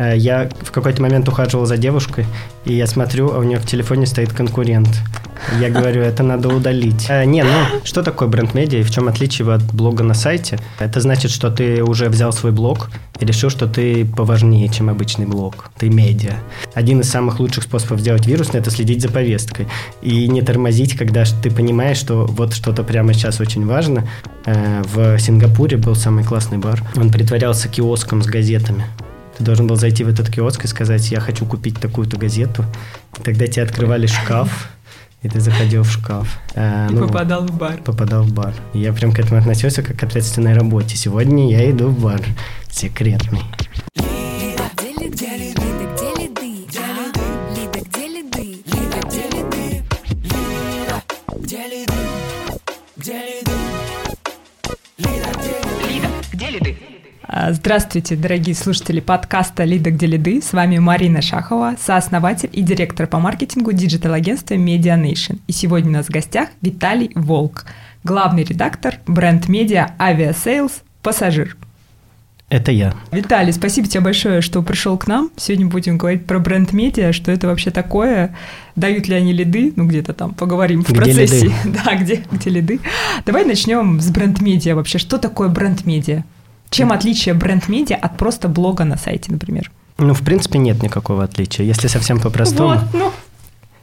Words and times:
Э, 0.00 0.16
я 0.16 0.48
в 0.62 0.72
какой-то 0.72 1.02
момент 1.02 1.28
ухаживал 1.28 1.66
за 1.66 1.76
девушкой, 1.76 2.24
и 2.64 2.74
я 2.74 2.86
смотрю, 2.86 3.32
а 3.32 3.38
у 3.38 3.42
нее 3.42 3.58
в 3.58 3.66
телефоне 3.66 4.06
стоит 4.06 4.32
конкурент. 4.32 4.88
Я 5.58 5.70
говорю, 5.70 6.02
это 6.02 6.22
надо 6.22 6.48
удалить. 6.48 7.06
Э, 7.08 7.24
не, 7.24 7.42
ну, 7.42 7.50
что 7.84 8.02
такое 8.02 8.28
бренд-медиа 8.28 8.80
и 8.80 8.82
в 8.82 8.90
чем 8.90 9.08
отличие 9.08 9.52
от 9.52 9.62
блога 9.74 10.02
на 10.02 10.14
сайте? 10.14 10.58
Это 10.78 11.00
значит, 11.00 11.30
что 11.30 11.50
ты 11.50 11.82
уже 11.82 12.08
взял 12.08 12.32
свой 12.32 12.52
блог 12.52 12.90
и 13.18 13.26
решил, 13.26 13.50
что 13.50 13.66
ты 13.66 14.06
поважнее, 14.06 14.68
чем 14.68 14.88
обычный 14.88 15.26
блог. 15.26 15.70
Ты 15.78 15.90
медиа. 15.90 16.34
Один 16.74 17.00
из 17.00 17.10
самых 17.10 17.38
лучших 17.38 17.64
способов 17.64 18.00
сделать 18.00 18.26
вирусный– 18.26 18.60
это 18.60 18.70
следить 18.70 19.02
за 19.02 19.10
повесткой. 19.10 19.68
И 20.00 20.28
не 20.28 20.40
тормозить, 20.40 20.96
когда 20.96 21.24
ты 21.42 21.50
понимаешь, 21.50 21.98
что 21.98 22.26
вот 22.26 22.54
что-то 22.54 22.84
прямо 22.84 23.12
сейчас 23.12 23.40
очень 23.40 23.66
важно. 23.66 24.06
Э, 24.46 24.82
в 24.82 25.18
Сингапуре 25.18 25.76
был 25.76 25.94
самый 25.94 26.24
классный 26.24 26.58
бар. 26.58 26.82
Он 26.96 27.10
притворялся 27.10 27.68
киоском 27.68 28.22
с 28.22 28.26
газетами. 28.26 28.86
Ты 29.40 29.44
должен 29.44 29.66
был 29.66 29.76
зайти 29.76 30.04
в 30.04 30.08
этот 30.10 30.28
киоск 30.28 30.66
и 30.66 30.68
сказать, 30.68 31.10
я 31.10 31.18
хочу 31.18 31.46
купить 31.46 31.80
такую-то 31.80 32.18
газету. 32.18 32.62
И 33.18 33.22
тогда 33.22 33.46
тебе 33.46 33.62
открывали 33.62 34.06
шкаф, 34.06 34.68
и 35.22 35.30
ты 35.30 35.40
заходил 35.40 35.82
в 35.82 35.90
шкаф. 35.90 36.38
А, 36.54 36.88
и 36.90 36.92
ну, 36.92 37.08
попадал 37.08 37.46
в 37.46 37.56
бар. 37.56 37.78
Попадал 37.82 38.22
в 38.22 38.34
бар. 38.34 38.52
И 38.74 38.80
я 38.80 38.92
прям 38.92 39.12
к 39.12 39.18
этому 39.18 39.40
относился 39.40 39.82
как 39.82 39.96
к 39.96 40.02
ответственной 40.02 40.52
работе. 40.52 40.94
Сегодня 40.98 41.50
я 41.50 41.70
иду 41.70 41.88
в 41.88 41.98
бар. 42.02 42.20
Секретный. 42.70 43.40
А, 43.98 44.10
здравствуйте, 57.32 58.16
дорогие 58.16 58.56
слушатели 58.56 58.98
подкаста 58.98 59.62
«Лида, 59.62 59.92
где 59.92 60.06
лиды». 60.06 60.42
С 60.42 60.52
вами 60.52 60.78
Марина 60.78 61.22
Шахова, 61.22 61.76
сооснователь 61.80 62.50
и 62.52 62.60
директор 62.60 63.06
по 63.06 63.20
маркетингу 63.20 63.72
digital-агентства 63.72 64.54
Media 64.54 65.00
Nation. 65.00 65.38
И 65.46 65.52
сегодня 65.52 65.90
у 65.90 65.92
нас 65.92 66.06
в 66.06 66.10
гостях 66.10 66.48
Виталий 66.60 67.12
Волк, 67.14 67.66
главный 68.02 68.42
редактор 68.42 68.96
бренд-медиа 69.06 69.92
«Авиасейлс. 70.00 70.82
Пассажир». 71.02 71.56
Это 72.48 72.72
я. 72.72 72.94
Виталий, 73.12 73.52
спасибо 73.52 73.86
тебе 73.86 74.00
большое, 74.00 74.40
что 74.40 74.60
пришел 74.62 74.98
к 74.98 75.06
нам. 75.06 75.30
Сегодня 75.36 75.66
будем 75.66 75.98
говорить 75.98 76.26
про 76.26 76.40
бренд-медиа, 76.40 77.12
что 77.12 77.30
это 77.30 77.46
вообще 77.46 77.70
такое, 77.70 78.34
дают 78.74 79.06
ли 79.06 79.14
они 79.14 79.32
лиды, 79.32 79.72
ну 79.76 79.86
где-то 79.86 80.14
там 80.14 80.34
поговорим 80.34 80.82
в 80.82 80.88
где 80.88 80.96
процессе. 80.96 81.44
Лиды? 81.44 81.54
Да, 81.84 81.94
где, 81.94 82.24
где 82.32 82.50
лиды. 82.50 82.80
Давай 83.24 83.44
начнем 83.44 84.00
с 84.00 84.10
бренд-медиа 84.10 84.74
вообще. 84.74 84.98
Что 84.98 85.18
такое 85.18 85.48
бренд-медиа? 85.48 86.24
Чем 86.70 86.92
отличие 86.92 87.34
бренд-медиа 87.34 87.96
от 87.96 88.16
просто 88.16 88.48
блога 88.48 88.84
на 88.84 88.96
сайте, 88.96 89.32
например? 89.32 89.70
Ну, 89.98 90.14
в 90.14 90.22
принципе, 90.22 90.58
нет 90.58 90.82
никакого 90.82 91.24
отличия, 91.24 91.64
если 91.64 91.88
совсем 91.88 92.20
по-простому. 92.20 92.74
Вот, 92.74 92.94
ну. 92.94 93.12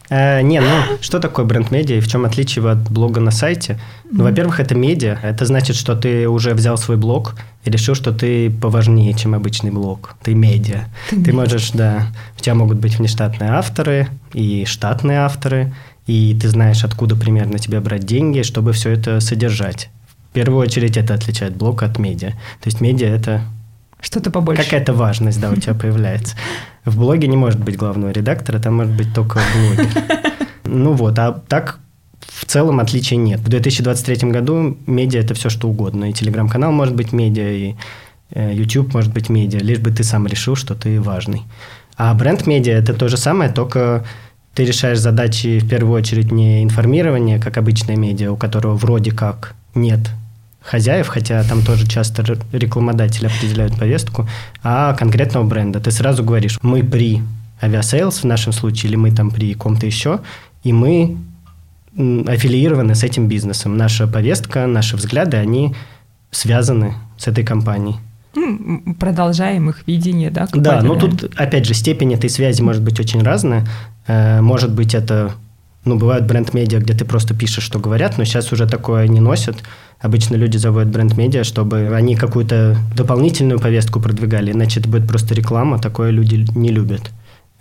Э, 0.09 0.41
не, 0.41 0.61
ну, 0.61 0.97
что 1.01 1.19
такое 1.19 1.45
бренд-медиа 1.45 1.97
и 1.97 1.99
в 1.99 2.07
чем 2.07 2.25
отличие 2.25 2.67
от 2.69 2.89
блога 2.89 3.19
на 3.19 3.31
сайте? 3.31 3.77
Ну, 4.09 4.23
во-первых, 4.23 4.59
это 4.59 4.73
медиа. 4.73 5.19
Это 5.21 5.45
значит, 5.45 5.75
что 5.75 5.95
ты 5.95 6.27
уже 6.29 6.53
взял 6.53 6.77
свой 6.77 6.97
блог 6.97 7.35
и 7.65 7.69
решил, 7.69 7.93
что 7.93 8.13
ты 8.13 8.49
поважнее, 8.49 9.13
чем 9.13 9.35
обычный 9.35 9.71
блог. 9.71 10.15
Ты 10.23 10.33
медиа. 10.33 10.85
Ты, 11.09 11.23
ты 11.23 11.33
можешь, 11.33 11.71
да, 11.71 12.07
у 12.37 12.41
тебя 12.41 12.55
могут 12.55 12.77
быть 12.77 12.97
внештатные 12.97 13.51
авторы 13.51 14.07
и 14.33 14.63
штатные 14.65 15.19
авторы, 15.19 15.73
и 16.05 16.37
ты 16.41 16.47
знаешь, 16.47 16.85
откуда 16.85 17.17
примерно 17.17 17.59
тебе 17.59 17.81
брать 17.81 18.05
деньги, 18.05 18.43
чтобы 18.43 18.71
все 18.71 18.91
это 18.91 19.19
содержать 19.19 19.89
первую 20.37 20.61
очередь 20.61 20.97
это 20.97 21.15
отличает 21.15 21.55
блог 21.55 21.81
от 21.81 21.97
медиа. 21.97 22.29
То 22.61 22.67
есть 22.67 22.79
медиа 22.79 23.07
это 23.07 23.41
что-то 23.99 24.29
побольше. 24.29 24.63
Какая-то 24.63 24.93
важность, 24.93 25.41
да, 25.41 25.49
у 25.49 25.55
тебя 25.55 25.73
появляется. 25.73 26.35
В 26.85 26.95
блоге 26.99 27.27
не 27.27 27.35
может 27.35 27.59
быть 27.59 27.75
главного 27.75 28.11
редактора, 28.11 28.59
там 28.59 28.75
может 28.75 28.95
быть 28.95 29.13
только 29.13 29.39
блогер. 29.55 29.89
Ну 30.69 30.91
вот, 30.91 31.17
а 31.17 31.31
так 31.47 31.79
в 32.19 32.45
целом 32.45 32.79
отличий 32.79 33.15
нет. 33.17 33.39
В 33.39 33.47
2023 33.47 34.29
году 34.31 34.77
медиа– 34.85 35.21
это 35.21 35.33
все, 35.33 35.49
что 35.49 35.69
угодно. 35.69 36.09
И 36.09 36.13
телеграм-канал 36.13 36.71
может 36.71 36.93
быть 36.93 37.13
медиа, 37.13 37.49
и 37.49 37.75
э, 38.31 38.53
YouTube 38.53 38.93
может 38.93 39.13
быть 39.13 39.29
медиа, 39.29 39.59
лишь 39.59 39.79
бы 39.79 39.91
ты 39.91 40.03
сам 40.03 40.27
решил, 40.27 40.55
что 40.55 40.75
ты 40.75 41.01
важный. 41.01 41.43
А 41.95 42.13
бренд-медиа– 42.13 42.73
это 42.77 42.93
то 42.93 43.07
же 43.07 43.17
самое, 43.17 43.49
только 43.49 44.05
ты 44.53 44.65
решаешь 44.65 44.99
задачи 44.99 45.59
в 45.59 45.69
первую 45.69 45.97
очередь 45.97 46.31
не 46.31 46.63
информирование, 46.63 47.39
как 47.39 47.57
обычное 47.57 47.95
медиа, 47.95 48.31
у 48.31 48.37
которого 48.37 48.75
вроде 48.75 49.11
как 49.11 49.55
нет 49.73 50.11
хозяев, 50.67 51.07
хотя 51.07 51.43
там 51.43 51.61
тоже 51.61 51.87
часто 51.87 52.23
рекламодатели 52.51 53.27
определяют 53.27 53.77
повестку, 53.79 54.27
а 54.63 54.93
конкретного 54.93 55.45
бренда. 55.45 55.79
Ты 55.79 55.91
сразу 55.91 56.23
говоришь, 56.23 56.59
мы 56.61 56.83
при 56.83 57.21
авиасейлс 57.61 58.23
в 58.23 58.25
нашем 58.25 58.51
случае, 58.51 58.89
или 58.89 58.97
мы 58.97 59.11
там 59.11 59.31
при 59.31 59.53
ком-то 59.53 59.85
еще, 59.85 60.19
и 60.63 60.73
мы 60.73 61.17
аффилированы 61.95 62.95
с 62.95 63.03
этим 63.03 63.27
бизнесом. 63.27 63.77
Наша 63.77 64.07
повестка, 64.07 64.67
наши 64.67 64.97
взгляды, 64.97 65.37
они 65.37 65.73
связаны 66.31 66.95
с 67.17 67.27
этой 67.27 67.43
компанией. 67.45 67.95
Продолжаем 68.99 69.69
их 69.69 69.83
видение, 69.87 70.29
да? 70.29 70.47
Да, 70.53 70.81
но 70.81 70.95
тут, 70.95 71.33
опять 71.37 71.65
же, 71.65 71.73
степень 71.73 72.13
этой 72.13 72.29
связи 72.29 72.61
может 72.61 72.83
быть 72.83 72.99
очень 72.99 73.23
разная. 73.23 73.65
Э, 74.05 74.41
может 74.41 74.71
быть, 74.71 74.93
это, 74.93 75.31
ну, 75.85 75.97
бывают 75.97 76.25
бренд-медиа, 76.25 76.79
где 76.79 76.93
ты 76.93 77.05
просто 77.05 77.33
пишешь, 77.33 77.63
что 77.63 77.79
говорят, 77.79 78.17
но 78.17 78.25
сейчас 78.25 78.51
уже 78.51 78.67
такое 78.67 79.07
не 79.07 79.19
носят. 79.19 79.57
Обычно 79.99 80.35
люди 80.35 80.57
заводят 80.57 80.89
бренд-медиа, 80.89 81.43
чтобы 81.43 81.95
они 81.95 82.15
какую-то 82.15 82.77
дополнительную 82.95 83.59
повестку 83.59 83.99
продвигали, 83.99 84.51
иначе 84.51 84.79
это 84.79 84.89
будет 84.89 85.07
просто 85.07 85.33
реклама, 85.33 85.79
такое 85.79 86.11
люди 86.11 86.45
не 86.55 86.69
любят. 86.69 87.11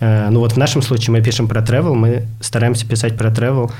Э, 0.00 0.28
ну 0.30 0.40
вот 0.40 0.52
в 0.52 0.56
нашем 0.56 0.82
случае 0.82 1.12
мы 1.12 1.22
пишем 1.22 1.48
про 1.48 1.62
travel, 1.62 1.94
мы 1.94 2.26
стараемся 2.40 2.86
писать 2.86 3.16
про 3.16 3.30
travel 3.30 3.70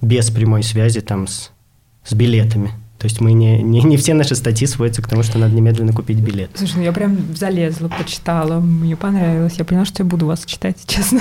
без 0.00 0.30
прямой 0.30 0.62
связи 0.62 1.00
там 1.00 1.26
с, 1.26 1.50
с 2.04 2.12
билетами. 2.12 2.72
То 2.98 3.06
есть 3.06 3.20
мы 3.20 3.32
не, 3.32 3.62
не, 3.62 3.82
не 3.82 3.96
все 3.96 4.14
наши 4.14 4.34
статьи 4.34 4.66
сводятся 4.66 5.02
к 5.02 5.08
тому, 5.08 5.22
что 5.22 5.38
надо 5.38 5.54
немедленно 5.54 5.92
купить 5.92 6.18
билет. 6.18 6.50
Слушай, 6.54 6.76
ну 6.76 6.82
я 6.84 6.92
прям 6.92 7.34
залезла, 7.34 7.88
почитала, 7.88 8.60
мне 8.60 8.96
понравилось. 8.96 9.54
Я 9.58 9.64
поняла, 9.64 9.84
что 9.84 10.02
я 10.02 10.08
буду 10.08 10.26
вас 10.26 10.44
читать, 10.46 10.76
честно. 10.86 11.20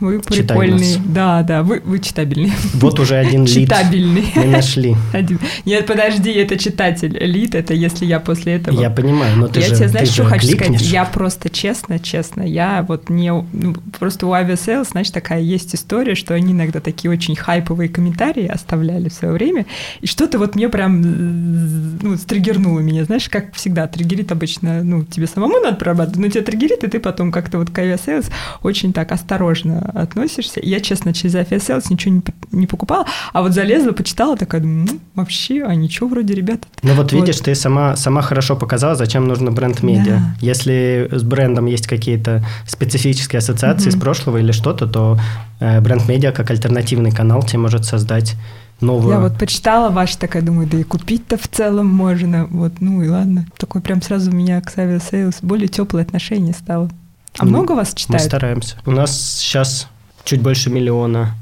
Вы 0.00 0.18
прикольный. 0.20 0.96
Да, 1.04 1.42
да, 1.42 1.62
вы, 1.62 1.82
вы 1.84 1.98
читабельный. 1.98 2.52
Вот 2.74 2.98
уже 2.98 3.16
один 3.16 3.44
лид 3.44 3.68
Читабельный. 3.68 4.32
мы 4.34 4.44
нашли. 4.46 4.96
Один. 5.12 5.38
Нет, 5.66 5.86
подожди, 5.86 6.30
это 6.32 6.58
читатель. 6.58 7.16
Лид, 7.18 7.54
это 7.54 7.74
если 7.74 8.06
я 8.06 8.18
после 8.18 8.54
этого... 8.54 8.80
Я 8.80 8.88
понимаю, 8.88 9.36
но 9.36 9.48
ты 9.48 9.60
я 9.60 9.66
же 9.66 9.76
тебе, 9.76 9.88
знаешь, 9.88 10.08
что 10.08 10.24
хочу 10.24 10.46
кликнешь? 10.46 10.78
сказать? 10.78 10.92
Я 10.92 11.04
просто 11.04 11.50
честно, 11.50 11.98
честно, 11.98 12.42
я 12.42 12.84
вот 12.88 13.10
не... 13.10 13.30
Ну, 13.30 13.74
просто 13.98 14.26
у 14.26 14.30
Aviasales, 14.30 14.90
знаешь, 14.90 15.10
такая 15.10 15.40
есть 15.40 15.74
история, 15.74 16.14
что 16.14 16.34
они 16.34 16.52
иногда 16.52 16.80
такие 16.80 17.10
очень 17.10 17.36
хайповые 17.36 17.88
комментарии 17.88 18.46
оставляли 18.46 19.10
в 19.10 19.12
свое 19.12 19.34
время, 19.34 19.66
и 20.00 20.06
что-то 20.06 20.38
вот 20.38 20.54
мне 20.54 20.68
прям 20.68 21.98
ну, 22.00 22.16
стригернуло 22.16 22.80
меня, 22.80 23.04
знаешь, 23.04 23.28
как 23.28 23.54
всегда, 23.54 23.86
триггерит 23.86 24.32
обычно, 24.32 24.82
ну, 24.82 25.04
тебе 25.04 25.26
самому 25.26 25.60
надо 25.60 25.76
прорабатывать, 25.76 26.18
но 26.18 26.28
тебя 26.28 26.42
триггерит, 26.42 26.84
и 26.84 26.88
ты 26.88 26.98
потом 27.00 27.32
как-то 27.32 27.58
вот 27.58 27.70
к 27.70 27.78
Aviasales 27.78 28.30
очень 28.62 28.92
так 28.92 29.12
осторожно 29.12 29.89
относишься. 29.90 30.60
Я, 30.62 30.80
честно, 30.80 31.12
через 31.12 31.34
Afiasales 31.34 31.84
ничего 31.90 32.14
не, 32.14 32.22
не 32.52 32.66
покупала, 32.66 33.06
а 33.32 33.42
вот 33.42 33.52
залезла, 33.52 33.92
почитала, 33.92 34.36
такая, 34.36 34.60
ну, 34.60 34.86
вообще, 35.14 35.62
а 35.64 35.74
ничего 35.74 36.08
вроде, 36.08 36.34
ребята. 36.34 36.66
Ну 36.82 36.94
вот 36.94 37.12
видишь, 37.12 37.36
вот. 37.36 37.44
ты 37.44 37.54
сама, 37.54 37.96
сама 37.96 38.22
хорошо 38.22 38.56
показала, 38.56 38.94
зачем 38.94 39.26
нужно 39.26 39.50
бренд-медиа. 39.50 40.16
Да. 40.16 40.34
Если 40.40 41.08
с 41.10 41.22
брендом 41.22 41.66
есть 41.66 41.86
какие-то 41.86 42.44
специфические 42.66 43.38
ассоциации 43.38 43.90
угу. 43.90 43.98
с 43.98 44.00
прошлого 44.00 44.38
или 44.38 44.52
что-то, 44.52 44.86
то 44.86 45.18
э, 45.60 45.80
бренд-медиа 45.80 46.32
как 46.32 46.50
альтернативный 46.50 47.12
канал 47.12 47.42
тебе 47.42 47.58
может 47.58 47.84
создать 47.84 48.36
новую. 48.80 49.14
Я 49.14 49.20
вот 49.20 49.38
почитала 49.38 49.90
ваш, 49.90 50.16
такая 50.16 50.42
думаю, 50.42 50.66
да 50.68 50.78
и 50.78 50.82
купить-то 50.82 51.36
в 51.36 51.48
целом 51.48 51.86
можно. 51.86 52.46
Вот, 52.46 52.80
ну 52.80 53.02
и 53.02 53.08
ладно. 53.08 53.46
Такой 53.56 53.80
прям 53.80 54.02
сразу 54.02 54.30
у 54.30 54.34
меня 54.34 54.60
к 54.60 54.74
Savia 54.74 55.00
Sales 55.00 55.36
более 55.42 55.68
теплое 55.68 56.02
отношение 56.02 56.54
стало. 56.54 56.90
А 57.38 57.44
ну, 57.44 57.50
много 57.50 57.72
вас 57.72 57.94
читают? 57.94 58.22
Мы 58.22 58.28
стараемся. 58.28 58.76
У 58.86 58.90
нас 58.90 59.38
сейчас 59.38 59.88
чуть 60.24 60.42
больше 60.42 60.70
миллиона 60.70 61.34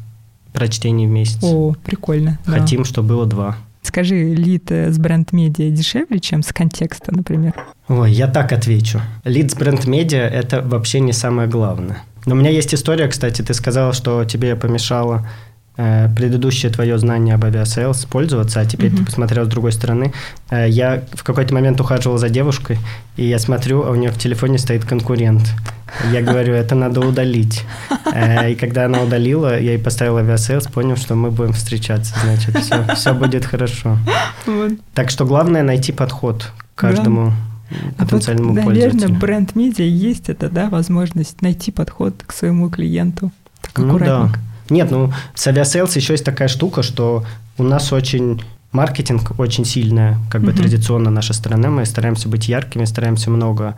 прочтений 0.52 1.06
в 1.06 1.10
месяц. 1.10 1.38
О, 1.42 1.74
прикольно. 1.84 2.38
Хотим, 2.44 2.82
да. 2.82 2.88
чтобы 2.88 3.08
было 3.08 3.26
два. 3.26 3.56
Скажи, 3.82 4.34
лид 4.34 4.70
с 4.70 4.98
бренд-медиа 4.98 5.70
дешевле, 5.70 6.20
чем 6.20 6.42
с 6.42 6.52
контекста, 6.52 7.14
например? 7.14 7.54
Ой, 7.88 8.12
я 8.12 8.26
так 8.26 8.52
отвечу. 8.52 9.00
Лид 9.24 9.50
с 9.50 9.54
бренд-медиа– 9.54 10.28
это 10.28 10.60
вообще 10.60 11.00
не 11.00 11.12
самое 11.12 11.48
главное. 11.48 12.02
Но 12.26 12.34
у 12.34 12.38
меня 12.38 12.50
есть 12.50 12.74
история, 12.74 13.08
кстати, 13.08 13.40
ты 13.40 13.54
сказала, 13.54 13.94
что 13.94 14.24
тебе 14.24 14.56
помешало 14.56 15.26
Э, 15.80 16.08
предыдущее 16.12 16.72
твое 16.72 16.98
знание 16.98 17.36
об 17.36 17.44
авиасейлс 17.44 18.06
пользоваться, 18.06 18.58
а 18.58 18.64
теперь 18.64 18.90
mm-hmm. 18.90 18.96
ты 18.96 19.04
посмотрел 19.04 19.44
с 19.44 19.48
другой 19.48 19.70
стороны. 19.70 20.12
Э, 20.50 20.68
я 20.68 21.04
в 21.12 21.22
какой-то 21.22 21.54
момент 21.54 21.80
ухаживал 21.80 22.18
за 22.18 22.28
девушкой, 22.30 22.78
и 23.16 23.24
я 23.24 23.38
смотрю, 23.38 23.84
а 23.84 23.92
у 23.92 23.94
нее 23.94 24.10
в 24.10 24.18
телефоне 24.18 24.58
стоит 24.58 24.84
конкурент. 24.84 25.54
Я 26.12 26.20
говорю, 26.20 26.52
это 26.54 26.74
надо 26.74 26.98
удалить. 27.00 27.64
Э, 28.12 28.50
и 28.50 28.56
когда 28.56 28.86
она 28.86 29.02
удалила, 29.02 29.52
я 29.52 29.74
ей 29.74 29.78
поставил 29.78 30.16
авиасейлс, 30.16 30.66
понял, 30.66 30.96
что 30.96 31.14
мы 31.14 31.30
будем 31.30 31.52
встречаться, 31.52 32.12
значит, 32.24 32.58
все, 32.58 32.84
все 32.96 33.14
будет 33.14 33.44
хорошо. 33.44 33.98
Вот. 34.46 34.72
Так 34.94 35.10
что 35.10 35.26
главное 35.26 35.62
найти 35.62 35.92
подход 35.92 36.50
к 36.74 36.80
каждому. 36.80 37.34
Потенциальному 37.98 38.50
а 38.50 38.54
вот, 38.54 38.64
пользователю. 38.64 39.00
Наверное, 39.00 39.20
бренд-медиа 39.20 39.84
есть 39.84 40.28
это, 40.28 40.48
да, 40.48 40.70
возможность 40.70 41.40
найти 41.40 41.70
подход 41.70 42.14
к 42.26 42.32
своему 42.32 42.68
клиенту. 42.68 43.30
Так 43.60 43.78
ну 43.78 43.96
да. 43.98 44.32
Нет, 44.70 44.90
ну 44.90 45.12
с 45.34 45.46
авиасейлс 45.46 45.96
еще 45.96 46.14
есть 46.14 46.24
такая 46.24 46.48
штука, 46.48 46.82
что 46.82 47.24
у 47.56 47.62
нас 47.62 47.92
очень 47.92 48.42
маркетинг 48.72 49.38
очень 49.38 49.64
сильная, 49.64 50.18
как 50.30 50.42
бы 50.42 50.52
uh-huh. 50.52 50.58
традиционно 50.58 51.10
наша 51.10 51.32
страна. 51.32 51.70
Мы 51.70 51.84
стараемся 51.86 52.28
быть 52.28 52.48
яркими, 52.48 52.84
стараемся 52.84 53.30
много 53.30 53.76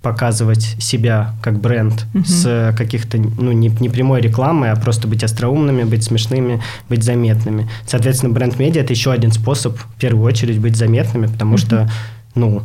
показывать 0.00 0.76
себя 0.78 1.34
как 1.42 1.58
бренд 1.58 2.06
uh-huh. 2.14 2.24
с 2.24 2.76
каких-то, 2.76 3.18
ну, 3.18 3.50
не, 3.50 3.68
не 3.80 3.88
прямой 3.88 4.20
рекламы, 4.20 4.70
а 4.70 4.76
просто 4.76 5.08
быть 5.08 5.24
остроумными, 5.24 5.82
быть 5.82 6.04
смешными, 6.04 6.62
быть 6.88 7.02
заметными. 7.02 7.68
Соответственно, 7.84 8.32
бренд-медиа– 8.32 8.82
это 8.82 8.92
еще 8.92 9.10
один 9.10 9.32
способ, 9.32 9.76
в 9.76 9.94
первую 9.98 10.24
очередь, 10.24 10.60
быть 10.60 10.76
заметными, 10.76 11.26
потому 11.26 11.56
uh-huh. 11.56 11.66
что, 11.66 11.90
ну, 12.36 12.62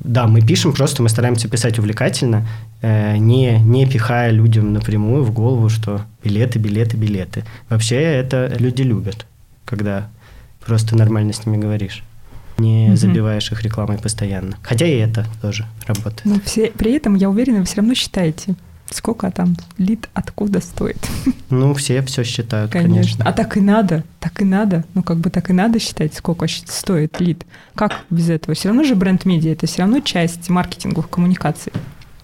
да, 0.00 0.26
мы 0.26 0.40
пишем, 0.40 0.72
просто 0.72 1.02
мы 1.02 1.08
стараемся 1.08 1.48
писать 1.48 1.78
увлекательно, 1.78 2.46
э, 2.82 3.16
не, 3.16 3.58
не 3.58 3.86
пихая 3.86 4.30
людям 4.30 4.72
напрямую 4.72 5.24
в 5.24 5.32
голову, 5.32 5.68
что 5.68 6.02
билеты, 6.22 6.58
билеты, 6.58 6.96
билеты. 6.96 7.44
Вообще 7.68 7.96
это 7.96 8.54
люди 8.58 8.82
любят, 8.82 9.26
когда 9.64 10.08
просто 10.64 10.96
нормально 10.96 11.32
с 11.32 11.46
ними 11.46 11.60
говоришь 11.60 12.02
не 12.58 12.88
угу. 12.90 12.96
забиваешь 12.96 13.50
их 13.50 13.62
рекламой 13.62 13.98
постоянно. 13.98 14.56
Хотя 14.62 14.86
и 14.86 14.96
это 14.96 15.26
тоже 15.42 15.66
работает. 15.86 16.24
Но 16.24 16.40
все, 16.44 16.70
при 16.70 16.92
этом, 16.92 17.14
я 17.14 17.28
уверена, 17.28 17.58
вы 17.58 17.64
все 17.64 17.76
равно 17.76 17.94
считаете, 17.94 18.54
сколько 18.94 19.30
там 19.30 19.56
лид 19.78 20.08
откуда 20.14 20.60
стоит. 20.60 20.98
Ну, 21.50 21.74
все 21.74 22.02
все 22.02 22.24
считают, 22.24 22.72
конечно. 22.72 22.94
конечно. 22.94 23.24
А 23.24 23.32
так 23.32 23.56
и 23.56 23.60
надо, 23.60 24.02
так 24.18 24.40
и 24.40 24.44
надо. 24.44 24.84
Ну, 24.94 25.02
как 25.02 25.18
бы 25.18 25.30
так 25.30 25.50
и 25.50 25.52
надо 25.52 25.78
считать, 25.78 26.14
сколько 26.14 26.46
стоит 26.48 27.20
лид. 27.20 27.44
Как 27.74 27.92
без 28.10 28.30
этого? 28.30 28.54
Все 28.54 28.68
равно 28.68 28.82
же 28.82 28.94
бренд-медиа, 28.94 29.52
это 29.52 29.66
все 29.66 29.82
равно 29.82 30.00
часть 30.00 30.48
маркетинговых 30.48 31.08
коммуникаций. 31.08 31.72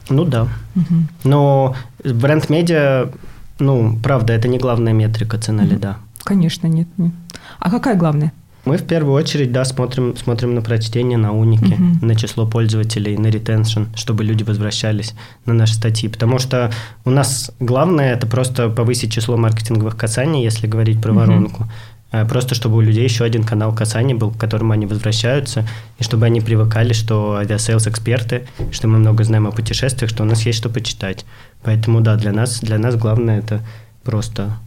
Ну 0.08 0.24
да. 0.24 0.48
Угу. 0.74 0.94
Но 1.24 1.76
бренд-медиа, 2.04 3.10
ну, 3.58 3.98
правда, 4.02 4.32
это 4.32 4.48
не 4.48 4.58
главная 4.58 4.92
метрика 4.92 5.38
цена 5.38 5.62
угу. 5.62 5.72
лида. 5.72 5.98
Конечно, 6.24 6.66
нет, 6.66 6.88
нет. 6.96 7.12
А 7.58 7.70
какая 7.70 7.94
главная? 7.96 8.32
Мы 8.64 8.76
в 8.76 8.86
первую 8.86 9.14
очередь, 9.14 9.52
да, 9.52 9.64
смотрим, 9.64 10.16
смотрим 10.16 10.54
на 10.54 10.60
прочтение, 10.60 11.16
на 11.16 11.32
уники, 11.32 11.72
uh-huh. 11.72 12.04
на 12.04 12.14
число 12.14 12.46
пользователей, 12.46 13.16
на 13.16 13.28
ретеншн, 13.28 13.84
чтобы 13.94 14.22
люди 14.22 14.42
возвращались 14.42 15.14
на 15.46 15.54
наши 15.54 15.74
статьи. 15.74 16.08
Потому 16.08 16.38
что 16.38 16.70
у 17.04 17.10
нас 17.10 17.50
главное 17.58 18.14
это 18.14 18.26
просто 18.26 18.68
повысить 18.68 19.12
число 19.12 19.36
маркетинговых 19.36 19.96
касаний, 19.96 20.44
если 20.44 20.66
говорить 20.66 21.00
про 21.00 21.12
uh-huh. 21.12 21.16
воронку. 21.16 21.66
Э, 22.12 22.26
просто 22.26 22.54
чтобы 22.54 22.76
у 22.76 22.80
людей 22.80 23.04
еще 23.04 23.24
один 23.24 23.44
канал 23.44 23.74
касаний 23.74 24.14
был, 24.14 24.30
к 24.30 24.36
которому 24.36 24.72
они 24.72 24.86
возвращаются, 24.86 25.66
и 25.98 26.02
чтобы 26.02 26.26
они 26.26 26.40
привыкали, 26.40 26.92
что 26.92 27.36
авиасейлс 27.36 27.86
эксперты, 27.86 28.46
что 28.72 28.88
мы 28.88 28.98
много 28.98 29.24
знаем 29.24 29.46
о 29.46 29.52
путешествиях, 29.52 30.10
что 30.10 30.22
у 30.22 30.26
нас 30.26 30.42
есть 30.42 30.58
что 30.58 30.68
почитать. 30.68 31.24
Поэтому 31.62 32.00
да, 32.00 32.16
для 32.16 32.32
нас, 32.32 32.60
для 32.60 32.78
нас 32.78 32.96
главное 32.96 33.38
это 33.38 33.64
просто 34.04 34.58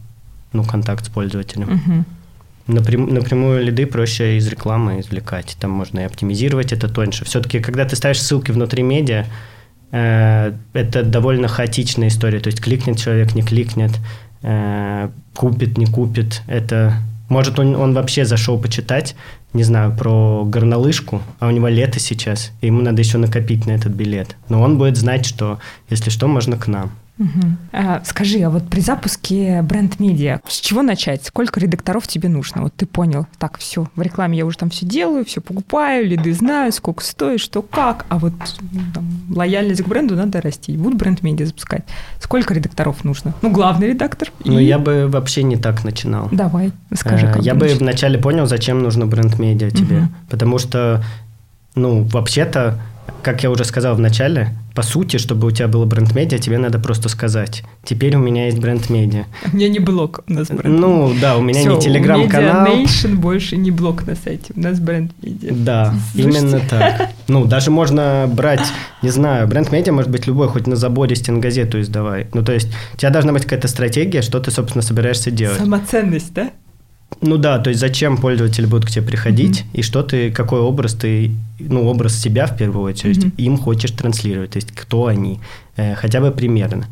ну, 0.52 0.64
контакт 0.64 1.06
с 1.06 1.08
пользователем. 1.08 1.68
Uh-huh. 1.68 2.04
Напрям, 2.66 3.12
напрямую 3.12 3.62
лиды 3.62 3.86
проще 3.86 4.38
из 4.38 4.48
рекламы 4.48 5.00
извлекать. 5.00 5.56
Там 5.60 5.70
можно 5.70 6.00
и 6.00 6.04
оптимизировать 6.04 6.72
это 6.72 6.88
тоньше. 6.88 7.24
Все-таки, 7.24 7.60
когда 7.60 7.84
ты 7.84 7.94
ставишь 7.94 8.22
ссылки 8.22 8.50
внутри 8.52 8.82
медиа, 8.82 9.26
э, 9.90 10.52
это 10.72 11.02
довольно 11.02 11.48
хаотичная 11.48 12.08
история. 12.08 12.40
То 12.40 12.48
есть 12.48 12.60
кликнет 12.60 12.98
человек, 12.98 13.34
не 13.34 13.42
кликнет, 13.42 13.92
э, 14.42 15.10
купит, 15.34 15.76
не 15.76 15.86
купит. 15.86 16.42
Это 16.46 16.94
может 17.28 17.58
он, 17.58 17.74
он 17.76 17.94
вообще 17.94 18.24
зашел 18.24 18.58
почитать, 18.58 19.16
не 19.52 19.62
знаю, 19.62 19.96
про 19.96 20.44
горнолыжку, 20.44 21.22
а 21.40 21.48
у 21.48 21.50
него 21.50 21.68
лето 21.68 21.98
сейчас, 21.98 22.52
и 22.60 22.66
ему 22.66 22.82
надо 22.82 23.00
еще 23.00 23.18
накопить 23.18 23.66
на 23.66 23.72
этот 23.72 23.92
билет. 23.92 24.36
Но 24.48 24.60
он 24.60 24.78
будет 24.78 24.96
знать, 24.96 25.24
что, 25.24 25.58
если 25.88 26.10
что, 26.10 26.28
можно 26.28 26.56
к 26.56 26.66
нам. 26.66 26.92
Угу. 27.18 27.28
А, 27.72 28.02
скажи, 28.04 28.40
а 28.40 28.50
вот 28.50 28.68
при 28.68 28.80
запуске 28.80 29.62
бренд-медиа, 29.62 30.40
с 30.48 30.60
чего 30.60 30.82
начать? 30.82 31.24
Сколько 31.24 31.60
редакторов 31.60 32.08
тебе 32.08 32.28
нужно? 32.28 32.62
Вот 32.62 32.74
ты 32.74 32.86
понял, 32.86 33.26
так, 33.38 33.58
все, 33.58 33.86
в 33.94 34.02
рекламе 34.02 34.38
я 34.38 34.46
уже 34.46 34.58
там 34.58 34.70
все 34.70 34.84
делаю, 34.84 35.24
все 35.24 35.40
покупаю, 35.40 36.08
лиды 36.08 36.32
знаю, 36.32 36.72
сколько 36.72 37.04
стоит, 37.04 37.40
что 37.40 37.62
как, 37.62 38.04
а 38.08 38.18
вот 38.18 38.32
ну, 38.72 38.80
там, 38.92 39.04
лояльность 39.30 39.82
к 39.82 39.86
бренду 39.86 40.16
надо 40.16 40.40
расти. 40.40 40.76
Буду 40.76 40.96
бренд-медиа 40.96 41.46
запускать. 41.46 41.84
Сколько 42.18 42.52
редакторов 42.52 43.04
нужно? 43.04 43.32
Ну, 43.42 43.50
главный 43.52 43.88
редактор. 43.90 44.32
Ну, 44.44 44.58
и... 44.58 44.64
я 44.64 44.80
бы 44.80 45.06
вообще 45.06 45.44
не 45.44 45.56
так 45.56 45.84
начинал. 45.84 46.28
Давай, 46.32 46.72
скажи, 46.94 47.28
как 47.28 47.42
Я 47.42 47.54
бы 47.54 47.68
вначале 47.68 48.18
понял, 48.18 48.46
зачем 48.46 48.82
нужно 48.82 49.06
бренд-медиа 49.06 49.70
тебе. 49.70 49.98
Угу. 49.98 50.08
Потому 50.30 50.58
что, 50.58 51.04
ну, 51.76 52.02
вообще-то 52.02 52.80
как 53.22 53.42
я 53.42 53.50
уже 53.50 53.64
сказал 53.64 53.94
в 53.94 54.00
начале, 54.00 54.56
по 54.74 54.82
сути, 54.82 55.16
чтобы 55.16 55.46
у 55.46 55.50
тебя 55.50 55.68
было 55.68 55.86
бренд-медиа, 55.86 56.38
тебе 56.38 56.58
надо 56.58 56.78
просто 56.78 57.08
сказать, 57.08 57.62
теперь 57.84 58.16
у 58.16 58.18
меня 58.18 58.46
есть 58.46 58.58
бренд-медиа. 58.58 59.24
У 59.50 59.56
меня 59.56 59.68
не 59.68 59.78
блог, 59.78 60.20
у 60.28 60.32
нас 60.32 60.48
бренд 60.48 60.78
Ну, 60.78 61.14
да, 61.20 61.36
у 61.36 61.40
меня 61.40 61.60
Все, 61.60 61.74
не 61.74 61.80
телеграм-канал. 61.80 62.66
Nation 62.66 63.14
больше 63.14 63.56
не 63.56 63.70
блог 63.70 64.06
на 64.06 64.14
сайте, 64.14 64.52
у 64.54 64.60
нас 64.60 64.80
бренд-медиа. 64.80 65.52
Да, 65.54 65.94
Слушайте. 66.12 66.38
именно 66.38 66.60
так. 66.70 67.10
Ну, 67.28 67.46
даже 67.46 67.70
можно 67.70 68.28
брать, 68.30 68.66
не 69.00 69.10
знаю, 69.10 69.48
бренд-медиа 69.48 69.92
может 69.92 70.10
быть 70.10 70.26
любой, 70.26 70.48
хоть 70.48 70.66
на 70.66 70.76
заборе 70.76 71.16
стенгазету 71.16 71.80
издавай. 71.80 72.26
Ну, 72.34 72.44
то 72.44 72.52
есть, 72.52 72.68
у 72.94 72.96
тебя 72.96 73.10
должна 73.10 73.32
быть 73.32 73.44
какая-то 73.44 73.68
стратегия, 73.68 74.22
что 74.22 74.40
ты, 74.40 74.50
собственно, 74.50 74.82
собираешься 74.82 75.30
делать. 75.30 75.58
Самоценность, 75.58 76.34
да? 76.34 76.50
Ну 77.20 77.36
да, 77.36 77.58
то 77.58 77.70
есть 77.70 77.80
зачем 77.80 78.16
пользователи 78.16 78.66
будут 78.66 78.86
к 78.86 78.90
тебе 78.90 79.06
приходить, 79.06 79.60
mm-hmm. 79.60 79.78
и 79.78 79.82
что 79.82 80.02
ты, 80.02 80.30
какой 80.30 80.60
образ 80.60 80.94
ты, 80.94 81.30
ну, 81.58 81.86
образ 81.86 82.16
себя 82.18 82.46
в 82.46 82.56
первую 82.56 82.84
очередь, 82.84 83.24
mm-hmm. 83.24 83.34
им 83.36 83.56
хочешь 83.56 83.90
транслировать, 83.92 84.50
то 84.50 84.56
есть 84.56 84.72
кто 84.72 85.06
они, 85.06 85.40
э, 85.76 85.94
хотя 85.94 86.20
бы 86.20 86.30
примерно. 86.30 86.86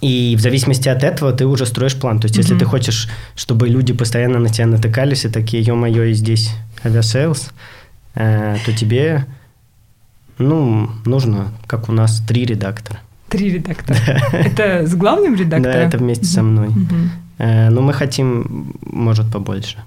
И 0.00 0.34
в 0.36 0.40
зависимости 0.40 0.88
от 0.88 1.02
этого 1.02 1.32
ты 1.32 1.44
уже 1.46 1.66
строишь 1.66 1.94
план. 1.94 2.20
То 2.20 2.26
есть, 2.26 2.36
mm-hmm. 2.36 2.42
если 2.42 2.58
ты 2.58 2.64
хочешь, 2.64 3.08
чтобы 3.36 3.68
люди 3.68 3.92
постоянно 3.92 4.38
на 4.38 4.48
тебя 4.48 4.66
натыкались 4.66 5.24
и 5.24 5.28
такие, 5.28 5.62
ё-моё, 5.62 6.04
и 6.04 6.14
здесь 6.14 6.50
авиасейлс, 6.84 7.50
э, 8.14 8.56
то 8.64 8.72
тебе, 8.72 9.26
ну, 10.38 10.90
нужно, 11.04 11.52
как 11.66 11.88
у 11.88 11.92
нас, 11.92 12.22
три 12.26 12.46
редактора. 12.46 13.00
Три 13.28 13.50
редактора. 13.50 13.98
Это 14.32 14.86
с 14.86 14.94
главным 14.94 15.34
редактором? 15.36 15.62
Да, 15.62 15.82
это 15.82 15.98
вместе 15.98 16.24
со 16.24 16.42
мной. 16.42 16.70
Но 17.40 17.80
мы 17.80 17.94
хотим, 17.94 18.74
может, 18.82 19.32
побольше. 19.32 19.78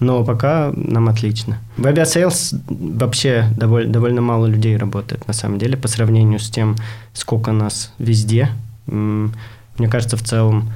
Но 0.00 0.24
пока 0.24 0.72
нам 0.76 1.08
отлично. 1.08 1.58
В 1.76 1.86
авиасейлс 1.86 2.54
вообще 2.68 3.46
довольно, 3.56 3.92
довольно 3.92 4.20
мало 4.20 4.46
людей 4.46 4.76
работает, 4.76 5.26
на 5.26 5.32
самом 5.32 5.58
деле, 5.58 5.76
по 5.76 5.88
сравнению 5.88 6.38
с 6.38 6.50
тем, 6.50 6.76
сколько 7.14 7.52
нас 7.52 7.92
везде. 7.98 8.48
Мне 8.86 9.88
кажется, 9.88 10.16
в 10.16 10.22
целом, 10.22 10.70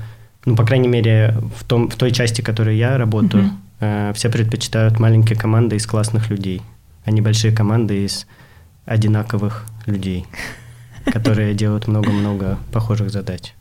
ну, 0.46 0.56
по 0.56 0.64
крайней 0.64 0.88
мере, 0.88 1.37
в, 1.56 1.64
том, 1.64 1.88
в 1.88 1.96
той 1.96 2.10
части, 2.12 2.40
в 2.40 2.44
которой 2.44 2.78
я 2.78 2.96
работаю, 2.96 3.50
uh-huh. 3.80 4.14
все 4.14 4.30
предпочитают 4.30 4.98
маленькие 4.98 5.38
команды 5.38 5.76
из 5.76 5.87
классных 5.87 6.30
людей, 6.30 6.62
а 7.04 7.10
не 7.10 7.20
большие 7.20 7.54
команды 7.54 8.04
из 8.04 8.26
одинаковых 8.87 9.66
людей 9.87 10.26
которые 11.12 11.54
делают 11.54 11.86
много-много 11.88 12.58
похожих 12.72 13.10
задач. 13.10 13.54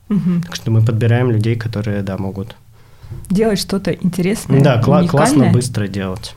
Так 0.44 0.56
что 0.56 0.72
мы 0.72 0.82
подбираем 0.84 1.32
людей, 1.32 1.56
которые, 1.56 2.02
да, 2.04 2.18
могут 2.18 2.56
делать 3.30 3.60
что-то 3.60 3.92
интересное. 3.92 4.62
Да, 4.62 4.82
кла- 4.82 5.08
классно 5.08 5.46
быстро 5.52 5.88
делать. 5.88 6.36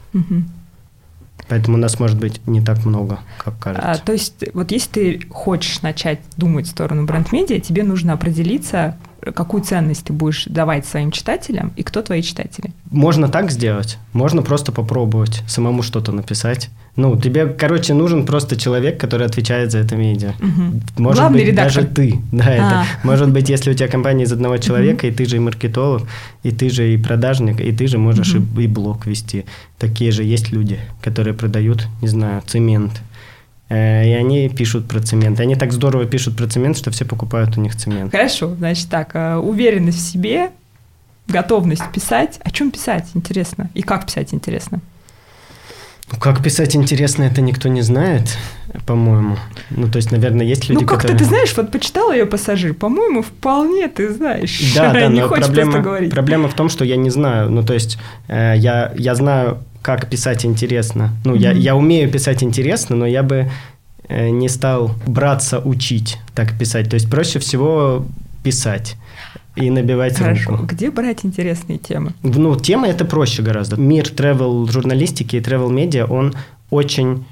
Поэтому 1.48 1.76
у 1.76 1.80
нас 1.80 1.98
может 1.98 2.16
быть 2.18 2.40
не 2.46 2.60
так 2.60 2.84
много, 2.84 3.18
как 3.38 3.58
кажется. 3.58 3.90
А, 3.90 3.98
то 3.98 4.12
есть, 4.12 4.44
вот 4.54 4.70
если 4.70 4.90
ты 4.90 5.26
хочешь 5.30 5.82
начать 5.82 6.20
думать 6.36 6.66
в 6.66 6.70
сторону 6.70 7.06
бренд-медиа, 7.06 7.58
тебе 7.58 7.82
нужно 7.82 8.12
определиться, 8.12 8.96
какую 9.34 9.62
ценность 9.62 10.04
ты 10.04 10.12
будешь 10.12 10.44
давать 10.46 10.86
своим 10.86 11.10
читателям 11.10 11.72
и 11.76 11.82
кто 11.82 12.02
твои 12.02 12.22
читатели. 12.22 12.72
Можно 12.90 13.28
так 13.28 13.50
сделать, 13.50 13.98
можно 14.12 14.42
просто 14.42 14.72
попробовать 14.72 15.42
самому 15.46 15.82
что-то 15.82 16.12
написать. 16.12 16.70
Ну, 16.96 17.16
тебе, 17.16 17.46
короче, 17.46 17.94
нужен 17.94 18.26
просто 18.26 18.56
человек, 18.56 19.00
который 19.00 19.26
отвечает 19.26 19.70
за 19.70 19.78
это 19.78 19.96
медиа. 19.96 20.32
Угу. 20.40 21.02
Может 21.02 21.20
Главный 21.20 21.38
быть, 21.38 21.48
редактор. 21.48 21.82
даже 21.82 21.94
ты. 21.94 22.18
Да, 22.32 22.44
а. 22.44 22.50
это. 22.50 22.84
Может 23.04 23.30
быть, 23.30 23.48
если 23.48 23.70
у 23.70 23.74
тебя 23.74 23.88
компания 23.88 24.24
из 24.24 24.32
одного 24.32 24.58
человека, 24.58 25.06
угу. 25.06 25.12
и 25.12 25.16
ты 25.16 25.26
же 25.26 25.36
и 25.36 25.38
маркетолог, 25.38 26.02
и 26.42 26.50
ты 26.50 26.68
же 26.68 26.92
и 26.92 26.96
продажник, 26.96 27.60
и 27.60 27.72
ты 27.72 27.86
же 27.86 27.98
можешь 27.98 28.34
угу. 28.34 28.60
и, 28.60 28.64
и 28.64 28.66
блог 28.66 29.06
вести. 29.06 29.44
Такие 29.78 30.10
же 30.10 30.24
есть 30.24 30.50
люди, 30.52 30.78
которые 31.00 31.34
продают, 31.34 31.86
не 32.02 32.08
знаю, 32.08 32.42
цемент, 32.46 33.00
и 33.74 34.12
они 34.14 34.48
пишут 34.48 34.88
про 34.88 35.00
цемент. 35.00 35.38
И 35.38 35.42
они 35.42 35.54
так 35.54 35.72
здорово 35.72 36.04
пишут 36.04 36.36
про 36.36 36.46
цемент, 36.48 36.76
что 36.76 36.90
все 36.90 37.04
покупают 37.04 37.56
у 37.56 37.60
них 37.60 37.76
цемент. 37.76 38.10
Хорошо, 38.12 38.54
значит 38.56 38.88
так, 38.88 39.10
э, 39.14 39.36
уверенность 39.36 39.98
в 39.98 40.12
себе, 40.12 40.50
готовность 41.28 41.90
писать. 41.92 42.40
О 42.42 42.50
чем 42.50 42.70
писать, 42.70 43.06
интересно? 43.14 43.70
И 43.74 43.82
как 43.82 44.06
писать, 44.06 44.34
интересно? 44.34 44.80
Ну, 46.12 46.18
как 46.18 46.42
писать 46.42 46.74
интересно, 46.74 47.22
это 47.22 47.40
никто 47.40 47.68
не 47.68 47.82
знает, 47.82 48.36
по-моему. 48.84 49.36
Ну, 49.70 49.88
то 49.88 49.96
есть, 49.98 50.10
наверное, 50.10 50.44
есть 50.44 50.68
люди, 50.68 50.80
Ну, 50.80 50.86
как-то 50.88 51.02
которые... 51.02 51.18
ты 51.20 51.24
знаешь, 51.24 51.56
вот 51.56 51.70
почитала 51.70 52.12
ее 52.12 52.26
«Пассажир», 52.26 52.74
по-моему, 52.74 53.22
вполне 53.22 53.86
ты 53.86 54.12
знаешь. 54.12 54.72
Да, 54.74 54.92
да, 54.92 55.06
не 55.08 55.20
но 55.20 55.28
хочешь 55.28 55.44
проблема, 55.44 55.70
просто 55.70 55.84
говорить. 55.88 56.10
проблема 56.10 56.48
в 56.48 56.54
том, 56.54 56.68
что 56.68 56.84
я 56.84 56.96
не 56.96 57.10
знаю. 57.10 57.48
Ну, 57.50 57.62
то 57.62 57.74
есть, 57.74 57.96
э, 58.26 58.54
я, 58.56 58.92
я 58.96 59.14
знаю, 59.14 59.58
как 59.82 60.08
писать 60.08 60.44
интересно. 60.44 61.12
Ну, 61.24 61.34
mm-hmm. 61.34 61.38
я, 61.40 61.52
я 61.52 61.76
умею 61.76 62.10
писать 62.10 62.42
интересно, 62.42 62.96
но 62.96 63.06
я 63.06 63.22
бы 63.22 63.50
э, 64.08 64.28
не 64.30 64.48
стал 64.48 64.92
браться 65.06 65.58
учить 65.58 66.18
так 66.34 66.58
писать. 66.58 66.90
То 66.90 66.94
есть 66.94 67.10
проще 67.10 67.38
всего 67.38 68.04
писать 68.42 68.96
и 69.56 69.70
набивать 69.70 70.16
Хорошо. 70.16 70.52
руку. 70.52 70.66
Где 70.66 70.90
брать 70.90 71.24
интересные 71.24 71.78
темы? 71.78 72.12
Ну, 72.22 72.56
тема 72.56 72.88
это 72.88 73.04
проще 73.04 73.42
гораздо. 73.42 73.76
Мир 73.76 74.04
travel 74.04 74.70
журналистики 74.70 75.36
и 75.36 75.40
travel 75.40 75.70
медиа, 75.70 76.06
он 76.06 76.34
очень 76.70 77.24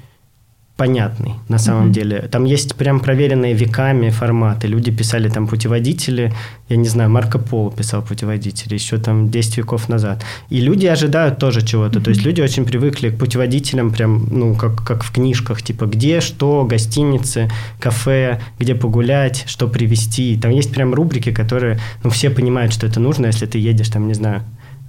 понятный 0.79 1.33
на 1.49 1.57
самом 1.57 1.87
mm-hmm. 1.87 1.93
деле. 1.93 2.19
Там 2.31 2.45
есть 2.45 2.75
прям 2.75 2.99
проверенные 2.99 3.53
веками 3.53 4.09
форматы. 4.11 4.67
Люди 4.67 4.91
писали 4.91 5.29
там 5.29 5.47
путеводители, 5.47 6.31
я 6.69 6.77
не 6.77 6.87
знаю, 6.87 7.09
Марко 7.09 7.37
Поло 7.37 7.71
писал 7.71 8.01
путеводители 8.01 8.75
еще 8.75 8.97
там 8.97 9.29
10 9.29 9.57
веков 9.57 9.89
назад. 9.89 10.23
И 10.51 10.61
люди 10.61 10.87
ожидают 10.87 11.37
тоже 11.37 11.61
чего-то. 11.61 11.99
Mm-hmm. 11.99 12.03
То 12.03 12.11
есть 12.11 12.25
люди 12.25 12.41
очень 12.41 12.65
привыкли 12.65 13.09
к 13.09 13.17
путеводителям 13.17 13.91
прям, 13.91 14.27
ну, 14.31 14.55
как, 14.55 14.85
как 14.85 15.03
в 15.03 15.11
книжках, 15.11 15.61
типа 15.61 15.85
где, 15.85 16.21
что, 16.21 16.63
гостиницы, 16.63 17.49
кафе, 17.79 18.39
где 18.59 18.73
погулять, 18.73 19.43
что 19.47 19.67
привезти. 19.67 20.39
Там 20.41 20.51
есть 20.51 20.71
прям 20.71 20.93
рубрики, 20.93 21.31
которые, 21.31 21.77
ну, 22.03 22.09
все 22.09 22.29
понимают, 22.29 22.73
что 22.73 22.87
это 22.87 23.01
нужно, 23.01 23.27
если 23.27 23.47
ты 23.47 23.57
едешь 23.57 23.89
там, 23.89 24.07
не 24.07 24.13
знаю, 24.13 24.43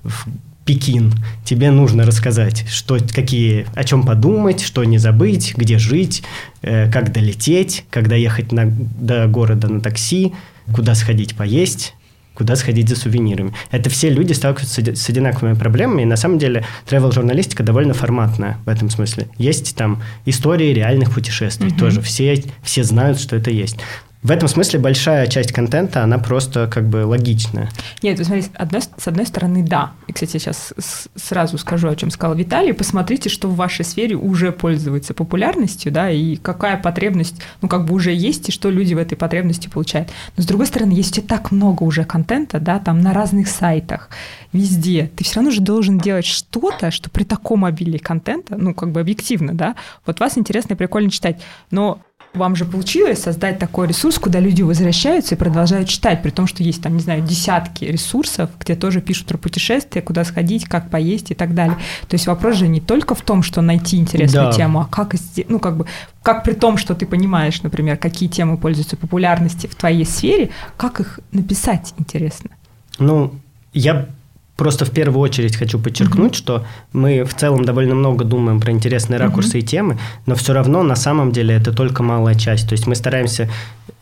в 0.05 0.27
Пекин, 0.71 1.13
тебе 1.45 1.73
нужно 1.73 2.07
рассказать, 2.07 2.65
что, 2.69 2.97
какие, 3.13 3.67
о 3.75 3.83
чем 3.83 4.05
подумать, 4.05 4.61
что 4.61 4.85
не 4.85 4.99
забыть, 4.99 5.55
где 5.57 5.79
жить, 5.79 6.23
э, 6.63 6.89
как 6.89 7.11
долететь, 7.11 7.85
когда 7.91 8.15
ехать 8.15 8.53
на, 8.53 8.67
до 8.67 9.27
города 9.27 9.67
на 9.67 9.81
такси, 9.81 10.33
куда 10.73 10.95
сходить 10.95 11.35
поесть, 11.35 11.95
куда 12.35 12.55
сходить 12.55 12.89
за 12.89 12.95
сувенирами. 12.95 13.53
Это 13.73 13.91
все 13.91 14.11
люди 14.11 14.33
сталкиваются 14.33 14.95
с 14.95 15.09
одинаковыми 15.09 15.55
проблемами, 15.55 16.03
и 16.03 16.05
на 16.07 16.15
самом 16.15 16.39
деле 16.39 16.65
travel-журналистика 16.89 17.65
довольно 17.65 17.93
форматная 17.93 18.59
в 18.65 18.69
этом 18.69 18.91
смысле. 18.91 19.27
Есть 19.39 19.75
там 19.75 20.01
истории 20.25 20.73
реальных 20.73 21.13
путешествий, 21.13 21.71
угу. 21.71 21.81
тоже 21.81 22.01
все, 22.01 22.45
все 22.63 22.85
знают, 22.85 23.19
что 23.19 23.35
это 23.35 23.51
есть. 23.51 23.79
В 24.23 24.31
этом 24.31 24.49
смысле 24.49 24.79
большая 24.81 25.27
часть 25.29 25.51
контента, 25.51 26.03
она 26.03 26.19
просто 26.19 26.67
как 26.67 26.87
бы 26.87 27.07
логичная. 27.07 27.71
Нет, 28.03 28.19
вы 28.19 28.25
смотрите, 28.25 28.51
одной, 28.55 28.83
с 28.83 29.09
одной 29.09 29.25
стороны, 29.25 29.63
да. 29.63 29.93
И, 30.09 30.13
кстати, 30.13 30.35
я 30.35 30.41
сейчас 30.41 30.75
сразу 31.15 31.57
скажу, 31.57 31.89
о 31.89 31.97
чем 31.97 32.11
сказал 32.11 32.37
Виталий. 32.37 32.75
Посмотрите, 32.75 33.31
что 33.31 33.49
в 33.49 33.57
вашей 33.57 33.83
сфере 33.83 34.17
уже 34.17 34.53
пользуется 34.53 35.15
популярностью, 35.15 35.91
да, 35.91 36.11
и 36.11 36.37
какая 36.37 36.77
потребность, 36.77 37.41
ну, 37.63 37.69
как 37.69 37.87
бы 37.87 37.95
уже 37.95 38.13
есть, 38.13 38.51
и 38.51 38.53
что 38.53 38.69
люди 38.69 38.93
в 38.93 38.99
этой 38.99 39.17
потребности 39.17 39.69
получают. 39.69 40.11
Но, 40.37 40.43
с 40.43 40.47
другой 40.47 40.67
стороны, 40.67 40.93
есть 40.93 41.17
и 41.17 41.23
так 41.23 41.51
много 41.51 41.85
уже 41.85 42.05
контента, 42.05 42.61
да, 42.61 42.79
там 42.79 43.01
на 43.01 43.15
разных 43.15 43.49
сайтах, 43.49 44.11
везде. 44.53 45.11
Ты 45.17 45.25
все 45.25 45.37
равно 45.37 45.51
же 45.51 45.63
должен 45.63 45.99
делать 45.99 46.27
что-то, 46.27 46.91
что 46.91 47.09
при 47.09 47.25
таком 47.25 47.65
обилии 47.65 47.99
контента, 47.99 48.57
ну, 48.59 48.75
как 48.75 48.93
бы 48.93 49.01
объективно, 49.01 49.55
да, 49.55 49.77
вот 50.05 50.21
вас 50.21 50.37
интересно 50.37 50.75
и 50.75 50.77
прикольно 50.77 51.11
читать. 51.11 51.41
Но 51.71 52.03
вам 52.35 52.55
же 52.55 52.65
получилось 52.65 53.23
создать 53.23 53.59
такой 53.59 53.89
ресурс, 53.89 54.19
куда 54.19 54.39
люди 54.39 54.63
возвращаются 54.63 55.35
и 55.35 55.39
продолжают 55.39 55.89
читать, 55.89 56.23
при 56.23 56.31
том, 56.31 56.47
что 56.47 56.63
есть 56.63 56.83
там, 56.83 56.95
не 56.95 57.01
знаю, 57.01 57.23
десятки 57.23 57.85
ресурсов, 57.85 58.51
где 58.61 58.77
тоже 58.77 59.01
пишут 59.01 59.27
про 59.27 59.37
путешествия, 59.37 60.01
куда 60.01 60.25
сходить, 60.25 60.67
как 60.67 60.91
поесть 60.91 61.31
и 61.33 61.35
так 61.35 61.55
далее. 61.55 61.77
То 62.09 62.15
есть 62.15 62.27
вопрос 62.27 62.57
же 62.57 62.69
не 62.69 62.81
только 62.81 63.15
в 63.15 63.23
том, 63.23 63.43
что 63.43 63.63
найти 63.63 63.97
интересную 63.97 64.47
да. 64.47 64.53
тему, 64.53 64.81
а 64.81 64.85
как, 64.87 65.15
ну, 65.49 65.59
как 65.59 65.77
бы, 65.77 65.87
как 66.23 66.45
при 66.45 66.53
том, 66.53 66.77
что 66.77 66.95
ты 66.95 67.05
понимаешь, 67.05 67.63
например, 67.63 67.97
какие 67.97 68.29
темы 68.29 68.57
пользуются 68.57 68.97
популярностью 68.97 69.69
в 69.69 69.75
твоей 69.75 70.05
сфере, 70.05 70.51
как 70.77 71.01
их 71.01 71.21
написать 71.33 71.95
интересно? 71.99 72.51
Ну, 72.99 73.35
я 73.73 74.09
Просто 74.61 74.85
в 74.85 74.91
первую 74.91 75.23
очередь 75.23 75.57
хочу 75.57 75.79
подчеркнуть, 75.79 76.33
mm-hmm. 76.33 76.37
что 76.37 76.67
мы 76.93 77.25
в 77.25 77.33
целом 77.33 77.65
довольно 77.65 77.95
много 77.95 78.27
думаем 78.27 78.61
про 78.61 78.73
интересные 78.73 79.19
ракурсы 79.19 79.57
mm-hmm. 79.57 79.63
и 79.63 79.67
темы, 79.67 79.99
но 80.27 80.35
все 80.35 80.53
равно 80.53 80.83
на 80.83 80.97
самом 80.97 81.33
деле 81.33 81.55
это 81.55 81.73
только 81.73 82.03
малая 82.03 82.35
часть. 82.35 82.69
То 82.69 82.75
есть 82.75 82.87
мы 82.87 82.95
стараемся 82.95 83.49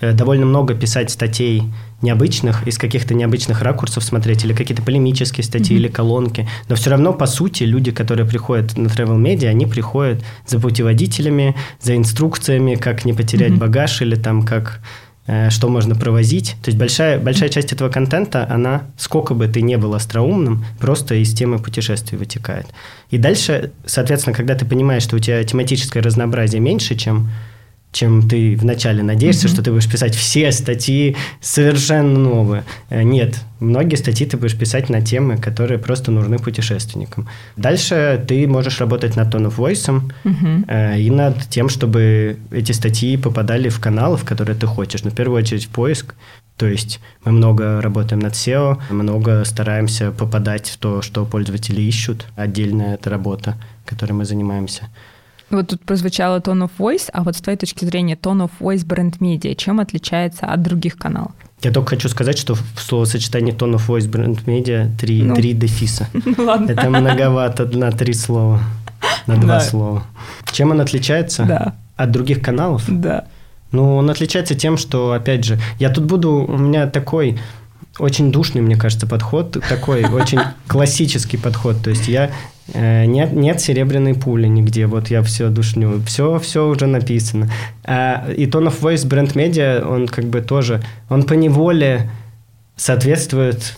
э, 0.00 0.12
довольно 0.12 0.46
много 0.46 0.74
писать 0.74 1.12
статей 1.12 1.62
необычных, 2.02 2.66
из 2.66 2.76
каких-то 2.76 3.14
необычных 3.14 3.62
ракурсов 3.62 4.02
смотреть, 4.02 4.44
или 4.44 4.52
какие-то 4.52 4.82
полемические 4.82 5.44
статьи, 5.44 5.76
mm-hmm. 5.76 5.80
или 5.80 5.86
колонки. 5.86 6.48
Но 6.68 6.74
все 6.74 6.90
равно, 6.90 7.12
по 7.12 7.26
сути, 7.26 7.62
люди, 7.62 7.92
которые 7.92 8.26
приходят 8.26 8.76
на 8.76 8.88
Travel 8.88 9.22
Media, 9.22 9.46
они 9.46 9.66
приходят 9.66 10.24
за 10.44 10.58
путеводителями, 10.58 11.54
за 11.80 11.94
инструкциями, 11.94 12.74
как 12.74 13.04
не 13.04 13.12
потерять 13.12 13.52
mm-hmm. 13.52 13.58
багаж, 13.58 14.02
или 14.02 14.16
там 14.16 14.42
как 14.42 14.80
что 15.50 15.68
можно 15.68 15.94
провозить. 15.94 16.56
То 16.62 16.70
есть 16.70 16.78
большая, 16.78 17.18
большая 17.18 17.50
часть 17.50 17.72
этого 17.72 17.90
контента, 17.90 18.46
она, 18.50 18.84
сколько 18.96 19.34
бы 19.34 19.46
ты 19.46 19.60
не 19.60 19.76
был 19.76 19.94
остроумным, 19.94 20.64
просто 20.80 21.16
из 21.16 21.34
темы 21.34 21.58
путешествий 21.58 22.18
вытекает. 22.18 22.66
И 23.10 23.18
дальше, 23.18 23.72
соответственно, 23.84 24.34
когда 24.34 24.54
ты 24.54 24.64
понимаешь, 24.64 25.02
что 25.02 25.16
у 25.16 25.18
тебя 25.18 25.44
тематическое 25.44 26.02
разнообразие 26.02 26.60
меньше, 26.60 26.94
чем 26.94 27.30
чем 27.92 28.28
ты 28.28 28.56
вначале 28.56 29.02
надеешься, 29.02 29.46
mm-hmm. 29.46 29.52
что 29.52 29.62
ты 29.62 29.72
будешь 29.72 29.90
писать 29.90 30.14
все 30.14 30.52
статьи 30.52 31.16
совершенно 31.40 32.18
новые. 32.18 32.64
Э, 32.90 33.02
нет, 33.02 33.40
многие 33.60 33.96
статьи 33.96 34.26
ты 34.26 34.36
будешь 34.36 34.56
писать 34.56 34.90
на 34.90 35.00
темы, 35.00 35.38
которые 35.38 35.78
просто 35.78 36.10
нужны 36.10 36.38
путешественникам. 36.38 37.28
Дальше 37.56 38.22
ты 38.28 38.46
можешь 38.46 38.80
работать 38.80 39.16
над 39.16 39.34
tone 39.34 39.48
of 39.48 39.56
voice 39.56 40.02
mm-hmm. 40.24 40.64
э, 40.68 41.00
и 41.00 41.10
над 41.10 41.48
тем, 41.48 41.68
чтобы 41.68 42.38
эти 42.50 42.72
статьи 42.72 43.16
попадали 43.16 43.68
в 43.68 43.80
каналы, 43.80 44.16
в 44.16 44.24
которые 44.24 44.56
ты 44.56 44.66
хочешь. 44.66 45.02
Но 45.04 45.10
в 45.10 45.14
первую 45.14 45.38
очередь 45.38 45.64
в 45.64 45.70
поиск. 45.70 46.14
То 46.58 46.66
есть 46.66 47.00
мы 47.24 47.30
много 47.32 47.80
работаем 47.80 48.20
над 48.20 48.32
SEO, 48.32 48.78
много 48.90 49.44
стараемся 49.44 50.10
попадать 50.10 50.68
в 50.68 50.76
то, 50.76 51.02
что 51.02 51.24
пользователи 51.24 51.80
ищут. 51.80 52.26
Отдельная 52.34 52.94
это 52.94 53.10
работа, 53.10 53.56
которой 53.86 54.12
мы 54.12 54.24
занимаемся. 54.24 54.88
Вот 55.50 55.68
тут 55.68 55.82
прозвучало 55.82 56.40
tone 56.40 56.68
of 56.68 56.70
voice, 56.78 57.08
а 57.12 57.22
вот 57.22 57.36
с 57.36 57.40
твоей 57.40 57.58
точки 57.58 57.84
зрения 57.84 58.16
tone 58.16 58.44
of 58.46 58.50
voice 58.60 58.84
бренд 58.84 59.20
медиа, 59.20 59.54
чем 59.54 59.80
отличается 59.80 60.46
от 60.46 60.62
других 60.62 60.96
каналов? 60.96 61.32
Я 61.62 61.72
только 61.72 61.90
хочу 61.90 62.08
сказать, 62.08 62.38
что 62.38 62.54
в 62.54 62.62
словосочетании 62.76 63.54
tone 63.54 63.76
of 63.76 63.86
voice 63.88 64.08
бренд 64.08 64.46
медиа 64.46 64.90
три, 65.00 65.22
ну, 65.22 65.34
три 65.34 65.54
дефиса. 65.54 66.08
Ну, 66.12 66.44
ладно. 66.44 66.70
Это 66.70 66.90
многовато 66.90 67.64
на 67.66 67.90
три 67.90 68.12
слова, 68.12 68.60
на 69.26 69.36
два 69.36 69.54
да. 69.54 69.60
слова. 69.60 70.06
Чем 70.52 70.70
он 70.70 70.80
отличается 70.80 71.44
да. 71.44 71.74
от 71.96 72.10
других 72.10 72.42
каналов? 72.42 72.84
Да. 72.86 73.24
Ну, 73.72 73.96
он 73.96 74.10
отличается 74.10 74.54
тем, 74.54 74.76
что, 74.76 75.12
опять 75.12 75.44
же, 75.44 75.58
я 75.78 75.90
тут 75.90 76.04
буду, 76.04 76.46
у 76.48 76.56
меня 76.56 76.86
такой 76.86 77.38
очень 77.98 78.30
душный, 78.30 78.60
мне 78.60 78.76
кажется, 78.76 79.06
подход, 79.06 79.56
такой 79.68 80.04
очень 80.04 80.40
классический 80.68 81.36
подход. 81.38 81.82
То 81.82 81.90
есть 81.90 82.06
я 82.06 82.30
нет, 82.74 83.32
нет 83.32 83.60
серебряной 83.60 84.14
пули 84.14 84.46
нигде, 84.46 84.86
вот 84.86 85.08
я 85.08 85.22
все 85.22 85.48
душню, 85.48 86.02
все, 86.06 86.38
все 86.38 86.68
уже 86.68 86.86
написано. 86.86 87.50
А, 87.84 88.30
и 88.30 88.46
Tone 88.46 88.68
of 88.68 88.80
Voice 88.80 89.06
бренд 89.06 89.34
медиа, 89.34 89.84
он 89.88 90.06
как 90.06 90.26
бы 90.26 90.40
тоже, 90.40 90.82
он 91.08 91.22
по 91.22 91.32
неволе 91.32 92.10
соответствует 92.76 93.74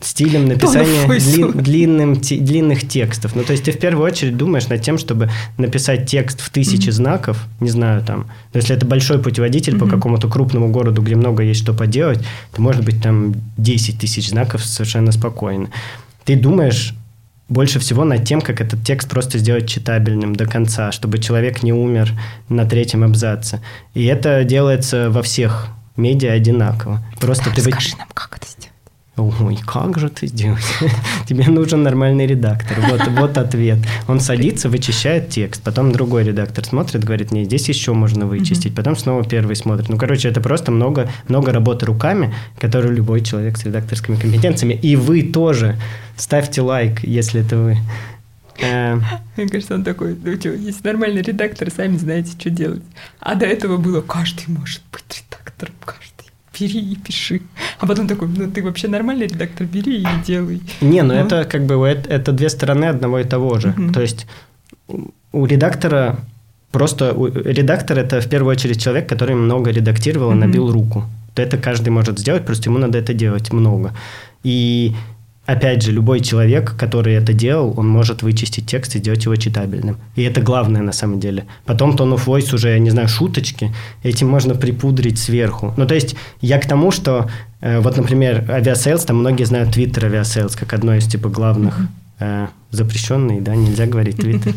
стилем 0.00 0.46
написания 0.46 1.06
дли, 1.18 1.52
длинным, 1.52 2.20
те, 2.20 2.36
длинных 2.38 2.86
текстов. 2.86 3.34
Ну, 3.34 3.42
то 3.42 3.52
есть 3.52 3.64
ты 3.64 3.72
в 3.72 3.78
первую 3.78 4.06
очередь 4.06 4.36
думаешь 4.36 4.68
над 4.68 4.82
тем, 4.82 4.96
чтобы 4.98 5.30
написать 5.58 6.06
текст 6.06 6.40
в 6.40 6.50
тысячи 6.50 6.88
mm-hmm. 6.88 6.92
знаков, 6.92 7.46
не 7.60 7.70
знаю, 7.70 8.02
там, 8.02 8.26
но 8.52 8.60
если 8.60 8.76
это 8.76 8.86
большой 8.86 9.18
путеводитель 9.18 9.74
mm-hmm. 9.74 9.78
по 9.78 9.88
какому-то 9.88 10.28
крупному 10.28 10.68
городу, 10.68 11.02
где 11.02 11.16
много 11.16 11.42
есть 11.42 11.62
что 11.62 11.74
поделать, 11.74 12.20
то 12.54 12.62
может 12.62 12.84
быть 12.84 13.02
там 13.02 13.34
10 13.56 13.98
тысяч 13.98 14.28
знаков 14.30 14.64
совершенно 14.64 15.12
спокойно. 15.12 15.68
Ты 16.24 16.36
думаешь 16.36 16.94
больше 17.48 17.78
всего 17.78 18.04
над 18.04 18.24
тем, 18.24 18.40
как 18.40 18.60
этот 18.60 18.82
текст 18.84 19.08
просто 19.08 19.38
сделать 19.38 19.68
читабельным 19.68 20.34
до 20.34 20.46
конца, 20.46 20.92
чтобы 20.92 21.18
человек 21.18 21.62
не 21.62 21.72
умер 21.72 22.12
на 22.48 22.66
третьем 22.66 23.04
абзаце. 23.04 23.60
И 23.94 24.04
это 24.04 24.44
делается 24.44 25.10
во 25.10 25.22
всех 25.22 25.68
медиа 25.96 26.32
одинаково. 26.32 27.04
Просто 27.20 27.46
да, 27.46 27.56
ты 27.56 27.62
расскажи 27.62 27.92
вы... 27.92 27.98
нам, 27.98 28.08
как 28.14 28.36
это 28.36 28.46
сделать. 28.46 28.75
Ой, 29.16 29.58
как 29.64 29.98
же 29.98 30.10
ты 30.10 30.26
сделаешь? 30.26 30.78
Тебе 31.26 31.46
нужен 31.46 31.82
нормальный 31.82 32.26
редактор. 32.26 32.78
Вот, 32.80 33.00
вот 33.08 33.38
ответ. 33.38 33.78
Он 34.08 34.20
садится, 34.20 34.68
вычищает 34.68 35.30
текст. 35.30 35.62
Потом 35.62 35.90
другой 35.90 36.24
редактор 36.24 36.64
смотрит, 36.66 37.02
говорит, 37.02 37.32
не, 37.32 37.44
здесь 37.44 37.66
еще 37.68 37.94
можно 37.94 38.26
вычистить. 38.26 38.74
Потом 38.74 38.94
снова 38.94 39.24
первый 39.24 39.56
смотрит. 39.56 39.88
Ну, 39.88 39.96
короче, 39.96 40.28
это 40.28 40.42
просто 40.42 40.70
много, 40.70 41.08
много 41.28 41.50
работы 41.50 41.86
руками, 41.86 42.34
которую 42.58 42.94
любой 42.94 43.22
человек 43.22 43.56
с 43.56 43.64
редакторскими 43.64 44.16
компетенциями. 44.16 44.74
И 44.74 44.96
вы 44.96 45.22
тоже. 45.22 45.76
Ставьте 46.18 46.60
лайк, 46.60 47.02
если 47.02 47.40
это 47.40 47.56
вы. 47.56 47.78
Э, 48.60 48.98
Мне 49.36 49.48
кажется, 49.48 49.74
он 49.74 49.84
такой, 49.84 50.16
ну 50.22 50.38
что, 50.38 50.50
есть 50.50 50.84
нормальный 50.84 51.22
редактор, 51.22 51.70
сами 51.70 51.96
знаете, 51.96 52.32
что 52.38 52.50
делать. 52.50 52.82
А 53.20 53.34
до 53.34 53.46
этого 53.46 53.76
было, 53.76 54.00
каждый 54.00 54.44
может 54.48 54.82
быть 54.92 55.24
редактором, 55.30 55.74
каждый 55.84 56.05
бери 56.58 56.80
и 56.80 56.96
пиши. 56.96 57.40
А 57.78 57.86
потом 57.86 58.06
такой, 58.06 58.28
ну 58.28 58.50
ты 58.50 58.62
вообще 58.62 58.88
нормальный 58.88 59.26
редактор, 59.26 59.66
бери 59.66 60.02
и 60.02 60.06
делай. 60.26 60.60
Не, 60.80 61.02
ну, 61.02 61.14
ну. 61.14 61.20
это 61.20 61.44
как 61.44 61.66
бы 61.66 61.74
это, 61.86 62.08
это 62.08 62.32
две 62.32 62.48
стороны 62.48 62.86
одного 62.86 63.18
и 63.18 63.24
того 63.24 63.58
же. 63.58 63.68
Угу. 63.68 63.92
То 63.92 64.00
есть 64.00 64.26
у 65.32 65.46
редактора 65.46 66.16
просто 66.70 67.12
у, 67.12 67.26
редактор 67.26 67.98
это 67.98 68.20
в 68.20 68.28
первую 68.28 68.52
очередь 68.52 68.82
человек, 68.82 69.08
который 69.08 69.34
много 69.34 69.70
редактировал 69.70 70.30
и 70.30 70.34
угу. 70.34 70.40
набил 70.40 70.72
руку. 70.72 71.04
Это 71.36 71.58
каждый 71.58 71.90
может 71.90 72.18
сделать, 72.18 72.46
просто 72.46 72.70
ему 72.70 72.78
надо 72.78 72.98
это 72.98 73.14
делать 73.14 73.52
много. 73.52 73.92
И 74.44 74.94
опять 75.46 75.82
же, 75.82 75.92
любой 75.92 76.20
человек, 76.20 76.74
который 76.76 77.14
это 77.14 77.32
делал, 77.32 77.74
он 77.76 77.88
может 77.88 78.22
вычистить 78.22 78.66
текст 78.66 78.96
и 78.96 78.98
сделать 78.98 79.24
его 79.24 79.36
читабельным. 79.36 79.96
И 80.16 80.22
это 80.22 80.40
главное 80.40 80.82
на 80.82 80.92
самом 80.92 81.20
деле. 81.20 81.46
Потом 81.64 81.92
Tone 81.92 82.14
of 82.14 82.26
Voice 82.26 82.54
уже, 82.54 82.70
я 82.70 82.78
не 82.78 82.90
знаю, 82.90 83.08
шуточки, 83.08 83.72
этим 84.02 84.28
можно 84.28 84.54
припудрить 84.54 85.18
сверху. 85.18 85.72
Ну, 85.76 85.86
то 85.86 85.94
есть 85.94 86.16
я 86.40 86.58
к 86.58 86.66
тому, 86.66 86.90
что 86.90 87.30
э, 87.60 87.80
вот, 87.80 87.96
например, 87.96 88.44
авиасейлс, 88.50 89.04
там 89.04 89.18
многие 89.18 89.44
знают 89.44 89.76
Twitter 89.76 90.04
авиасейлс 90.04 90.56
как 90.56 90.72
одно 90.72 90.94
из 90.94 91.06
типа 91.06 91.28
главных 91.28 91.78
э, 91.78 92.05
запрещенный, 92.70 93.40
да, 93.40 93.54
нельзя 93.54 93.86
говорить 93.86 94.16
Twitter. 94.16 94.54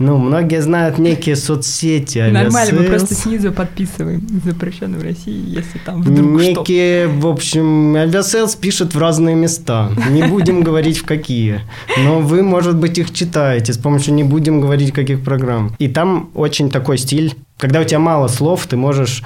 Ну, 0.00 0.16
многие 0.16 0.62
знают 0.62 0.96
некие 0.96 1.36
соцсети. 1.36 2.30
Нормально, 2.30 2.80
мы 2.80 2.86
просто 2.86 3.14
снизу 3.14 3.52
подписываем 3.52 4.26
запрещенный 4.42 4.98
в 4.98 5.02
России, 5.02 5.44
если 5.46 5.78
там 5.84 6.00
вдруг 6.00 6.40
Некие, 6.40 7.06
что. 7.06 7.20
в 7.20 7.26
общем, 7.26 7.94
авиасейлс 7.94 8.56
пишет 8.56 8.94
в 8.94 8.98
разные 8.98 9.36
места. 9.36 9.90
Не 10.08 10.22
будем 10.22 10.62
говорить 10.62 10.96
в 10.96 11.04
какие. 11.04 11.60
Но 11.98 12.20
вы, 12.20 12.42
может 12.42 12.76
быть, 12.76 12.96
их 12.96 13.12
читаете 13.12 13.74
с 13.74 13.76
помощью 13.76 14.14
не 14.14 14.24
будем 14.24 14.62
говорить 14.62 14.92
каких 14.92 15.22
программ. 15.22 15.76
И 15.78 15.86
там 15.86 16.30
очень 16.32 16.70
такой 16.70 16.96
стиль. 16.96 17.34
Когда 17.58 17.82
у 17.82 17.84
тебя 17.84 17.98
мало 17.98 18.28
слов, 18.28 18.66
ты 18.66 18.78
можешь 18.78 19.22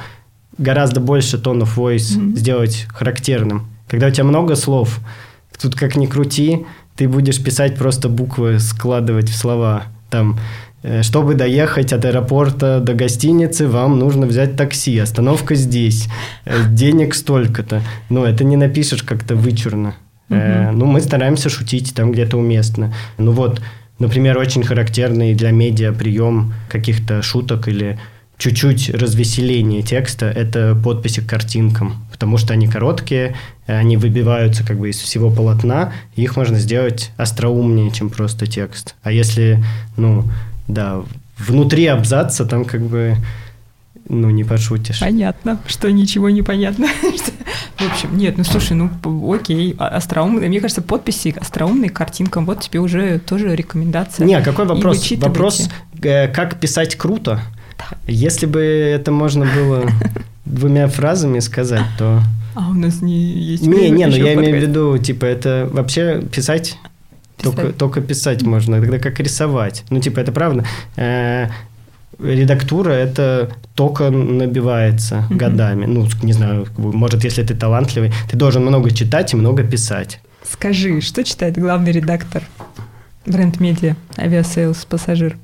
гораздо 0.58 0.98
больше 0.98 1.36
of 1.36 1.68
voice 1.76 2.18
mm-hmm. 2.18 2.36
сделать 2.36 2.86
характерным. 2.88 3.68
Когда 3.88 4.08
у 4.08 4.10
тебя 4.10 4.24
много 4.24 4.56
слов, 4.56 4.98
тут 5.60 5.76
как 5.76 5.94
ни 5.94 6.06
крути, 6.06 6.66
ты 6.96 7.08
будешь 7.08 7.42
писать 7.42 7.76
просто 7.76 8.08
буквы, 8.08 8.58
складывать 8.58 9.28
в 9.28 9.36
слова. 9.36 9.84
Там 10.10 10.38
Э, 10.84 11.02
чтобы 11.02 11.34
доехать 11.34 11.94
от 11.94 12.04
аэропорта 12.04 12.78
до 12.78 12.92
гостиницы, 12.92 13.66
вам 13.66 13.98
нужно 13.98 14.26
взять 14.26 14.54
такси. 14.54 14.98
Остановка 14.98 15.54
здесь. 15.54 16.08
Э, 16.44 16.68
денег 16.68 17.14
столько-то. 17.14 17.80
Но 18.10 18.26
это 18.26 18.44
не 18.44 18.56
напишешь 18.56 19.02
как-то 19.02 19.34
вычурно. 19.34 19.94
Угу. 20.28 20.38
Ну, 20.72 20.84
мы 20.84 21.00
стараемся 21.00 21.48
шутить 21.48 21.94
там 21.94 22.12
где-то 22.12 22.36
уместно. 22.36 22.94
Ну 23.18 23.32
вот, 23.32 23.62
например, 23.98 24.36
очень 24.36 24.62
характерный 24.62 25.34
для 25.34 25.52
медиа 25.52 25.92
прием 25.92 26.52
каких-то 26.68 27.22
шуток 27.22 27.68
или 27.68 27.98
чуть-чуть 28.36 28.90
развеселение 28.90 29.82
текста– 29.82 30.26
это 30.36 30.74
подписи 30.74 31.20
к 31.20 31.26
картинкам, 31.26 32.03
потому 32.14 32.38
что 32.38 32.52
они 32.52 32.68
короткие, 32.68 33.34
они 33.66 33.96
выбиваются 33.96 34.64
как 34.64 34.78
бы 34.78 34.88
из 34.88 35.00
всего 35.00 35.30
полотна, 35.30 35.92
и 36.14 36.22
их 36.22 36.36
можно 36.36 36.60
сделать 36.60 37.10
остроумнее, 37.16 37.90
чем 37.90 38.08
просто 38.08 38.46
текст. 38.46 38.94
А 39.02 39.10
если, 39.10 39.64
ну, 39.96 40.22
да, 40.68 41.02
внутри 41.36 41.86
абзаца 41.86 42.44
там 42.44 42.64
как 42.64 42.82
бы 42.82 43.16
ну, 44.08 44.30
не 44.30 44.44
пошутишь. 44.44 45.00
Понятно, 45.00 45.58
что 45.66 45.90
ничего 45.90 46.30
не 46.30 46.42
понятно. 46.42 46.86
В 47.78 47.92
общем, 47.92 48.16
нет, 48.16 48.38
ну 48.38 48.44
слушай, 48.44 48.74
ну 48.74 48.88
окей, 49.34 49.74
а, 49.76 49.88
остроумные, 49.88 50.48
мне 50.48 50.60
кажется, 50.60 50.82
подписи 50.82 51.34
остроумные 51.38 51.90
картинкам, 51.90 52.46
вот 52.46 52.60
тебе 52.60 52.78
уже 52.78 53.18
тоже 53.18 53.56
рекомендация. 53.56 54.24
Не, 54.24 54.34
а 54.34 54.42
какой 54.42 54.66
вопрос? 54.66 55.10
Вопрос, 55.16 55.68
э, 56.00 56.28
как 56.28 56.60
писать 56.60 56.94
круто. 56.94 57.40
Да. 57.76 57.96
Если 58.06 58.46
бы 58.46 58.60
это 58.60 59.10
можно 59.10 59.46
было 59.46 59.90
двумя 60.44 60.88
фразами 60.88 61.40
сказать, 61.40 61.86
то... 61.98 62.22
А 62.54 62.70
у 62.70 62.74
нас 62.74 63.02
не 63.02 63.18
есть... 63.18 63.66
Не, 63.66 63.90
не, 63.90 64.06
ну 64.06 64.16
я 64.16 64.34
имею 64.34 64.58
в 64.58 64.62
виду, 64.62 64.98
типа, 64.98 65.24
это 65.24 65.68
вообще 65.72 66.22
писать 66.22 66.78
только, 67.42 67.72
только 67.72 68.00
писать 68.00 68.42
можно, 68.42 68.80
тогда 68.80 68.98
как 68.98 69.20
рисовать. 69.20 69.84
Ну, 69.90 70.00
типа, 70.00 70.20
это 70.20 70.32
правда. 70.32 70.64
Э, 70.96 71.48
редактура 72.18 72.90
это 72.90 73.50
только 73.74 74.10
набивается 74.10 75.26
mm-hmm. 75.28 75.36
годами. 75.36 75.86
Ну, 75.86 76.08
не 76.22 76.32
знаю, 76.32 76.66
может, 76.76 77.24
если 77.24 77.42
ты 77.42 77.54
талантливый, 77.54 78.12
ты 78.30 78.36
должен 78.36 78.62
много 78.62 78.90
читать 78.90 79.32
и 79.32 79.36
много 79.36 79.62
писать. 79.62 80.20
Скажи, 80.50 81.00
что 81.00 81.24
читает 81.24 81.58
главный 81.58 81.92
редактор 81.92 82.42
бренд-медиа 83.26 83.96
авиасейлс 84.18 84.84
пассажир? 84.84 85.36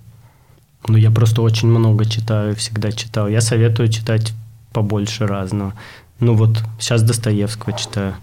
Ну, 0.88 0.96
я 0.96 1.10
просто 1.10 1.42
очень 1.42 1.68
много 1.68 2.04
читаю, 2.04 2.54
всегда 2.54 2.92
читал. 2.92 3.28
Я 3.28 3.40
советую 3.40 3.88
читать 3.88 4.32
побольше 4.72 5.26
разного. 5.26 5.74
Ну, 6.20 6.34
вот 6.34 6.62
сейчас 6.78 7.02
Достоевского 7.02 7.76
читаю. 7.76 8.14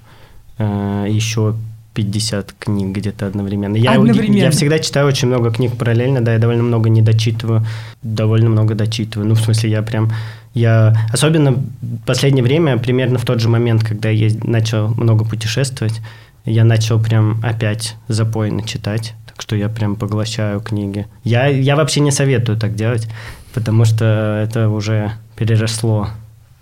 Э, 0.58 1.06
еще 1.10 1.56
50 1.98 2.54
книг 2.60 2.96
где-то 2.96 3.26
одновременно. 3.26 3.76
Я, 3.76 3.94
одновременно. 3.94 4.38
я 4.38 4.52
всегда 4.52 4.78
читаю 4.78 5.08
очень 5.08 5.28
много 5.28 5.50
книг 5.50 5.76
параллельно, 5.78 6.22
да, 6.22 6.34
я 6.34 6.40
довольно 6.40 6.62
много 6.62 6.90
не 6.90 7.02
дочитываю, 7.02 7.66
довольно 8.04 8.50
много 8.52 8.76
дочитываю. 8.76 9.28
Ну, 9.28 9.34
в 9.34 9.42
смысле, 9.42 9.72
я 9.72 9.82
прям... 9.82 10.12
Я, 10.54 10.96
особенно 11.12 11.54
в 11.54 12.06
последнее 12.06 12.44
время, 12.44 12.78
примерно 12.78 13.18
в 13.18 13.26
тот 13.26 13.40
же 13.40 13.50
момент, 13.50 13.84
когда 13.84 14.10
я 14.10 14.30
начал 14.44 14.90
много 14.90 15.26
путешествовать, 15.26 16.02
я 16.46 16.64
начал 16.64 17.00
прям 17.00 17.42
опять 17.44 17.96
запойно 18.08 18.62
читать, 18.62 19.16
так 19.26 19.42
что 19.42 19.56
я 19.56 19.68
прям 19.68 19.96
поглощаю 19.96 20.60
книги. 20.60 21.08
Я, 21.24 21.48
я 21.48 21.76
вообще 21.76 22.00
не 22.02 22.12
советую 22.12 22.60
так 22.60 22.76
делать, 22.76 23.08
потому 23.56 23.86
что 23.86 24.40
это 24.44 24.70
уже 24.70 25.14
переросло 25.36 26.10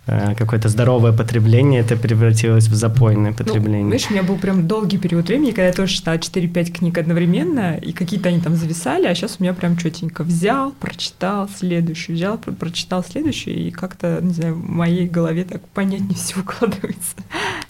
какое-то 0.06 0.70
здоровое 0.70 1.14
потребление, 1.14 1.82
это 1.82 1.96
превратилось 1.96 2.68
в 2.68 2.76
запойное 2.76 3.32
ну, 3.32 3.38
потребление. 3.38 3.84
Ну, 3.84 3.90
знаешь, 3.90 4.06
у 4.10 4.14
меня 4.14 4.24
был 4.24 4.38
прям 4.38 4.68
долгий 4.68 4.98
период 4.98 5.28
времени, 5.28 5.50
когда 5.50 5.66
я 5.66 5.74
тоже 5.74 5.94
читала 5.94 6.16
4-5 6.18 6.72
книг 6.72 6.98
одновременно, 6.98 7.76
и 7.76 7.92
какие-то 7.92 8.30
они 8.30 8.40
там 8.40 8.56
зависали, 8.56 9.08
а 9.08 9.16
сейчас 9.16 9.38
у 9.40 9.44
меня 9.44 9.54
прям 9.54 9.78
четенько 9.78 10.24
взял, 10.24 10.72
прочитал 10.72 11.50
следующую, 11.50 12.16
взял, 12.16 12.38
про 12.38 12.52
прочитал 12.52 13.04
следующую, 13.04 13.58
и 13.58 13.72
как-то, 13.72 14.20
не 14.22 14.34
знаю, 14.34 14.56
в 14.56 14.70
моей 14.70 15.08
голове 15.08 15.44
так 15.44 15.68
понятнее 15.70 16.16
все 16.16 16.40
укладывается. 16.40 17.16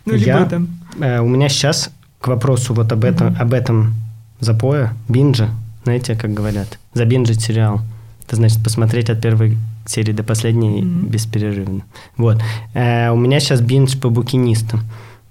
Ну, 0.05 0.13
либо 0.13 0.25
я, 0.25 0.45
там... 0.45 0.67
Э, 0.99 1.19
у 1.19 1.27
меня 1.27 1.47
сейчас 1.47 1.89
к 2.19 2.27
вопросу 2.27 2.73
вот 2.73 2.91
об 2.91 3.05
этом, 3.05 3.27
mm-hmm. 3.27 3.37
об 3.37 3.53
этом 3.53 3.93
запоя, 4.41 4.93
бинджа, 5.07 5.49
знаете, 5.83 6.15
как 6.15 6.33
говорят, 6.33 6.79
забинжить 6.93 7.41
сериал. 7.41 7.81
Это 8.25 8.35
значит 8.35 8.63
посмотреть 8.63 9.09
от 9.09 9.21
первой 9.21 9.57
серии 9.85 10.11
до 10.11 10.23
последней 10.23 10.81
mm-hmm. 10.81 11.09
бесперерывно. 11.09 11.83
Вот. 12.17 12.41
Э, 12.73 13.09
у 13.11 13.15
меня 13.15 13.39
сейчас 13.39 13.61
биндж 13.61 13.97
по 13.97 14.09
букинистам. 14.09 14.81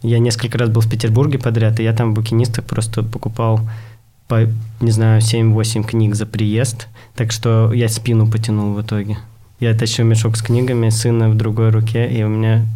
Я 0.03 0.19
несколько 0.19 0.59
раз 0.59 0.69
был 0.69 0.83
в 0.83 0.91
Петербурге 0.91 1.39
подряд, 1.39 1.81
и 1.81 1.83
я 1.83 1.93
там 1.93 2.11
в 2.11 2.15
букинистах 2.15 2.65
просто 2.65 3.03
покупал 3.03 3.61
по, 4.29 4.47
не 4.81 4.91
знаю, 4.91 5.21
7-8 5.21 5.85
книг 5.85 6.15
за 6.15 6.27
приезд. 6.27 6.89
Так 7.15 7.33
что 7.33 7.73
я 7.73 7.89
спину 7.89 8.31
потянул 8.31 8.75
в 8.75 8.83
итоге. 8.83 9.19
Я 9.61 9.75
тащил 9.75 10.05
мешок 10.05 10.37
с 10.37 10.43
книгами, 10.43 10.89
сына 10.91 11.31
в 11.31 11.37
другой 11.37 11.71
руке, 11.71 12.07
и 12.07 12.23
у 12.23 12.29
меня 12.29 12.67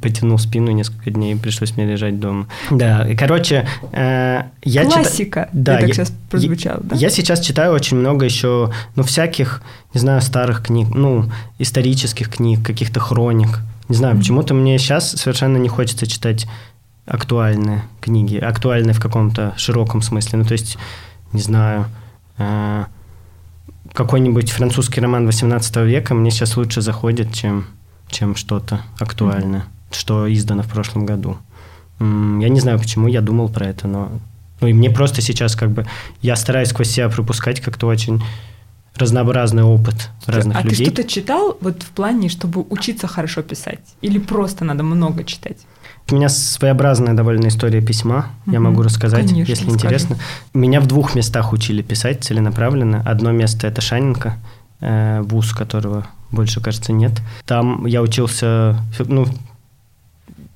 потянул 0.00 0.38
спину 0.38 0.70
несколько 0.70 1.10
дней, 1.10 1.36
пришлось 1.36 1.76
мне 1.76 1.86
лежать 1.86 2.18
дома. 2.18 2.46
Да, 2.70 3.06
короче, 3.16 3.68
э, 3.92 4.42
я 4.62 4.84
Классика, 4.84 5.48
чита... 5.48 5.48
да, 5.52 5.78
я, 5.80 5.88
сейчас 5.88 6.12
прозвучало, 6.30 6.80
да? 6.82 6.96
Я 6.96 7.10
сейчас 7.10 7.40
читаю 7.40 7.72
очень 7.72 7.98
много 7.98 8.24
еще, 8.24 8.72
ну, 8.94 9.02
всяких, 9.02 9.62
не 9.92 10.00
знаю, 10.00 10.22
старых 10.22 10.64
книг, 10.64 10.88
ну, 10.94 11.30
исторических 11.58 12.30
книг, 12.30 12.64
каких-то 12.64 13.00
хроник. 13.00 13.60
Не 13.88 13.96
знаю, 13.96 14.14
mm-hmm. 14.14 14.18
почему-то 14.18 14.54
мне 14.54 14.78
сейчас 14.78 15.10
совершенно 15.12 15.58
не 15.58 15.68
хочется 15.68 16.06
читать 16.06 16.46
актуальные 17.04 17.82
книги, 18.00 18.36
актуальные 18.36 18.94
в 18.94 19.00
каком-то 19.00 19.54
широком 19.56 20.02
смысле. 20.02 20.40
Ну, 20.40 20.44
то 20.44 20.52
есть, 20.52 20.78
не 21.32 21.40
знаю, 21.40 21.86
э, 22.38 22.84
какой-нибудь 23.92 24.50
французский 24.50 25.00
роман 25.00 25.26
18 25.26 25.76
века 25.76 26.14
мне 26.14 26.30
сейчас 26.30 26.56
лучше 26.56 26.80
заходит, 26.80 27.32
чем 27.32 27.66
чем 28.08 28.36
что-то 28.36 28.80
актуальное, 28.98 29.60
mm-hmm. 29.60 29.96
что 29.96 30.32
издано 30.32 30.62
в 30.62 30.68
прошлом 30.68 31.06
году. 31.06 31.38
Я 31.98 32.48
не 32.48 32.60
знаю, 32.60 32.78
почему 32.78 33.08
я 33.08 33.20
думал 33.20 33.48
про 33.48 33.66
это, 33.66 33.88
но... 33.88 34.10
Ну 34.60 34.68
и 34.68 34.72
мне 34.72 34.90
просто 34.90 35.22
сейчас 35.22 35.54
как 35.56 35.70
бы... 35.70 35.86
Я 36.22 36.36
стараюсь 36.36 36.68
сквозь 36.68 36.90
себя 36.90 37.08
пропускать 37.08 37.60
как-то 37.60 37.86
очень 37.86 38.22
разнообразный 38.96 39.62
опыт 39.62 40.10
разных 40.26 40.56
а 40.56 40.62
людей. 40.62 40.86
А 40.86 40.90
ты 40.90 40.92
что-то 40.92 41.08
читал 41.08 41.58
вот 41.60 41.82
в 41.82 41.88
плане, 41.90 42.28
чтобы 42.28 42.64
учиться 42.68 43.06
хорошо 43.06 43.42
писать? 43.42 43.80
Или 44.00 44.18
просто 44.18 44.64
надо 44.64 44.82
много 44.82 45.24
читать? 45.24 45.58
У 46.10 46.14
меня 46.14 46.28
своеобразная 46.28 47.14
довольно 47.14 47.48
история 47.48 47.80
письма, 47.80 48.28
угу. 48.44 48.52
я 48.52 48.60
могу 48.60 48.82
рассказать, 48.82 49.26
Конечно, 49.26 49.50
если 49.50 49.64
расскажи. 49.64 49.76
интересно. 49.76 50.18
Меня 50.54 50.80
в 50.80 50.86
двух 50.86 51.14
местах 51.14 51.52
учили 51.52 51.82
писать 51.82 52.24
целенаправленно. 52.24 53.02
Одно 53.04 53.32
место– 53.32 53.66
это 53.68 53.80
Шаненко, 53.80 54.36
э, 54.80 55.22
вуз, 55.22 55.52
которого 55.52 56.06
больше, 56.30 56.60
кажется, 56.60 56.92
нет. 56.92 57.12
Там 57.44 57.86
я 57.86 58.02
учился, 58.02 58.76
ну, 58.98 59.26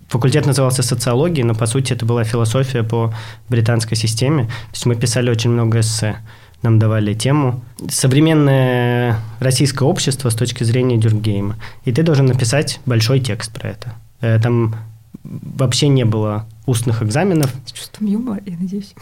факультет 0.09 0.47
назывался 0.47 0.83
социологией, 0.83 1.45
но 1.45 1.55
по 1.55 1.67
сути 1.67 1.93
это 1.93 2.05
была 2.05 2.25
философия 2.25 2.83
по 2.83 3.15
британской 3.49 3.97
системе. 3.97 4.45
То 4.45 4.75
есть 4.75 4.87
мы 4.87 4.97
писали 4.97 5.31
очень 5.31 5.51
много 5.51 5.81
эссе. 5.81 6.17
Нам 6.63 6.79
давали 6.79 7.15
тему 7.15 7.63
«Современное 7.89 9.19
российское 9.39 9.85
общество 9.85 10.29
с 10.29 10.35
точки 10.35 10.63
зрения 10.63 10.99
Дюркгейма». 10.99 11.57
И 11.87 11.93
ты 11.93 12.03
должен 12.03 12.27
написать 12.27 12.81
большой 12.85 13.21
текст 13.21 13.51
про 13.53 13.71
это. 13.71 13.95
Э, 14.21 14.39
там 14.39 14.75
вообще 15.23 15.89
не 15.89 16.05
было 16.05 16.47
устных 16.67 17.03
экзаменов. 17.03 17.51
С 17.65 17.73
чувством 17.73 18.09
юмора, 18.09 18.41
я 18.45 18.57
надеюсь. 18.59 18.95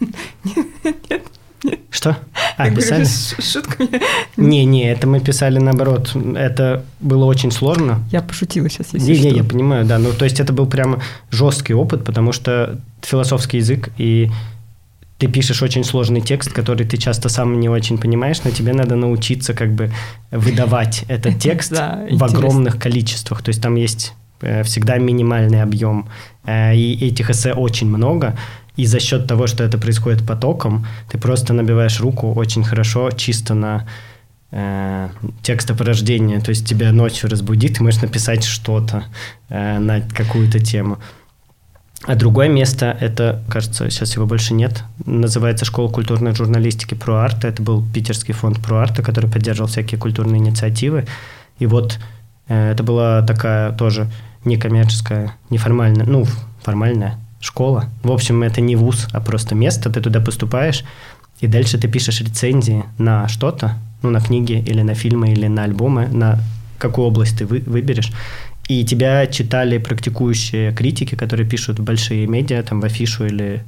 Нет, 1.10 1.22
Что? 1.90 2.16
А, 2.56 2.64
Я 2.64 2.70
говорю, 2.70 2.82
писали? 2.82 3.04
с 3.04 3.36
шутками. 3.40 3.88
Не, 4.36 4.64
не, 4.64 4.90
это 4.90 5.06
мы 5.06 5.20
писали 5.20 5.58
наоборот. 5.58 6.14
Это 6.36 6.84
было 7.00 7.24
очень 7.24 7.50
сложно. 7.50 8.02
Я 8.10 8.22
пошутила 8.22 8.68
сейчас, 8.68 8.88
если 8.92 9.12
Не, 9.12 9.20
не, 9.20 9.36
я 9.36 9.44
понимаю, 9.44 9.84
да. 9.84 9.98
Ну, 9.98 10.12
то 10.12 10.24
есть 10.24 10.40
это 10.40 10.52
был 10.52 10.66
прямо 10.66 11.00
жесткий 11.30 11.74
опыт, 11.74 12.04
потому 12.04 12.32
что 12.32 12.80
философский 13.02 13.58
язык, 13.58 13.90
и 13.98 14.30
ты 15.18 15.28
пишешь 15.28 15.62
очень 15.62 15.84
сложный 15.84 16.20
текст, 16.20 16.52
который 16.52 16.84
ты 16.84 16.96
часто 16.96 17.28
сам 17.28 17.60
не 17.60 17.68
очень 17.68 17.96
понимаешь, 17.96 18.42
но 18.42 18.50
тебе 18.50 18.72
надо 18.72 18.96
научиться 18.96 19.54
как 19.54 19.72
бы 19.72 19.92
выдавать 20.32 21.04
этот 21.08 21.38
текст 21.38 21.70
в 21.72 22.24
огромных 22.24 22.78
количествах. 22.78 23.42
То 23.42 23.50
есть 23.50 23.62
там 23.62 23.76
есть 23.76 24.14
э, 24.40 24.64
всегда 24.64 24.98
минимальный 24.98 25.62
объем, 25.62 26.08
э, 26.44 26.74
и 26.74 27.06
этих 27.06 27.30
эссе 27.30 27.52
очень 27.52 27.86
много, 27.86 28.36
и 28.76 28.86
за 28.86 29.00
счет 29.00 29.26
того, 29.26 29.46
что 29.46 29.64
это 29.64 29.78
происходит 29.78 30.26
потоком, 30.26 30.86
ты 31.10 31.18
просто 31.18 31.52
набиваешь 31.52 32.00
руку 32.00 32.32
очень 32.32 32.64
хорошо, 32.64 33.10
чисто 33.10 33.54
на 33.54 33.86
э, 34.50 35.08
текстопорождение, 35.42 36.40
то 36.40 36.50
есть 36.50 36.66
тебя 36.66 36.92
ночью 36.92 37.28
разбудит, 37.28 37.76
ты 37.76 37.82
можешь 37.82 38.02
написать 38.02 38.44
что-то 38.44 39.04
э, 39.48 39.78
на 39.78 40.00
какую-то 40.00 40.58
тему. 40.58 40.98
А 42.04 42.16
другое 42.16 42.48
место, 42.48 42.96
это, 42.98 43.44
кажется, 43.48 43.88
сейчас 43.88 44.16
его 44.16 44.26
больше 44.26 44.54
нет, 44.54 44.82
называется 45.04 45.64
«Школа 45.64 45.88
культурной 45.88 46.34
журналистики 46.34 46.94
ПроАрта». 46.94 47.46
Это 47.46 47.62
был 47.62 47.84
питерский 47.94 48.34
фонд 48.34 48.60
ПроАрта, 48.60 49.02
который 49.02 49.30
поддерживал 49.30 49.68
всякие 49.68 50.00
культурные 50.00 50.40
инициативы. 50.40 51.06
И 51.60 51.66
вот 51.66 52.00
э, 52.48 52.72
это 52.72 52.82
была 52.82 53.22
такая 53.22 53.70
тоже 53.72 54.10
некоммерческая, 54.44 55.34
неформальная, 55.50 56.04
ну, 56.04 56.26
формальная 56.62 57.18
школа. 57.42 57.86
В 58.02 58.12
общем, 58.12 58.42
это 58.42 58.60
не 58.60 58.76
вуз, 58.76 59.08
а 59.12 59.20
просто 59.20 59.54
место, 59.54 59.90
ты 59.90 60.00
туда 60.00 60.20
поступаешь, 60.20 60.84
и 61.40 61.46
дальше 61.48 61.76
ты 61.76 61.88
пишешь 61.88 62.20
рецензии 62.20 62.84
на 62.98 63.28
что-то, 63.28 63.76
ну, 64.02 64.10
на 64.10 64.20
книги 64.20 64.62
или 64.66 64.82
на 64.82 64.94
фильмы 64.94 65.32
или 65.32 65.48
на 65.48 65.64
альбомы, 65.64 66.06
на 66.06 66.38
какую 66.78 67.08
область 67.08 67.38
ты 67.38 67.46
вы- 67.46 67.64
выберешь. 67.66 68.12
И 68.68 68.84
тебя 68.84 69.26
читали 69.26 69.78
практикующие 69.78 70.72
критики, 70.72 71.16
которые 71.16 71.48
пишут 71.48 71.80
в 71.80 71.82
большие 71.82 72.26
медиа, 72.26 72.62
там 72.62 72.80
в 72.80 72.84
афишу 72.84 73.26
или 73.26 73.64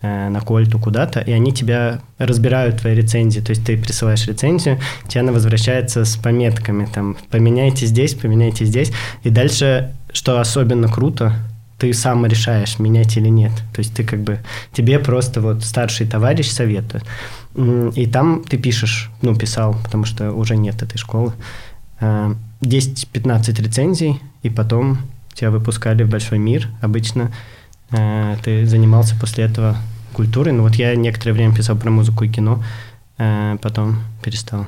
э, 0.00 0.28
на 0.30 0.40
кольту 0.40 0.78
куда-то, 0.78 1.20
и 1.20 1.32
они 1.32 1.52
тебя 1.52 2.00
разбирают 2.18 2.80
твои 2.80 2.94
рецензии. 2.94 3.40
То 3.40 3.50
есть 3.50 3.64
ты 3.64 3.76
присылаешь 3.76 4.26
рецензию, 4.26 4.78
тебе 5.06 5.20
она 5.20 5.32
возвращается 5.32 6.04
с 6.04 6.16
пометками, 6.16 6.88
там, 6.92 7.16
поменяйте 7.30 7.84
здесь, 7.84 8.14
поменяйте 8.14 8.64
здесь. 8.64 8.90
И 9.22 9.30
дальше, 9.30 9.92
что 10.12 10.40
особенно 10.40 10.88
круто, 10.88 11.34
ты 11.78 11.92
сам 11.92 12.26
решаешь, 12.26 12.78
менять 12.78 13.16
или 13.16 13.28
нет. 13.28 13.52
То 13.72 13.78
есть 13.80 13.94
ты 13.94 14.04
как 14.04 14.20
бы, 14.20 14.40
тебе 14.72 14.98
просто 14.98 15.40
вот 15.40 15.64
старший 15.64 16.06
товарищ 16.06 16.48
советует. 16.50 17.04
И 17.94 18.06
там 18.06 18.42
ты 18.44 18.58
пишешь, 18.58 19.10
ну, 19.22 19.34
писал, 19.34 19.76
потому 19.84 20.04
что 20.04 20.32
уже 20.32 20.56
нет 20.56 20.82
этой 20.82 20.98
школы, 20.98 21.32
э, 22.00 22.34
10-15 22.60 23.62
рецензий, 23.62 24.20
и 24.42 24.50
потом 24.50 24.98
тебя 25.34 25.50
выпускали 25.50 26.02
в 26.02 26.08
большой 26.08 26.38
мир. 26.38 26.68
Обычно 26.80 27.32
э, 27.90 28.36
ты 28.42 28.66
занимался 28.66 29.14
после 29.20 29.44
этого 29.44 29.76
культурой. 30.12 30.52
Ну 30.52 30.62
вот 30.62 30.74
я 30.74 30.96
некоторое 30.96 31.32
время 31.32 31.54
писал 31.54 31.76
про 31.76 31.90
музыку 31.90 32.24
и 32.24 32.28
кино, 32.28 32.62
э, 33.18 33.56
потом 33.62 34.00
перестал. 34.22 34.66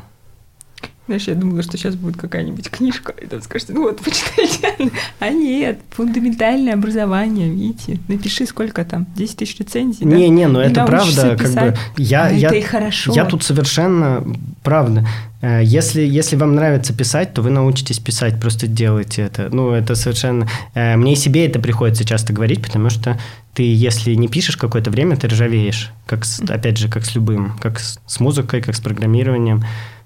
Знаешь, 1.10 1.26
я 1.26 1.34
думала, 1.34 1.60
что 1.62 1.76
сейчас 1.76 1.96
будет 1.96 2.16
какая-нибудь 2.16 2.70
книжка, 2.70 3.12
и 3.20 3.26
там 3.26 3.42
скажете, 3.42 3.72
ну 3.72 3.82
вот, 3.82 4.00
почитайте. 4.00 4.92
А 5.18 5.28
нет, 5.30 5.80
фундаментальное 5.90 6.74
образование, 6.74 7.50
видите. 7.50 7.98
Напиши, 8.06 8.46
сколько 8.46 8.84
там, 8.84 9.06
10 9.16 9.36
тысяч 9.38 9.58
рецензий, 9.58 10.06
да? 10.06 10.14
Не, 10.16 10.28
не, 10.28 10.46
ну 10.46 10.60
это 10.60 10.84
правда, 10.86 11.36
как 11.36 11.52
бы 11.52 11.76
я, 11.96 12.26
А 12.26 12.30
я, 12.30 12.46
это 12.46 12.56
и 12.58 12.60
хорошо. 12.60 13.12
я 13.12 13.24
тут 13.24 13.42
совершенно 13.42 14.24
правда. 14.62 15.04
Э, 15.42 15.62
Если, 15.64 16.02
если 16.02 16.36
вам 16.36 16.54
нравится 16.54 16.92
писать, 16.94 17.34
то 17.34 17.42
вы 17.42 17.50
научитесь 17.50 17.98
писать, 17.98 18.38
просто 18.38 18.68
делайте 18.68 19.22
это. 19.22 19.48
Ну, 19.50 19.72
это 19.72 19.96
совершенно... 19.96 20.46
э, 20.74 20.94
Мне 20.96 21.14
и 21.14 21.16
себе 21.16 21.44
это 21.46 21.58
приходится 21.58 22.04
часто 22.04 22.32
говорить, 22.32 22.62
потому 22.62 22.88
что 22.88 23.18
ты, 23.52 23.64
если 23.64 24.14
не 24.14 24.28
пишешь 24.28 24.56
какое-то 24.56 24.90
время, 24.92 25.16
ты 25.16 25.26
ржавеешь. 25.26 25.90
Как 26.06 26.24
с- 26.24 26.38
опять 26.40 26.76
же, 26.76 26.88
как 26.88 27.04
с 27.04 27.16
любым. 27.16 27.58
Как 27.60 27.80
с 27.80 28.20
музыкой, 28.20 28.60
как 28.62 28.76
с 28.76 28.80
программированием, 28.80 29.64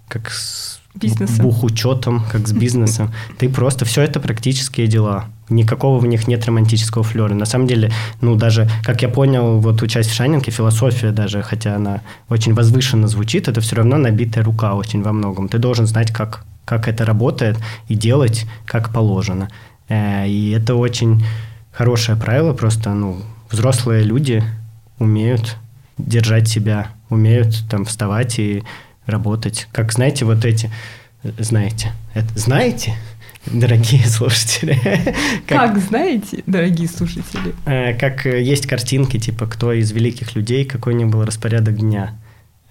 как 0.08 0.30
с 0.30 0.73
Бизнесом. 0.94 1.44
бухучетом, 1.44 2.24
как 2.30 2.46
с 2.46 2.52
бизнесом. 2.52 3.12
Ты 3.38 3.48
просто... 3.48 3.84
Все 3.84 4.02
это 4.02 4.20
практические 4.20 4.86
дела. 4.86 5.26
Никакого 5.48 5.98
в 5.98 6.06
них 6.06 6.28
нет 6.28 6.46
романтического 6.46 7.02
флера. 7.02 7.34
На 7.34 7.46
самом 7.46 7.66
деле, 7.66 7.90
ну, 8.20 8.36
даже, 8.36 8.68
как 8.84 9.02
я 9.02 9.08
понял, 9.08 9.58
вот 9.58 9.82
учась 9.82 10.06
в 10.06 10.14
Шанинке, 10.14 10.50
философия 10.50 11.10
даже, 11.10 11.42
хотя 11.42 11.76
она 11.76 12.00
очень 12.28 12.54
возвышенно 12.54 13.08
звучит, 13.08 13.48
это 13.48 13.60
все 13.60 13.76
равно 13.76 13.96
набитая 13.98 14.44
рука 14.44 14.74
очень 14.74 15.02
во 15.02 15.12
многом. 15.12 15.48
Ты 15.48 15.58
должен 15.58 15.86
знать, 15.86 16.12
как, 16.12 16.44
как 16.64 16.88
это 16.88 17.04
работает, 17.04 17.58
и 17.88 17.94
делать, 17.96 18.46
как 18.64 18.92
положено. 18.92 19.48
Э, 19.88 20.28
И 20.28 20.50
это 20.50 20.76
очень 20.76 21.24
хорошее 21.72 22.16
правило, 22.16 22.52
просто, 22.52 22.94
ну, 22.94 23.20
взрослые 23.50 24.04
люди 24.04 24.42
умеют 24.98 25.56
держать 25.98 26.48
себя, 26.48 26.88
умеют 27.10 27.68
там 27.68 27.84
вставать 27.84 28.38
и 28.38 28.62
работать. 29.06 29.68
Как, 29.72 29.92
знаете, 29.92 30.24
вот 30.24 30.44
эти, 30.44 30.70
знаете, 31.38 31.92
это, 32.14 32.38
знаете, 32.38 32.94
дорогие 33.46 34.04
слушатели, 34.06 34.78
Как 35.46 35.78
знаете, 35.78 36.42
дорогие 36.46 36.88
слушатели, 36.88 37.54
Э, 37.66 37.94
как 37.94 38.26
есть 38.26 38.66
картинки, 38.66 39.18
типа, 39.18 39.46
кто 39.46 39.72
из 39.72 39.90
великих 39.92 40.34
людей, 40.34 40.64
какой 40.64 40.94
у 40.94 40.96
них 40.96 41.08
был 41.08 41.24
распорядок 41.24 41.76
дня. 41.76 42.18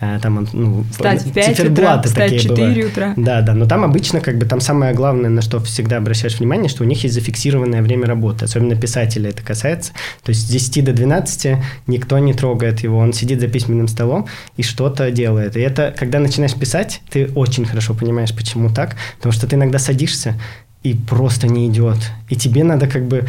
Э, 0.03 0.19
Там, 0.19 0.47
ну, 0.53 0.83
встать 0.91 1.21
в 1.21 1.33
5 1.33 1.59
утра, 1.71 2.01
встать 2.01 2.31
такие 2.31 2.39
4 2.39 2.67
бывают. 2.67 2.91
утра. 2.91 3.13
Да, 3.15 3.41
да, 3.41 3.53
но 3.53 3.65
там 3.65 3.83
обычно, 3.83 4.19
как 4.19 4.37
бы, 4.37 4.45
там 4.45 4.59
самое 4.59 4.93
главное, 4.93 5.29
на 5.29 5.41
что 5.41 5.59
всегда 5.59 5.97
обращаешь 5.97 6.39
внимание, 6.39 6.69
что 6.69 6.83
у 6.83 6.87
них 6.87 7.03
есть 7.03 7.15
зафиксированное 7.15 7.81
время 7.81 8.05
работы, 8.05 8.45
особенно 8.45 8.75
писателей 8.75 9.29
это 9.29 9.43
касается. 9.43 9.93
То 10.23 10.29
есть 10.29 10.41
с 10.47 10.49
10 10.49 10.83
до 10.85 10.93
12 10.93 11.57
никто 11.87 12.19
не 12.19 12.33
трогает 12.33 12.81
его, 12.81 12.97
он 12.97 13.13
сидит 13.13 13.39
за 13.39 13.47
письменным 13.47 13.87
столом 13.87 14.27
и 14.57 14.63
что-то 14.63 15.09
делает. 15.11 15.55
И 15.55 15.61
это, 15.61 15.93
когда 15.97 16.19
начинаешь 16.19 16.53
писать, 16.55 17.01
ты 17.09 17.27
очень 17.35 17.65
хорошо 17.65 17.93
понимаешь, 17.93 18.33
почему 18.35 18.69
так, 18.69 18.95
потому 19.17 19.31
что 19.31 19.47
ты 19.47 19.55
иногда 19.55 19.79
садишься 19.79 20.39
и 20.83 20.93
просто 20.93 21.47
не 21.47 21.67
идет. 21.67 21.97
И 22.29 22.35
тебе 22.35 22.63
надо 22.63 22.87
как 22.87 23.05
бы 23.05 23.25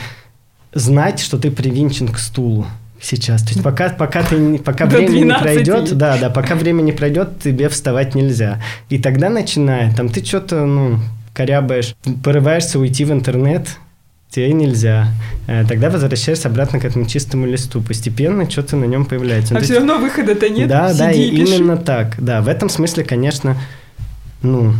знать, 0.72 1.20
что 1.20 1.38
ты 1.38 1.50
привинчен 1.50 2.08
к 2.08 2.18
стулу 2.18 2.66
сейчас. 3.04 3.42
То 3.42 3.50
есть 3.50 3.62
пока, 3.62 3.90
пока, 3.90 4.22
ты, 4.22 4.36
не- 4.36 4.58
пока 4.58 4.86
До 4.86 4.96
время 4.96 5.10
не 5.12 5.22
12. 5.24 5.42
пройдет, 5.42 5.96
да, 5.96 6.16
да, 6.18 6.30
пока 6.30 6.54
время 6.54 6.82
не 6.82 6.92
пройдет, 6.92 7.40
тебе 7.42 7.68
вставать 7.68 8.14
нельзя. 8.14 8.60
И 8.88 8.98
тогда 8.98 9.28
начинает, 9.30 9.96
там 9.96 10.08
ты 10.08 10.24
что-то, 10.24 10.64
ну, 10.66 10.98
корябаешь, 11.34 11.94
порываешься 12.22 12.78
уйти 12.78 13.04
в 13.04 13.12
интернет, 13.12 13.68
тебе 14.30 14.52
нельзя. 14.52 15.08
Э, 15.46 15.64
Тогда 15.68 15.90
возвращаешься 15.90 16.48
обратно 16.48 16.80
к 16.80 16.84
этому 16.84 17.04
чистому 17.06 17.46
листу. 17.46 17.80
Постепенно 17.80 18.50
что-то 18.50 18.76
на 18.76 18.84
нем 18.86 19.04
появляется. 19.04 19.54
А 19.54 19.58
Ну, 19.58 19.64
все 19.64 19.74
есть- 19.74 19.86
равно 19.86 20.04
выхода-то 20.04 20.48
нет. 20.48 20.68
да, 20.68 20.92
да, 20.92 21.12
Сиди 21.12 21.22
и 21.24 21.28
и 21.28 21.40
пиши. 21.44 21.54
именно 21.56 21.76
так. 21.76 22.16
Да, 22.18 22.40
в 22.40 22.48
этом 22.48 22.68
смысле, 22.68 23.04
конечно, 23.04 23.56
ну, 24.42 24.74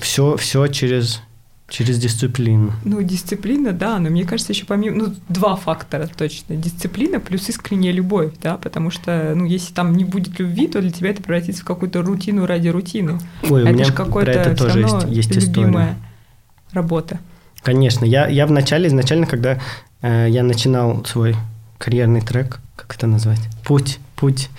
все, 0.00 0.36
все 0.36 0.66
через, 0.66 1.22
через 1.70 1.98
дисциплину. 1.98 2.72
Ну, 2.84 3.00
дисциплина, 3.02 3.72
да, 3.72 3.98
но 3.98 4.10
мне 4.10 4.24
кажется, 4.24 4.52
еще 4.52 4.66
помимо, 4.66 4.96
ну, 4.96 5.14
два 5.28 5.56
фактора 5.56 6.08
точно. 6.14 6.56
Дисциплина 6.56 7.20
плюс 7.20 7.48
искренняя 7.48 7.92
любовь, 7.92 8.32
да, 8.42 8.58
потому 8.58 8.90
что, 8.90 9.32
ну, 9.34 9.44
если 9.44 9.72
там 9.72 9.96
не 9.96 10.04
будет 10.04 10.38
любви, 10.38 10.66
то 10.66 10.80
для 10.80 10.90
тебя 10.90 11.10
это 11.10 11.22
превратится 11.22 11.62
в 11.62 11.64
какую-то 11.64 12.02
рутину 12.02 12.44
ради 12.44 12.68
рутины. 12.68 13.18
Ой, 13.48 13.62
у 13.62 13.64
это 13.64 13.72
меня 13.72 13.84
же 13.84 13.92
про 13.92 14.04
какой-то 14.04 14.30
это 14.32 14.56
тоже 14.56 14.80
есть, 14.80 15.06
есть 15.06 15.34
любимая 15.34 15.92
история. 15.92 15.96
работа. 16.72 17.20
Конечно, 17.62 18.04
я, 18.04 18.26
я 18.26 18.46
в 18.46 18.50
начале, 18.50 18.88
изначально, 18.88 19.26
когда 19.26 19.60
э, 20.02 20.26
я 20.28 20.42
начинал 20.42 21.04
свой 21.04 21.36
карьерный 21.78 22.20
трек, 22.20 22.58
как 22.74 22.96
это 22.96 23.06
назвать, 23.06 23.40
путь, 23.64 24.00
путь, 24.16 24.50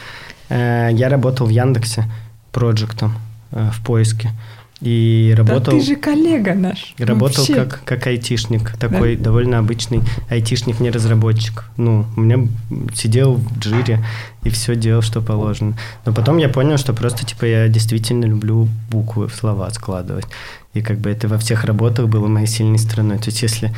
э, 0.50 0.90
я 0.94 1.10
работал 1.10 1.48
в 1.48 1.50
Яндексе 1.50 2.06
проектом 2.54 3.14
э, 3.52 3.70
в 3.74 3.84
поиске. 3.84 4.32
И 4.82 5.34
работал... 5.38 5.74
Да 5.74 5.80
ты 5.80 5.82
же 5.82 5.96
коллега 5.96 6.56
наш. 6.56 6.96
Работал 6.98 7.46
Вообще. 7.46 7.54
как, 7.54 7.84
как 7.84 8.08
айтишник, 8.08 8.72
такой 8.78 9.16
довольно 9.16 9.60
обычный 9.60 10.02
айтишник, 10.30 10.80
не 10.80 10.90
разработчик. 10.90 11.66
Ну, 11.78 12.06
у 12.18 12.22
меня 12.22 12.48
сидел 12.96 13.36
в 13.36 13.60
джире 13.60 14.04
и 14.44 14.50
все 14.50 14.76
делал, 14.76 15.04
что 15.04 15.22
положено. 15.22 15.78
Но 16.06 16.14
потом 16.14 16.38
я 16.38 16.50
понял, 16.50 16.78
что 16.78 16.94
просто, 16.94 17.26
типа, 17.26 17.46
я 17.46 17.68
действительно 17.68 18.26
люблю 18.26 18.68
буквы 18.90 19.28
в 19.28 19.36
слова 19.36 19.70
складывать. 19.70 20.26
И 20.74 20.82
как 20.82 20.98
бы 20.98 21.12
это 21.12 21.28
во 21.28 21.38
всех 21.38 21.66
работах 21.66 22.08
было 22.08 22.28
моей 22.28 22.48
сильной 22.48 22.80
стороной. 22.80 23.20
То 23.20 23.26
есть 23.26 23.42
если 23.44 23.72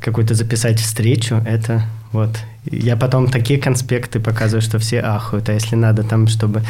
какую-то 0.00 0.34
записать 0.34 0.78
встречу, 0.78 1.36
это 1.46 1.84
вот. 2.12 2.30
Я 2.64 2.96
потом 2.96 3.30
такие 3.30 3.58
конспекты 3.58 4.20
показываю, 4.20 4.62
что 4.62 4.78
все 4.78 5.00
ахают. 5.00 5.48
А 5.48 5.52
если 5.52 5.76
надо 5.76 6.02
там, 6.02 6.26
чтобы... 6.26 6.62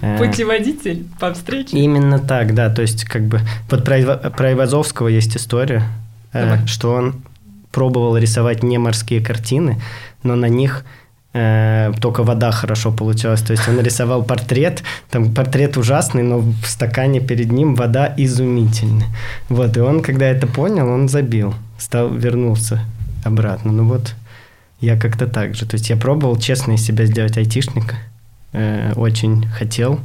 э, 0.00 0.18
Путеводитель 0.18 1.06
по 1.20 1.32
встрече. 1.32 1.76
Именно 1.78 2.18
так, 2.18 2.54
да. 2.54 2.70
То 2.70 2.82
есть, 2.82 3.04
как 3.04 3.22
бы, 3.22 3.40
вот 3.70 3.84
про, 3.84 4.00
про 4.30 4.52
Ивазовского 4.52 5.08
есть 5.08 5.36
история, 5.36 5.84
э, 6.32 6.66
что 6.66 6.92
он 6.92 7.22
пробовал 7.70 8.16
рисовать 8.16 8.62
не 8.62 8.78
морские 8.78 9.20
картины, 9.20 9.80
но 10.22 10.34
на 10.34 10.48
них 10.48 10.84
э, 11.34 11.92
только 12.00 12.22
вода 12.22 12.50
хорошо 12.50 12.90
получалась. 12.90 13.42
То 13.42 13.52
есть 13.52 13.68
он 13.68 13.78
рисовал 13.80 14.24
портрет, 14.24 14.82
там 15.10 15.34
портрет 15.34 15.76
ужасный, 15.76 16.22
но 16.22 16.38
в 16.38 16.64
стакане 16.64 17.20
перед 17.20 17.52
ним 17.52 17.74
вода 17.74 18.12
изумительная. 18.16 19.08
Вот, 19.48 19.76
и 19.76 19.80
он, 19.80 20.02
когда 20.02 20.26
это 20.26 20.46
понял, 20.46 20.88
он 20.88 21.08
забил, 21.08 21.54
стал, 21.78 22.12
вернулся 22.12 22.80
обратно. 23.24 23.72
Ну 23.72 23.84
вот, 23.84 24.14
я 24.80 24.98
как-то 24.98 25.26
так 25.26 25.54
же. 25.54 25.66
То 25.66 25.74
есть 25.74 25.88
я 25.88 25.96
пробовал 25.96 26.36
честно 26.36 26.72
из 26.72 26.84
себя 26.84 27.06
сделать 27.06 27.38
айтишника, 27.38 27.96
э, 28.52 28.92
очень 28.94 29.46
хотел, 29.48 30.00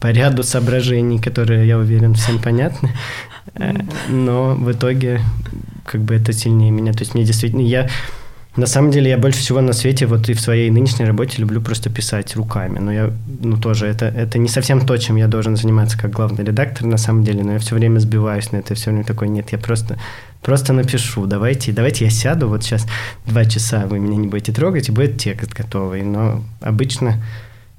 по 0.00 0.08
ряду 0.08 0.42
соображений, 0.42 1.18
которые, 1.18 1.66
я 1.66 1.78
уверен, 1.78 2.14
всем 2.14 2.38
понятны. 2.38 2.90
Э, 3.54 3.72
но 4.08 4.54
в 4.54 4.70
итоге 4.72 5.20
как 5.84 6.00
бы 6.02 6.14
это 6.14 6.32
сильнее 6.32 6.70
меня. 6.70 6.92
То 6.92 7.00
есть 7.00 7.14
мне 7.14 7.24
действительно... 7.24 7.62
Я 7.62 7.88
на 8.56 8.66
самом 8.66 8.92
деле 8.92 9.10
я 9.10 9.18
больше 9.18 9.40
всего 9.40 9.60
на 9.60 9.72
свете 9.72 10.06
вот 10.06 10.28
и 10.28 10.32
в 10.32 10.40
своей 10.40 10.70
нынешней 10.70 11.04
работе 11.04 11.40
люблю 11.40 11.60
просто 11.60 11.90
писать 11.90 12.36
руками. 12.36 12.78
Но 12.78 12.92
я, 12.92 13.12
ну 13.40 13.56
тоже, 13.56 13.86
это, 13.86 14.06
это 14.06 14.38
не 14.38 14.48
совсем 14.48 14.86
то, 14.86 14.96
чем 14.96 15.16
я 15.16 15.26
должен 15.26 15.56
заниматься 15.56 15.98
как 15.98 16.12
главный 16.12 16.44
редактор 16.44 16.86
на 16.86 16.96
самом 16.96 17.24
деле, 17.24 17.42
но 17.42 17.52
я 17.54 17.58
все 17.58 17.74
время 17.74 17.98
сбиваюсь 17.98 18.52
на 18.52 18.58
это, 18.58 18.74
все 18.74 18.90
время 18.90 19.04
такой, 19.04 19.28
нет, 19.28 19.50
я 19.50 19.58
просто, 19.58 19.98
просто 20.44 20.72
напишу, 20.72 21.26
давайте, 21.26 21.72
давайте 21.72 22.04
я 22.04 22.10
сяду, 22.10 22.48
вот 22.48 22.62
сейчас 22.62 22.86
два 23.26 23.44
часа 23.46 23.86
вы 23.86 23.98
меня 23.98 24.16
не 24.16 24.28
будете 24.28 24.52
трогать, 24.52 24.88
и 24.88 24.92
будет 24.92 25.18
текст 25.18 25.52
готовый. 25.52 26.02
Но 26.02 26.44
обычно 26.60 27.22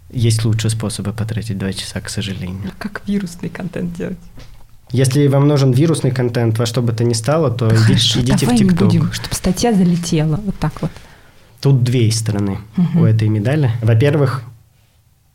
есть 0.09 0.43
лучшие 0.43 0.71
способы 0.71 1.13
потратить 1.13 1.57
два 1.57 1.71
часа, 1.71 2.01
к 2.01 2.09
сожалению. 2.09 2.71
А 2.71 2.73
как 2.77 3.03
вирусный 3.07 3.49
контент 3.49 3.93
делать? 3.93 4.17
Если 4.91 5.27
вам 5.27 5.47
нужен 5.47 5.71
вирусный 5.71 6.11
контент 6.11 6.57
во 6.57 6.65
что 6.65 6.81
бы 6.81 6.91
то 6.91 7.03
ни 7.03 7.13
стало, 7.13 7.51
то 7.51 7.69
Хорошо, 7.69 8.19
идите, 8.21 8.45
давай 8.45 8.55
в 8.55 8.59
ТикТок. 8.59 8.87
будем, 8.87 9.11
чтобы 9.13 9.35
статья 9.35 9.73
залетела, 9.73 10.37
вот 10.37 10.55
так 10.59 10.81
вот. 10.81 10.91
Тут 11.61 11.83
две 11.83 12.11
стороны 12.11 12.59
угу. 12.77 13.01
у 13.01 13.05
этой 13.05 13.27
медали. 13.27 13.71
Во-первых, 13.81 14.43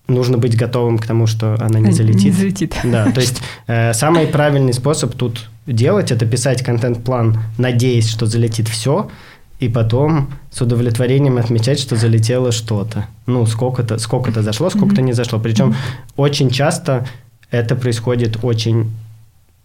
нужно 0.08 0.38
быть 0.38 0.56
готовым 0.56 0.98
к 0.98 1.06
тому, 1.06 1.26
что 1.26 1.56
она 1.60 1.80
не 1.80 1.92
залетит. 1.92 2.24
Не 2.24 2.30
залетит. 2.30 2.76
Да, 2.84 3.10
то 3.10 3.20
есть 3.20 3.42
э, 3.66 3.92
самый 3.92 4.26
правильный 4.26 4.72
способ 4.72 5.14
тут 5.14 5.49
делать, 5.66 6.10
это 6.10 6.26
писать 6.26 6.62
контент-план, 6.62 7.38
надеясь, 7.58 8.08
что 8.08 8.26
залетит 8.26 8.68
все, 8.68 9.10
и 9.58 9.68
потом 9.68 10.30
с 10.50 10.60
удовлетворением 10.62 11.36
отмечать, 11.36 11.78
что 11.78 11.94
залетело 11.94 12.50
что-то. 12.50 13.06
Ну, 13.26 13.44
сколько-то 13.46 13.98
сколько 13.98 14.42
зашло, 14.42 14.70
сколько-то 14.70 15.02
не 15.02 15.12
зашло. 15.12 15.38
Причем 15.38 15.74
очень 16.16 16.50
часто 16.50 17.06
это 17.50 17.76
происходит 17.76 18.38
очень 18.42 18.90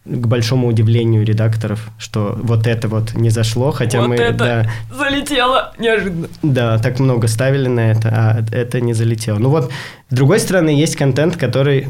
к 0.05 0.27
большому 0.27 0.67
удивлению 0.67 1.25
редакторов, 1.25 1.89
что 1.97 2.37
вот 2.43 2.67
это 2.67 2.87
вот 2.87 3.15
не 3.15 3.31
зашло, 3.31 3.71
хотя 3.71 4.01
вот 4.01 4.09
мы... 4.09 4.15
это 4.15 4.37
да, 4.37 4.71
залетело 4.95 5.73
неожиданно. 5.79 6.27
Да, 6.43 6.77
так 6.77 6.99
много 6.99 7.27
ставили 7.27 7.67
на 7.67 7.91
это, 7.91 8.09
а 8.09 8.45
это 8.51 8.81
не 8.81 8.93
залетело. 8.93 9.39
Ну 9.39 9.49
вот, 9.49 9.71
с 10.09 10.15
другой 10.15 10.39
стороны, 10.39 10.69
есть 10.69 10.95
контент, 10.95 11.37
который 11.37 11.87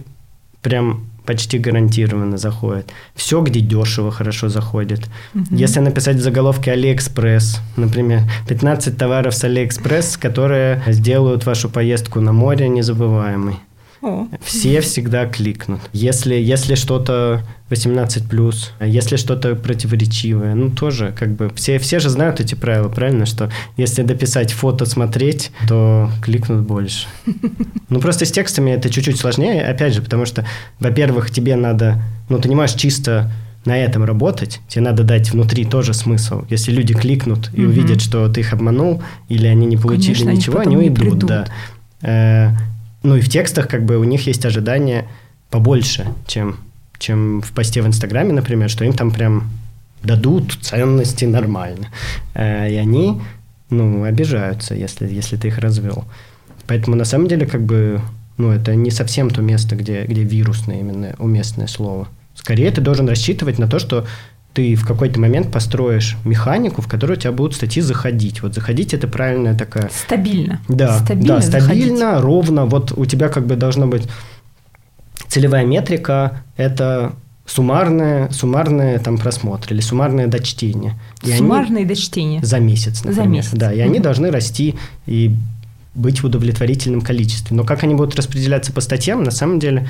прям 0.62 1.10
почти 1.26 1.58
гарантированно 1.58 2.38
заходит. 2.38 2.92
Все, 3.16 3.42
где 3.42 3.60
дешево, 3.60 4.12
хорошо 4.12 4.50
заходит. 4.50 5.02
Угу. 5.34 5.46
Если 5.52 5.80
написать 5.80 6.18
в 6.18 6.22
заголовке 6.22 6.72
Алиэкспресс, 6.72 7.60
например, 7.78 8.22
15 8.48 8.98
товаров 8.98 9.36
с 9.36 9.44
Алиэкспресс, 9.44 10.18
которые 10.18 10.82
сделают 10.88 11.46
вашу 11.46 11.70
поездку 11.70 12.22
на 12.22 12.34
море 12.34 12.68
незабываемой. 12.68 13.56
Все 14.44 14.82
всегда 14.82 15.26
кликнут. 15.26 15.82
Если, 15.94 16.36
если 16.36 16.76
что-то 16.76 17.44
18+, 17.70 18.56
если 18.82 19.15
что-то 19.15 19.56
противоречивое, 19.56 20.54
ну 20.54 20.70
тоже 20.70 21.13
как 21.18 21.36
бы 21.36 21.52
все, 21.56 21.80
все 21.80 22.00
же 22.00 22.10
знают 22.10 22.39
эти 22.39 22.56
правила, 22.56 22.89
правильно, 22.89 23.26
что 23.26 23.50
если 23.78 24.04
дописать 24.04 24.52
фото 24.52 24.86
смотреть, 24.86 25.52
то 25.68 26.10
кликнут 26.22 26.65
больше. 26.65 27.08
Ну 27.88 28.02
просто 28.02 28.26
с 28.26 28.32
текстами 28.32 28.72
это 28.72 28.89
чуть-чуть 28.89 29.18
сложнее, 29.18 29.63
опять 29.63 29.94
же, 29.94 30.02
потому 30.02 30.26
что, 30.26 30.44
во-первых, 30.80 31.30
тебе 31.30 31.56
надо, 31.56 32.02
ну 32.30 32.39
ты 32.39 32.50
не 32.50 32.56
можешь 32.56 32.76
чисто 32.76 33.32
на 33.63 33.78
этом 33.78 34.04
работать, 34.04 34.60
тебе 34.68 34.86
надо 34.86 35.04
дать 35.04 35.32
внутри 35.32 35.65
тоже 35.65 35.94
смысл. 35.94 36.44
Если 36.50 36.72
люди 36.72 36.96
кликнут 36.96 37.52
и 37.54 37.62
угу. 37.62 37.70
увидят, 37.70 38.02
что 38.02 38.28
ты 38.28 38.41
их 38.41 38.54
обманул, 38.54 39.04
или 39.30 39.46
они 39.46 39.68
не 39.68 39.78
получили 39.78 40.24
Конечно, 40.24 40.30
ничего, 40.30 40.60
они, 40.60 40.76
они 40.76 40.89
уйдут, 40.89 41.20
да. 41.20 41.46
Ну 43.06 43.18
и 43.18 43.22
в 43.22 43.30
текстах 43.30 43.68
как 43.68 43.86
бы 43.86 43.98
у 43.98 44.04
них 44.04 44.26
есть 44.26 44.44
ожидания 44.46 45.08
побольше, 45.52 46.08
чем, 46.26 46.58
чем 46.98 47.44
в 47.44 47.52
посте 47.52 47.84
в 47.84 47.88
Инстаграме, 47.88 48.34
например, 48.34 48.68
что 48.68 48.84
им 48.84 48.94
там 48.94 49.12
прям 49.12 49.52
дадут 50.02 50.58
ценности 50.60 51.26
нормально. 51.26 51.89
Э, 52.34 52.68
и 52.68 52.76
они, 52.76 53.22
ну, 53.70 54.04
обижаются, 54.06 54.74
если, 54.74 55.08
если 55.08 55.38
ты 55.38 55.50
их 55.50 55.60
развел. 55.60 56.06
Поэтому 56.65 56.96
на 56.96 57.06
самом 57.06 57.28
деле 57.28 57.46
как 57.46 57.62
бы, 57.62 58.02
ну, 58.38 58.50
это 58.50 58.74
не 58.74 58.89
совсем 58.89 59.30
то 59.30 59.44
место, 59.44 59.76
где, 59.76 60.06
где 60.06 60.24
вирусное 60.24 60.80
именно 60.80 61.13
уместное 61.20 61.68
слово. 61.68 62.08
Скорее 62.34 62.72
ты 62.72 62.82
должен 62.82 63.08
рассчитывать 63.08 63.60
на 63.60 63.68
то, 63.68 63.78
что 63.78 64.08
ты 64.56 64.76
в 64.76 64.88
какой-то 64.88 65.20
момент 65.20 65.52
построишь 65.52 66.15
механику, 66.24 66.82
в 66.82 66.88
которую 66.88 67.18
у 67.18 67.20
тебя 67.20 67.34
будут 67.34 67.56
статьи 67.56 67.82
заходить. 67.82 68.41
Вот 68.41 68.56
заходить 68.56 68.94
это 68.94 69.06
правильная 69.08 69.54
такая... 69.54 69.89
Стабильно. 69.94 70.62
Да, 70.70 71.00
стабильно, 71.00 71.36
да, 71.36 71.41
стабильно 71.41 71.98
заходить. 71.98 72.24
ровно. 72.24 72.65
Вот 72.65 72.94
у 72.96 73.06
тебя 73.06 73.28
как 73.28 73.46
бы 73.46 73.58
должна 73.58 73.86
быть 73.86 74.08
целевая 75.28 75.65
метрика– 75.65 76.41
это 76.58 77.13
суммарное, 77.46 78.30
суммарное 78.32 78.98
там 79.00 79.18
просмотр 79.18 79.74
или 79.74 79.82
суммарное 79.82 80.28
дочтение. 80.28 80.98
И 81.22 81.34
суммарное 81.34 81.82
они... 81.82 81.86
дочтение. 81.86 82.44
За 82.44 82.60
месяц, 82.60 83.04
например. 83.04 83.24
За 83.26 83.30
месяц. 83.30 83.52
Да, 83.52 83.74
и 83.74 83.82
угу. 83.82 83.89
они 83.89 84.00
должны 84.00 84.32
расти 84.32 84.76
и 85.06 85.36
быть 85.94 86.24
в 86.24 86.26
удовлетворительном 86.26 87.02
количестве. 87.02 87.56
Но 87.56 87.65
как 87.65 87.84
они 87.84 87.94
будут 87.94 88.15
распределяться 88.15 88.72
по 88.72 88.80
статьям, 88.80 89.24
на 89.24 89.32
самом 89.32 89.60
деле, 89.60 89.88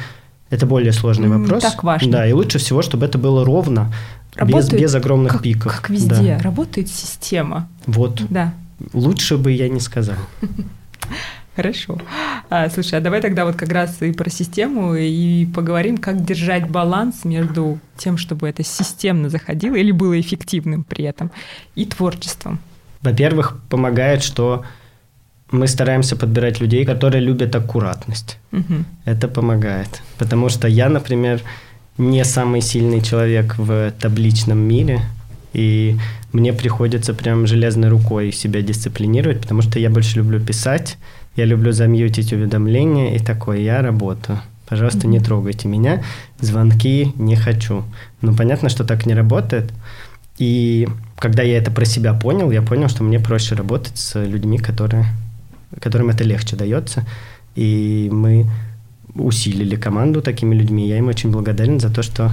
это 0.50 0.66
более 0.66 0.92
сложный 0.92 1.28
вопрос. 1.28 1.64
Так 1.64 1.84
важно. 1.84 2.12
Да, 2.12 2.28
и 2.28 2.34
лучше 2.34 2.60
всего, 2.60 2.82
чтобы 2.82 3.06
это 3.06 3.18
было 3.18 3.44
ровно, 3.44 3.92
Работает, 4.36 4.74
без, 4.74 4.82
без 4.82 4.96
огромных 4.96 5.34
как, 5.34 5.44
пиков. 5.44 5.82
Как 5.82 5.90
везде, 5.90 6.36
да. 6.38 6.40
работает 6.40 6.90
система. 6.90 7.70
Вот. 7.86 8.22
Да. 8.30 8.54
Лучше 8.94 9.38
бы 9.38 9.52
я 9.52 9.70
не 9.70 9.80
сказал. 9.80 10.18
Хорошо. 11.56 11.98
А, 12.50 12.70
слушай, 12.70 13.00
а 13.00 13.02
давай 13.02 13.22
тогда 13.22 13.46
вот 13.46 13.56
как 13.56 13.72
раз 13.72 14.02
и 14.02 14.12
про 14.12 14.30
систему 14.30 14.94
и 14.94 15.46
поговорим, 15.46 15.98
как 15.98 16.24
держать 16.26 16.70
баланс 16.70 17.24
между 17.24 17.80
тем, 17.96 18.18
чтобы 18.18 18.50
это 18.50 18.62
системно 18.62 19.30
заходило 19.30 19.76
или 19.76 19.92
было 19.92 20.20
эффективным 20.20 20.84
при 20.84 21.06
этом, 21.06 21.32
и 21.76 21.86
творчеством. 21.86 22.60
Во-первых, 23.02 23.58
помогает, 23.70 24.22
что 24.22 24.66
мы 25.56 25.68
стараемся 25.68 26.16
подбирать 26.16 26.62
людей, 26.62 26.86
которые 26.86 27.22
любят 27.22 27.56
аккуратность. 27.56 28.38
Угу. 28.52 28.86
Это 29.06 29.28
помогает. 29.28 30.02
Потому 30.18 30.50
что 30.50 30.68
я, 30.68 30.90
например, 30.90 31.42
не 31.98 32.24
самый 32.26 32.62
сильный 32.62 33.02
человек 33.02 33.56
в 33.58 33.92
табличном 34.00 34.60
мире, 34.60 35.02
и 35.54 35.98
мне 36.34 36.52
приходится 36.52 37.14
прям 37.14 37.48
железной 37.48 37.90
рукой 37.90 38.32
себя 38.32 38.62
дисциплинировать, 38.62 39.42
потому 39.42 39.62
что 39.62 39.80
я 39.80 39.90
больше 39.90 40.18
люблю 40.18 40.40
писать, 40.40 40.98
я 41.38 41.46
люблю 41.46 41.72
замьютить 41.72 42.34
уведомления 42.34 43.16
и 43.16 43.20
такое, 43.20 43.60
я 43.60 43.82
работаю. 43.82 44.40
Пожалуйста, 44.68 45.08
не 45.08 45.20
трогайте 45.20 45.68
меня, 45.68 46.04
звонки 46.40 47.14
не 47.16 47.36
хочу. 47.36 47.84
Ну, 48.22 48.36
понятно, 48.36 48.70
что 48.70 48.84
так 48.84 49.06
не 49.06 49.14
работает. 49.14 49.72
И 50.38 50.88
когда 51.18 51.44
я 51.44 51.58
это 51.58 51.72
про 51.72 51.86
себя 51.86 52.14
понял, 52.14 52.52
я 52.52 52.62
понял, 52.62 52.90
что 52.90 53.04
мне 53.04 53.20
проще 53.20 53.56
работать 53.56 53.98
с 53.98 54.22
людьми, 54.22 54.58
которые, 54.58 55.06
которым 55.80 56.10
это 56.10 56.24
легче 56.24 56.56
дается. 56.56 57.06
И 57.56 58.10
мы 58.12 58.48
усилили 59.16 59.76
команду 59.76 60.22
такими 60.22 60.56
людьми. 60.56 60.88
Я 60.88 60.98
им 60.98 61.08
очень 61.08 61.32
благодарен 61.32 61.80
за 61.80 61.90
то, 61.90 62.04
что 62.04 62.32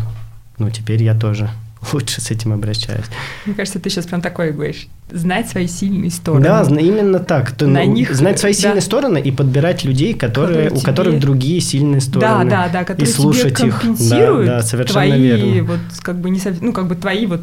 ну, 0.58 0.70
теперь 0.70 1.02
я 1.02 1.14
тоже 1.14 1.50
лучше 1.92 2.20
с 2.20 2.30
этим 2.30 2.52
обращаюсь. 2.52 3.06
Мне 3.46 3.54
кажется, 3.54 3.78
ты 3.78 3.90
сейчас 3.90 4.06
прям 4.06 4.20
такой 4.20 4.52
говоришь. 4.52 4.88
Знать 5.10 5.48
свои 5.48 5.66
сильные 5.66 6.10
стороны. 6.10 6.44
Да, 6.44 6.62
именно 6.62 7.18
так. 7.18 7.52
Ты, 7.52 7.66
На 7.66 7.84
ну, 7.84 7.92
них, 7.92 8.14
знать 8.14 8.38
свои 8.38 8.54
да. 8.54 8.60
сильные 8.60 8.80
стороны 8.80 9.20
и 9.20 9.30
подбирать 9.30 9.84
людей, 9.84 10.14
которые, 10.14 10.70
которые 10.70 10.80
у 10.80 10.84
которых 10.84 11.20
другие 11.20 11.60
сильные 11.60 12.00
стороны. 12.00 12.48
Да, 12.48 12.64
да, 12.66 12.72
да, 12.72 12.84
которые 12.84 13.10
и 13.10 13.14
слушать 13.14 13.58
тебе 13.58 13.72
компенсируют 13.72 14.40
их. 14.40 14.46
Да, 14.46 14.56
да, 14.56 14.62
совершенно 14.62 15.06
твои, 15.06 15.20
верно. 15.20 15.64
вот, 15.64 15.80
как 16.00 16.18
бы 16.18 16.30
не, 16.30 16.40
ну, 16.60 16.72
как 16.72 16.88
бы 16.88 16.94
твои 16.94 17.26
вот 17.26 17.42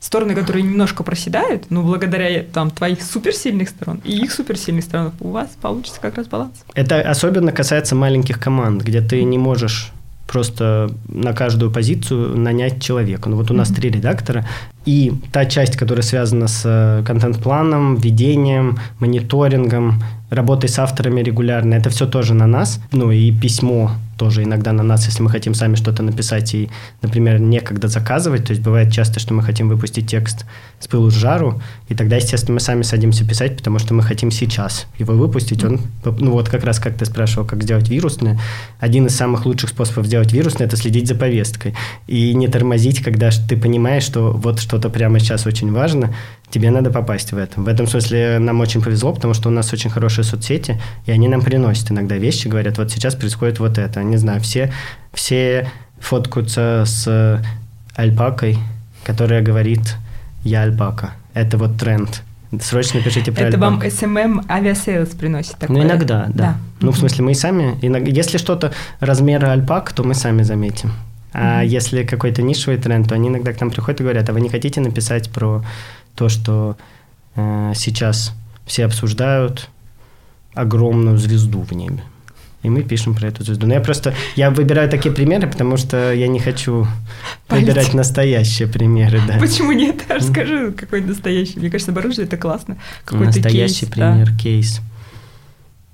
стороны, 0.00 0.34
которые 0.34 0.62
немножко 0.62 1.02
проседают, 1.02 1.70
но 1.70 1.82
благодаря 1.82 2.44
там 2.44 2.70
твоих 2.70 3.02
суперсильных 3.02 3.68
сторон 3.68 4.00
и 4.04 4.16
их 4.16 4.32
суперсильных 4.32 4.84
сторон 4.84 5.12
у 5.20 5.30
вас 5.30 5.50
получится 5.60 6.00
как 6.00 6.16
раз 6.16 6.26
баланс. 6.26 6.52
Это 6.74 7.00
особенно 7.00 7.52
касается 7.52 7.94
маленьких 7.94 8.38
команд, 8.38 8.82
где 8.82 9.00
ты 9.00 9.24
не 9.24 9.38
можешь 9.38 9.92
просто 10.28 10.90
на 11.08 11.32
каждую 11.32 11.72
позицию 11.72 12.38
нанять 12.38 12.82
человека. 12.82 13.28
Ну 13.28 13.36
вот 13.36 13.50
у 13.50 13.54
нас 13.54 13.70
mm-hmm. 13.70 13.74
три 13.74 13.90
редактора, 13.90 14.46
И 14.88 15.12
та 15.32 15.44
часть, 15.44 15.76
которая 15.76 16.02
связана 16.02 16.48
с 16.48 16.62
э, 16.64 17.04
контент-планом, 17.04 17.96
ведением, 17.96 18.78
мониторингом, 19.00 20.02
работой 20.30 20.70
с 20.70 20.78
авторами 20.78 21.20
регулярно, 21.20 21.74
это 21.74 21.90
все 21.90 22.06
тоже 22.06 22.32
на 22.32 22.46
нас. 22.46 22.80
Ну 22.90 23.10
и 23.10 23.30
письмо 23.30 23.90
тоже 24.18 24.42
иногда 24.42 24.72
на 24.72 24.82
нас, 24.82 25.06
если 25.06 25.22
мы 25.22 25.30
хотим 25.30 25.54
сами 25.54 25.76
что-то 25.76 26.02
написать 26.02 26.52
и, 26.52 26.68
например, 27.02 27.38
некогда 27.38 27.86
заказывать. 27.86 28.46
То 28.46 28.50
есть 28.50 28.62
бывает 28.62 28.92
часто, 28.92 29.20
что 29.20 29.32
мы 29.32 29.42
хотим 29.42 29.68
выпустить 29.68 30.10
текст 30.10 30.44
с 30.80 30.88
пылу 30.88 31.10
с 31.10 31.14
жару, 31.14 31.62
и 31.88 31.94
тогда, 31.94 32.16
естественно, 32.16 32.54
мы 32.54 32.60
сами 32.60 32.82
садимся 32.82 33.26
писать, 33.26 33.56
потому 33.56 33.78
что 33.78 33.94
мы 33.94 34.02
хотим 34.02 34.32
сейчас 34.32 34.86
его 34.98 35.14
выпустить. 35.14 35.64
Он, 35.64 35.80
ну 36.04 36.32
вот 36.32 36.48
как 36.48 36.64
раз 36.64 36.80
как 36.80 36.96
ты 36.96 37.06
спрашивал, 37.06 37.46
как 37.46 37.62
сделать 37.62 37.88
вирусное. 37.88 38.40
Один 38.80 39.06
из 39.06 39.14
самых 39.14 39.46
лучших 39.46 39.70
способов 39.70 40.06
сделать 40.06 40.32
вирусное– 40.32 40.66
это 40.66 40.76
следить 40.76 41.06
за 41.06 41.14
повесткой 41.14 41.74
и 42.08 42.34
не 42.34 42.48
тормозить, 42.48 43.02
когда 43.02 43.30
ты 43.30 43.56
понимаешь, 43.56 44.02
что 44.02 44.32
вот 44.32 44.58
что-то 44.78 44.90
прямо 44.90 45.18
сейчас 45.18 45.44
очень 45.46 45.72
важно, 45.72 46.14
тебе 46.50 46.70
надо 46.70 46.90
попасть 46.90 47.32
в 47.32 47.36
это. 47.36 47.60
В 47.60 47.66
этом 47.68 47.86
смысле 47.88 48.38
нам 48.38 48.60
очень 48.60 48.80
повезло, 48.80 49.12
потому 49.12 49.34
что 49.34 49.48
у 49.48 49.52
нас 49.52 49.72
очень 49.72 49.90
хорошие 49.90 50.24
соцсети, 50.24 50.80
и 51.06 51.10
они 51.10 51.26
нам 51.28 51.42
приносят 51.42 51.90
иногда 51.90 52.16
вещи, 52.16 52.46
говорят, 52.48 52.78
вот 52.78 52.90
сейчас 52.92 53.14
происходит 53.16 53.58
вот 53.58 53.76
это. 53.78 54.02
Не 54.04 54.16
знаю, 54.18 54.40
все, 54.40 54.72
все 55.12 55.68
фоткаются 56.00 56.84
с 56.86 57.42
альпакой, 57.96 58.58
которая 59.04 59.42
говорит 59.42 59.96
«я 60.44 60.62
альпака». 60.62 61.10
Это 61.34 61.58
вот 61.58 61.76
тренд. 61.76 62.22
Срочно 62.60 63.00
пишите 63.00 63.32
про 63.32 63.42
Это 63.46 63.56
альпак. 63.56 63.60
вам 63.60 63.80
SMM 63.82 64.44
авиасейлс 64.48 65.10
приносит 65.10 65.56
такое? 65.58 65.76
Ну, 65.76 65.82
иногда, 65.82 66.26
да. 66.28 66.32
Да. 66.34 66.56
Ну, 66.80 66.92
в 66.92 66.98
смысле, 66.98 67.24
мы 67.24 67.34
сами... 67.34 67.76
иног- 67.82 68.08
Если 68.08 68.38
что-то 68.38 68.72
размера 69.00 69.50
альпак, 69.50 69.92
то 69.92 70.04
мы 70.04 70.14
сами 70.14 70.42
заметим. 70.42 70.92
А 71.40 71.62
если 71.62 72.02
какой-то 72.02 72.42
нишевый 72.42 72.78
тренд, 72.78 73.08
то 73.08 73.14
они 73.14 73.28
иногда 73.28 73.52
к 73.52 73.60
нам 73.60 73.70
приходят 73.70 74.00
и 74.00 74.02
говорят, 74.02 74.28
а 74.28 74.32
вы 74.32 74.40
не 74.40 74.48
хотите 74.48 74.80
написать 74.80 75.30
про 75.30 75.64
то, 76.16 76.28
что 76.28 76.76
э, 77.36 77.72
сейчас 77.76 78.34
все 78.66 78.86
обсуждают 78.86 79.68
огромную 80.54 81.16
звезду 81.16 81.60
в 81.62 81.72
небе? 81.72 82.02
И 82.64 82.68
мы 82.68 82.82
пишем 82.82 83.14
про 83.14 83.28
эту 83.28 83.44
звезду. 83.44 83.68
Но 83.68 83.74
я 83.74 83.80
просто... 83.80 84.14
Я 84.34 84.50
выбираю 84.50 84.90
такие 84.90 85.14
примеры, 85.14 85.46
потому 85.46 85.76
что 85.76 86.12
я 86.12 86.26
не 86.26 86.40
хочу 86.40 86.88
Палить. 87.46 87.68
выбирать 87.68 87.94
настоящие 87.94 88.66
примеры, 88.66 89.20
да. 89.24 89.38
Почему 89.38 89.70
нет? 89.70 90.02
Расскажи, 90.08 90.72
какой 90.72 91.02
настоящий. 91.02 91.60
Мне 91.60 91.70
кажется, 91.70 91.92
наоборот, 91.92 92.18
это 92.18 92.36
классно. 92.36 92.78
Какой-то 93.04 93.26
Настоящий 93.26 93.86
кейс, 93.86 93.92
да. 93.94 94.10
пример, 94.10 94.36
кейс. 94.36 94.80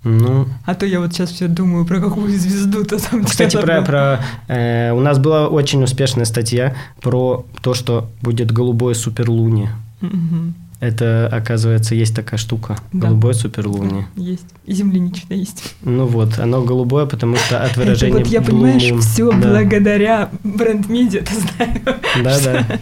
Ну, 0.05 0.47
А 0.67 0.75
то 0.75 0.85
я 0.85 1.01
вот 1.01 1.13
сейчас 1.13 1.31
все 1.31 1.49
думаю, 1.49 1.87
про 1.87 1.99
какую 1.99 2.39
звезду-то 2.39 2.99
там 2.99 3.25
Кстати, 3.25 3.53
дело 3.53 3.63
про, 3.63 3.83
про 3.83 4.21
э, 4.49 4.93
у 4.93 5.01
нас 5.01 5.19
была 5.19 5.49
очень 5.49 5.83
успешная 5.83 6.27
статья 6.27 6.75
про 7.01 7.47
то, 7.63 7.73
что 7.75 8.11
будет 8.21 8.53
голубое 8.53 8.95
суперлуние. 8.95 9.71
Мгм. 10.03 10.55
Это, 10.81 11.29
оказывается, 11.33 11.95
есть 11.95 12.15
такая 12.15 12.39
штука. 12.39 12.77
Да. 12.93 13.09
Голубое 13.09 13.33
суперлуние. 13.35 14.07
Есть. 14.17 14.45
И 14.67 14.75
земляничная 14.75 15.39
есть. 15.39 15.75
Ну 15.83 16.07
вот, 16.07 16.39
оно 16.39 16.63
голубое, 16.63 17.07
потому 17.07 17.37
что 17.37 17.63
от 17.63 17.77
выражения 17.77 18.13
Это 18.21 18.25
вот 18.25 18.29
я, 18.29 18.41
blue 18.41 18.47
понимаешь, 18.47 19.05
все 19.05 19.31
Да. 19.31 19.49
благодаря 19.49 20.31
бренд-медиа, 20.43 21.23
ты 21.23 21.35
знаешь. 21.35 21.81
Да, 22.23 22.39
да. 22.45 22.79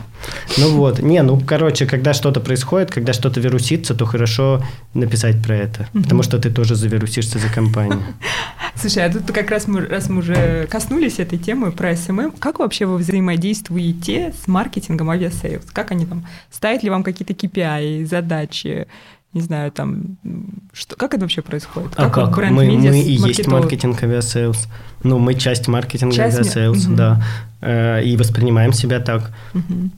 Ну 0.59 0.77
вот. 0.77 1.01
Не, 1.01 1.23
ну, 1.23 1.41
короче, 1.41 1.87
когда 1.87 2.13
что-то 2.13 2.41
происходит, 2.41 2.91
когда 2.91 3.13
что-то 3.13 3.41
вирусится, 3.41 3.95
то 3.95 4.05
хорошо 4.07 4.63
написать 4.95 5.43
про 5.43 5.55
это. 5.57 5.89
Потому 5.93 6.23
что 6.23 6.39
ты 6.39 6.51
тоже 6.51 6.75
завирусишься 6.75 7.39
за 7.39 7.49
компанию. 7.49 8.03
Слушай, 8.83 9.07
а 9.07 9.12
тут 9.12 9.31
как 9.31 9.49
раз 9.53 9.68
мы, 9.68 9.87
раз 9.87 10.09
мы 10.09 10.18
уже 10.18 10.66
коснулись 10.68 11.21
этой 11.21 11.38
темы 11.38 11.71
про 11.71 11.92
SMM, 11.92 12.35
как 12.37 12.59
вообще 12.59 12.85
вы 12.85 12.97
взаимодействуете 12.99 14.35
с 14.42 14.49
маркетингом 14.49 15.09
авиасейлс? 15.09 15.66
Как 15.73 15.92
они 15.92 16.05
там, 16.05 16.27
ставят 16.51 16.83
ли 16.83 16.90
вам 16.90 17.05
какие-то 17.05 17.33
KPI, 17.33 18.05
задачи, 18.07 18.88
не 19.35 19.40
знаю, 19.40 19.71
там, 19.71 20.16
что, 20.73 20.97
как 20.97 21.14
это 21.14 21.21
вообще 21.23 21.42
происходит? 21.42 21.92
А 21.97 22.11
как? 22.11 22.35
бренд 22.35 22.57
Мы, 22.57 22.64
мы 22.66 23.01
и 23.01 23.12
есть 23.12 23.47
маркетинг 23.47 24.03
авиасейлс. 24.03 24.66
Ну, 25.05 25.18
мы 25.21 25.35
часть 25.35 25.68
маркетинга 25.68 26.16
Часть 26.16 26.37
ми- 26.38 26.40
авиасейлс, 26.40 26.87
Мгм. 26.87 26.97
да. 26.97 27.23
Э, 27.61 28.03
И 28.03 28.16
воспринимаем 28.16 28.73
себя 28.73 28.99
так. 28.99 29.33
Мгм. 29.55 29.92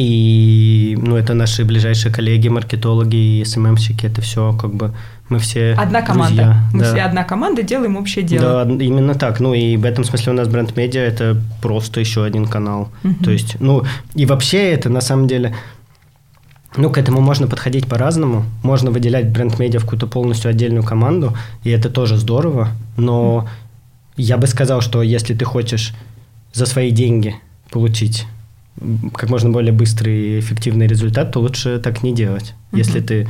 И, 0.00 0.96
ну, 0.96 1.16
это 1.16 1.34
наши 1.34 1.64
ближайшие 1.64 2.12
коллеги, 2.12 2.46
маркетологи 2.46 3.40
и 3.40 3.44
SMM 3.44 3.61
щики, 3.61 4.06
это 4.06 4.20
все 4.20 4.56
как 4.56 4.72
бы 4.72 4.94
мы 5.28 5.40
все 5.40 5.72
Одна 5.72 6.02
команда. 6.02 6.36
друзья. 6.36 6.70
Мы 6.72 6.80
да. 6.80 6.92
все 6.92 7.00
одна 7.02 7.24
команда, 7.24 7.62
делаем 7.64 7.96
общее 7.96 8.24
дело. 8.24 8.64
Да, 8.64 8.84
именно 8.84 9.16
так. 9.16 9.40
Ну 9.40 9.54
и 9.54 9.76
в 9.76 9.84
этом 9.84 10.04
смысле 10.04 10.34
у 10.34 10.34
нас 10.36 10.46
бренд 10.46 10.76
медиа 10.76 11.00
это 11.00 11.36
просто 11.60 11.98
еще 11.98 12.22
один 12.22 12.46
канал. 12.46 12.90
Мгм. 13.02 13.24
То 13.24 13.32
есть, 13.32 13.56
ну 13.58 13.82
и 14.14 14.24
вообще 14.24 14.70
это 14.70 14.88
на 14.88 15.00
самом 15.00 15.26
деле, 15.26 15.56
ну 16.76 16.90
к 16.90 16.96
этому 16.96 17.20
можно 17.20 17.48
подходить 17.48 17.88
по-разному. 17.88 18.44
Можно 18.62 18.92
выделять 18.92 19.32
бренд 19.32 19.58
медиа 19.58 19.80
в 19.80 19.82
какую-то 19.82 20.06
полностью 20.06 20.48
отдельную 20.48 20.84
команду, 20.84 21.36
и 21.64 21.70
это 21.70 21.90
тоже 21.90 22.18
здорово. 22.18 22.68
Но 22.96 23.48
я 24.16 24.36
бы 24.36 24.46
сказал, 24.46 24.80
что 24.80 25.02
если 25.02 25.34
ты 25.34 25.44
хочешь 25.44 25.92
за 26.52 26.66
свои 26.66 26.92
деньги 26.92 27.34
получить 27.72 28.26
как 29.14 29.30
можно 29.30 29.50
более 29.50 29.72
быстрый 29.72 30.36
и 30.36 30.40
эффективный 30.40 30.86
результат, 30.86 31.32
то 31.32 31.40
лучше 31.40 31.78
так 31.78 32.02
не 32.02 32.14
делать. 32.14 32.54
Мгм. 32.72 32.78
Если 32.78 33.00
ты 33.00 33.28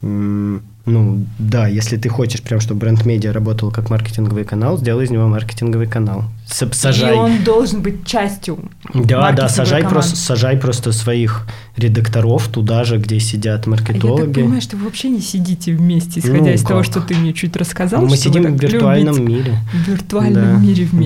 Ну, 0.00 1.24
да, 1.38 1.66
если 1.66 1.96
ты 1.98 2.08
хочешь 2.08 2.40
прям, 2.40 2.60
чтобы 2.60 2.80
бренд-медиа 2.80 3.32
работал 3.32 3.70
как 3.72 3.90
маркетинговый 3.90 4.44
канал, 4.44 4.78
сделай 4.78 5.04
из 5.04 5.10
него 5.10 5.26
маркетинговый 5.28 5.86
канал. 5.86 6.24
С- 6.46 6.70
Сажай. 6.72 7.14
И 7.14 7.18
он 7.18 7.44
должен 7.44 7.82
быть 7.82 8.06
частью 8.06 8.58
Да, 8.94 9.32
да, 9.32 9.48
сажай 9.48 9.80
команды. 9.82 9.94
просто, 9.94 10.16
сажай 10.16 10.56
просто 10.56 10.92
своих 10.92 11.46
редакторов 11.76 12.48
туда 12.48 12.84
же, 12.84 12.96
где 12.98 13.20
сидят 13.20 13.66
А 13.66 13.70
Я 13.70 13.76
так 13.76 13.86
маркетологи. 13.88 14.32
понимаю, 14.32 14.62
что 14.62 14.76
вы 14.78 14.84
вообще 14.84 15.10
не 15.10 15.20
сидите 15.20 15.74
вместе, 15.74 16.20
исходя 16.20 16.38
Ну, 16.44 16.48
из 16.52 16.62
того, 16.62 16.80
как? 16.80 16.86
что 16.90 17.00
ты 17.00 17.14
мне 17.16 17.32
чуть 17.34 17.54
рассказал. 17.56 18.00
Мы 18.06 18.16
сидим 18.16 18.56
в 18.56 18.62
виртуальном 18.62 19.22
мире. 19.26 19.58
В 19.74 19.88
виртуальном 19.90 20.42
Да, 20.42 20.56
мире 20.58 20.88
да. 20.90 20.96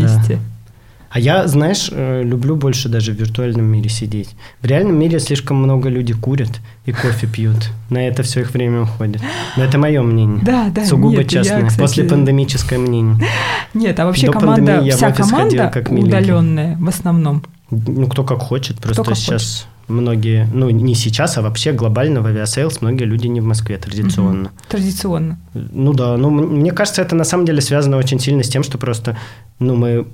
А 1.12 1.20
я, 1.20 1.46
знаешь, 1.46 1.90
э, 1.92 2.22
люблю 2.22 2.57
больше 2.57 2.88
даже 2.88 3.12
в 3.12 3.16
виртуальном 3.16 3.66
мире 3.66 3.90
сидеть. 3.90 4.31
В 4.62 4.66
реальном 4.66 4.98
мире 4.98 5.20
слишком 5.20 5.59
много 5.59 5.90
людей 5.90 6.16
курят 6.16 6.61
и 6.87 6.92
кофе 6.92 7.27
пьют. 7.27 7.68
На 7.90 8.09
это 8.09 8.22
все 8.22 8.40
их 8.40 8.53
время 8.53 8.83
уходит. 8.83 9.20
Но 9.59 9.62
это 9.62 9.77
мое 9.77 10.01
мнение. 10.03 10.42
Да, 10.42 10.70
да, 10.75 10.87
Сугубо 10.87 11.18
нет, 11.18 11.31
я, 11.33 11.42
частное. 11.44 11.66
кстати, 11.66 11.81
После 11.81 12.05
пандемическое 12.05 12.79
мнение. 12.79 13.29
Нет, 13.75 14.01
а 14.01 14.07
вообще 14.07 14.29
До 14.29 14.33
команда, 14.33 14.81
я 14.81 14.96
вся 14.96 15.12
команда 15.12 15.44
ходил 15.44 15.70
как 15.70 15.92
удаленная 15.92 16.79
в 16.79 16.88
основном. 16.88 17.42
Ну, 17.70 18.07
кто 18.07 18.25
как 18.25 18.38
хочет. 18.38 18.79
Просто 18.79 19.05
как 19.05 19.16
сейчас 19.16 19.66
многие, 19.88 20.48
ну, 20.53 20.70
не 20.70 20.94
сейчас, 20.94 21.37
а 21.37 21.42
вообще 21.42 21.72
глобально 21.72 22.22
в 22.22 22.27
авиасейлс 22.27 22.81
многие 22.81 23.05
люди 23.05 23.27
не 23.27 23.40
в 23.40 23.44
Москве 23.44 23.77
традиционно. 23.77 24.51
Традиционно. 24.68 25.38
Ну 25.53 25.92
да, 25.92 26.16
ну 26.16 26.31
мне 26.31 26.72
кажется, 26.72 27.03
это 27.03 27.14
на 27.14 27.25
самом 27.25 27.44
деле 27.44 27.61
связано 27.61 27.98
очень 27.98 28.18
сильно 28.18 28.42
с 28.42 28.48
тем, 28.48 28.62
что 28.62 28.79
просто, 28.79 29.18
ну 29.59 29.77
мы, 29.77 30.07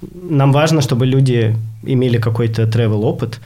нам 0.00 0.52
важно, 0.52 0.80
чтобы 0.80 1.06
люди 1.06 1.56
имели 1.82 2.18
какой-то 2.18 2.62
travel 2.62 3.02
опыт, 3.02 3.40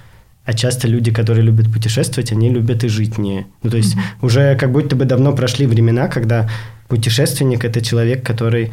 а 0.45 0.55
часто 0.55 0.89
люди, 0.89 1.13
которые 1.13 1.45
любят 1.45 1.73
путешествовать, 1.73 2.33
они 2.33 2.51
любят 2.51 2.85
и 2.85 2.89
жить 2.89 3.19
не. 3.19 3.47
Ну 3.63 3.71
то 3.71 3.77
есть 3.77 3.97
уже 4.21 4.57
как 4.57 4.73
будто 4.73 4.97
бы 4.97 5.05
давно 5.05 5.33
прошли 5.33 5.67
времена, 5.67 6.09
когда 6.09 6.49
путешественник 6.89 7.65
это 7.65 7.81
человек, 7.81 8.27
который 8.27 8.73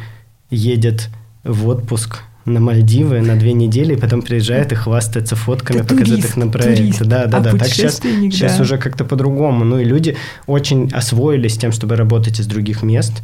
едет 0.50 1.08
в 1.44 1.68
отпуск 1.68 2.22
на 2.44 2.58
Мальдивы 2.58 3.20
на 3.20 3.36
две 3.36 3.52
недели, 3.52 3.94
и 3.94 3.96
потом 3.96 4.22
приезжает 4.22 4.72
и 4.72 4.74
хвастается 4.74 5.36
фотками, 5.36 5.82
показывает 5.82 6.24
их 6.24 6.36
на 6.36 6.48
проекте. 6.48 6.82
турист. 6.82 7.02
Да, 7.04 7.26
да, 7.26 7.38
А 7.38 7.40
да. 7.40 7.52
Так 7.52 7.68
сейчас, 7.68 8.00
сейчас 8.00 8.58
уже 8.60 8.78
как-то 8.78 9.04
по-другому. 9.04 9.64
Ну 9.64 9.78
и 9.78 9.84
люди 9.84 10.16
очень 10.46 10.90
освоились 10.92 11.56
тем, 11.56 11.70
чтобы 11.70 11.96
работать 11.96 12.40
из 12.40 12.46
других 12.46 12.82
мест. 12.82 13.22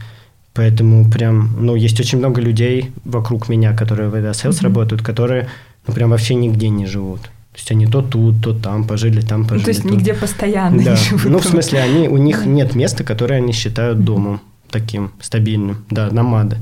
Поэтому 0.57 1.11
прям, 1.11 1.57
ну, 1.66 1.77
есть 1.77 2.01
очень 2.01 2.19
много 2.19 2.40
людей 2.40 2.90
вокруг 3.05 3.49
меня, 3.49 3.77
которые 3.77 4.09
в 4.09 4.14
авиасейлс 4.14 4.57
Мгм. 4.57 4.64
работают, 4.64 5.03
которые, 5.03 5.49
ну, 5.87 5.95
прям 5.95 6.11
вообще 6.11 6.35
нигде 6.35 6.69
не 6.71 6.87
живут. 6.87 7.21
То 7.23 7.59
есть 7.61 7.71
они 7.71 7.87
то 7.87 8.03
тут, 8.03 8.42
то 8.42 8.53
там, 8.55 8.85
пожили 8.85 9.21
там, 9.21 9.42
Ну, 9.42 9.49
пожили 9.49 9.64
то 9.64 9.71
есть 9.71 9.83
тут. 9.83 9.92
нигде 9.92 10.14
постоянно 10.14 10.83
Да. 10.83 10.90
не 10.90 10.97
живут. 10.97 11.25
Ну, 11.25 11.38
в 11.38 11.45
смысле, 11.45 11.81
они, 11.81 12.09
у 12.09 12.16
них 12.16 12.47
нет 12.47 12.75
места, 12.75 13.05
которое 13.05 13.37
они 13.37 13.53
считают 13.53 14.05
домом 14.05 14.40
таким 14.71 15.11
стабильным. 15.21 15.77
Да, 15.90 16.09
номады. 16.11 16.57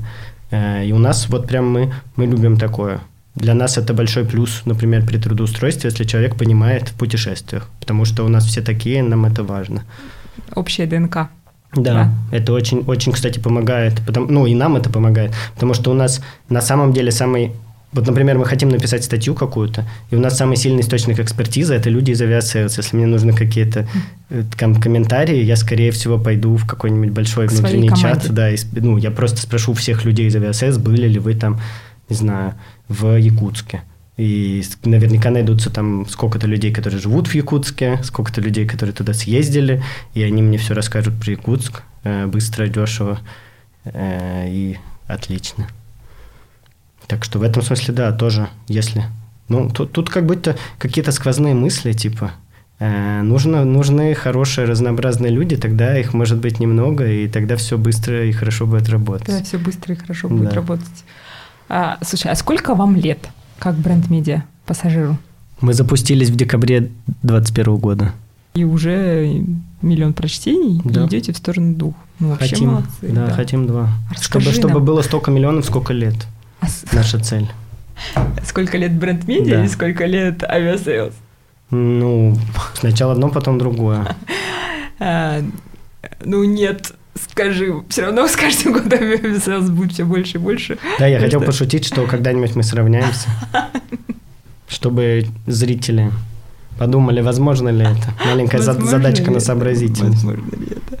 Э, 0.51 0.85
И 0.87 0.93
у 0.93 0.97
нас 0.99 1.27
вот 1.29 1.47
прям 1.47 1.65
мы, 1.71 1.93
мы 2.17 2.25
любим 2.27 2.57
такое. 2.57 2.99
Для 3.35 3.53
нас 3.53 3.77
это 3.77 3.93
большой 3.93 4.23
плюс, 4.23 4.61
например, 4.65 5.05
при 5.05 5.17
трудоустройстве, 5.17 5.89
если 5.89 6.05
человек 6.05 6.35
понимает 6.35 6.89
в 6.89 6.93
путешествиях. 6.93 7.67
Потому 7.79 8.05
что 8.05 8.23
у 8.25 8.29
нас 8.29 8.45
все 8.45 8.61
такие, 8.61 9.03
нам 9.03 9.25
это 9.25 9.43
важно. 9.43 9.83
Общая 10.55 10.85
ДНК. 10.85 11.27
Да, 11.75 11.93
Да. 11.93 12.37
это 12.37 12.53
очень, 12.53 12.79
очень, 12.87 13.11
кстати, 13.11 13.39
помогает. 13.39 13.93
Потому, 14.05 14.27
ну, 14.31 14.45
и 14.47 14.53
нам 14.55 14.75
это 14.75 14.89
помогает. 14.89 15.31
Потому 15.53 15.73
что 15.73 15.91
у 15.91 15.93
нас 15.93 16.21
на 16.49 16.61
самом 16.61 16.93
деле 16.93 17.11
самый... 17.11 17.51
Вот, 17.91 18.07
например, 18.07 18.37
мы 18.37 18.45
хотим 18.45 18.69
написать 18.69 19.05
статью 19.05 19.35
какую-то, 19.35 19.85
и 20.11 20.15
у 20.15 20.19
нас 20.19 20.37
самый 20.37 20.57
сильный 20.57 20.81
источник 20.81 21.17
экспертизы– 21.19 21.73
это 21.75 21.89
люди 21.89 22.11
из 22.11 22.21
авиасейлс. 22.21 22.77
Если 22.77 22.97
мне 22.97 23.05
нужны 23.07 23.31
какие-то 23.31 23.87
э, 24.29 24.43
ком- 24.59 24.81
комментарии, 24.81 25.41
я, 25.43 25.55
скорее 25.55 25.91
всего, 25.91 26.17
пойду 26.19 26.57
в 26.57 26.65
какой-нибудь 26.65 27.11
большой 27.11 27.47
К 27.47 27.51
внутренний 27.53 27.89
чат. 27.95 28.25
Да, 28.29 28.49
и, 28.51 28.57
ну, 28.73 28.97
я 28.97 29.11
просто 29.11 29.41
спрошу 29.41 29.73
всех 29.73 30.03
людей 30.03 30.27
из 30.27 30.35
авиасейлс, 30.35 30.77
были 30.77 31.07
ли 31.07 31.19
вы 31.19 31.35
там, 31.35 31.59
не 32.09 32.15
знаю, 32.17 32.53
в 32.89 33.17
Якутске. 33.17 33.81
И 34.17 34.63
наверняка 34.85 35.29
найдутся 35.29 35.69
там 35.69 36.07
сколько-то 36.07 36.47
людей, 36.47 36.71
которые 36.71 37.01
живут 37.01 37.27
в 37.27 37.35
Якутске, 37.35 37.99
сколько-то 38.03 38.39
людей, 38.39 38.65
которые 38.65 38.93
туда 38.93 39.13
съездили, 39.13 39.83
и 40.13 40.23
они 40.23 40.41
мне 40.41 40.57
все 40.57 40.73
расскажут 40.73 41.19
про 41.19 41.31
Якутск 41.31 41.83
э, 42.03 42.25
быстро, 42.25 42.67
дешево 42.67 43.19
э, 43.83 44.47
и 44.47 44.77
отлично. 45.07 45.67
Так 47.07 47.25
что 47.25 47.39
в 47.39 47.43
этом 47.43 47.61
смысле, 47.61 47.93
да, 47.93 48.11
тоже, 48.13 48.49
если... 48.67 49.03
Ну, 49.47 49.69
тут, 49.69 49.91
тут 49.91 50.09
как 50.09 50.25
будто 50.25 50.55
какие-то 50.79 51.11
сквозные 51.11 51.53
мысли, 51.53 51.91
типа, 51.91 52.31
э, 52.79 53.21
нужно, 53.21 53.65
нужны 53.65 54.15
хорошие, 54.15 54.65
разнообразные 54.65 55.31
люди, 55.31 55.57
тогда 55.57 55.99
их 55.99 56.13
может 56.13 56.39
быть 56.39 56.59
немного, 56.59 57.05
и 57.05 57.27
тогда 57.27 57.57
все 57.57 57.77
быстро 57.77 58.25
и 58.25 58.31
хорошо 58.31 58.65
будет 58.65 58.87
работать. 58.87 59.27
Да, 59.27 59.43
все 59.43 59.57
быстро 59.57 59.93
и 59.93 59.97
хорошо 59.97 60.29
будет 60.29 60.49
да. 60.49 60.55
работать. 60.55 61.03
А, 61.67 61.97
слушай, 62.01 62.31
а 62.31 62.35
сколько 62.35 62.75
вам 62.75 62.95
лет? 62.95 63.19
Как 63.59 63.75
бренд-медиа 63.75 64.43
пассажиру? 64.65 65.17
Мы 65.61 65.73
запустились 65.73 66.29
в 66.29 66.35
декабре 66.35 66.91
2021 67.23 67.77
года. 67.77 68.13
И 68.53 68.63
уже 68.63 69.43
миллион 69.81 70.13
прочтений, 70.13 70.81
да. 70.83 71.03
и 71.03 71.07
идете 71.07 71.33
в 71.33 71.37
сторону 71.37 71.75
двух. 71.75 71.95
Ну, 72.19 72.29
вообще 72.29 72.49
хотим, 72.49 72.69
молодцы. 72.69 72.89
Да, 73.01 73.27
да, 73.27 73.33
хотим 73.33 73.67
два. 73.67 73.89
Расскажи 74.11 74.51
чтобы, 74.51 74.69
чтобы 74.69 74.79
было 74.85 75.01
столько 75.01 75.31
миллионов, 75.31 75.65
сколько 75.65 75.93
лет. 75.93 76.15
А 76.61 76.67
Наша 76.93 77.19
цель. 77.19 77.49
Сколько 78.45 78.77
лет 78.77 78.93
бренд-медиа 78.93 79.57
да. 79.57 79.65
и 79.65 79.67
сколько 79.69 80.05
лет 80.05 80.43
авиасейлс? 80.43 81.13
Ну, 81.71 82.37
сначала 82.73 83.13
одно, 83.13 83.29
потом 83.29 83.57
другое. 83.57 84.15
А, 84.97 85.41
ну, 86.23 86.45
нет, 86.45 86.93
скажи, 87.15 87.73
все 87.89 88.03
равно 88.03 88.27
с 88.27 88.35
каждым 88.35 88.73
годом 88.73 88.99
авиасейлс 89.03 89.69
будет 89.69 89.93
все 89.93 90.03
больше 90.03 90.37
и 90.37 90.39
больше. 90.39 90.77
Да, 90.99 91.07
я 91.07 91.19
хотел 91.19 91.41
пошутить, 91.41 91.85
что 91.85 92.05
когда-нибудь 92.05 92.55
мы 92.55 92.63
сравняемся, 92.63 93.29
чтобы 94.67 95.27
зрители 95.47 96.11
подумали, 96.77 97.21
возможно 97.21 97.69
ли 97.69 97.83
это. 97.83 98.13
Маленькая 98.25 98.57
возможно 98.57 98.85
задачка 98.85 99.31
на 99.31 99.39
сообразительность. 99.39 100.23
Возможно 100.23 100.55
ли 100.55 100.67
это. 100.71 100.99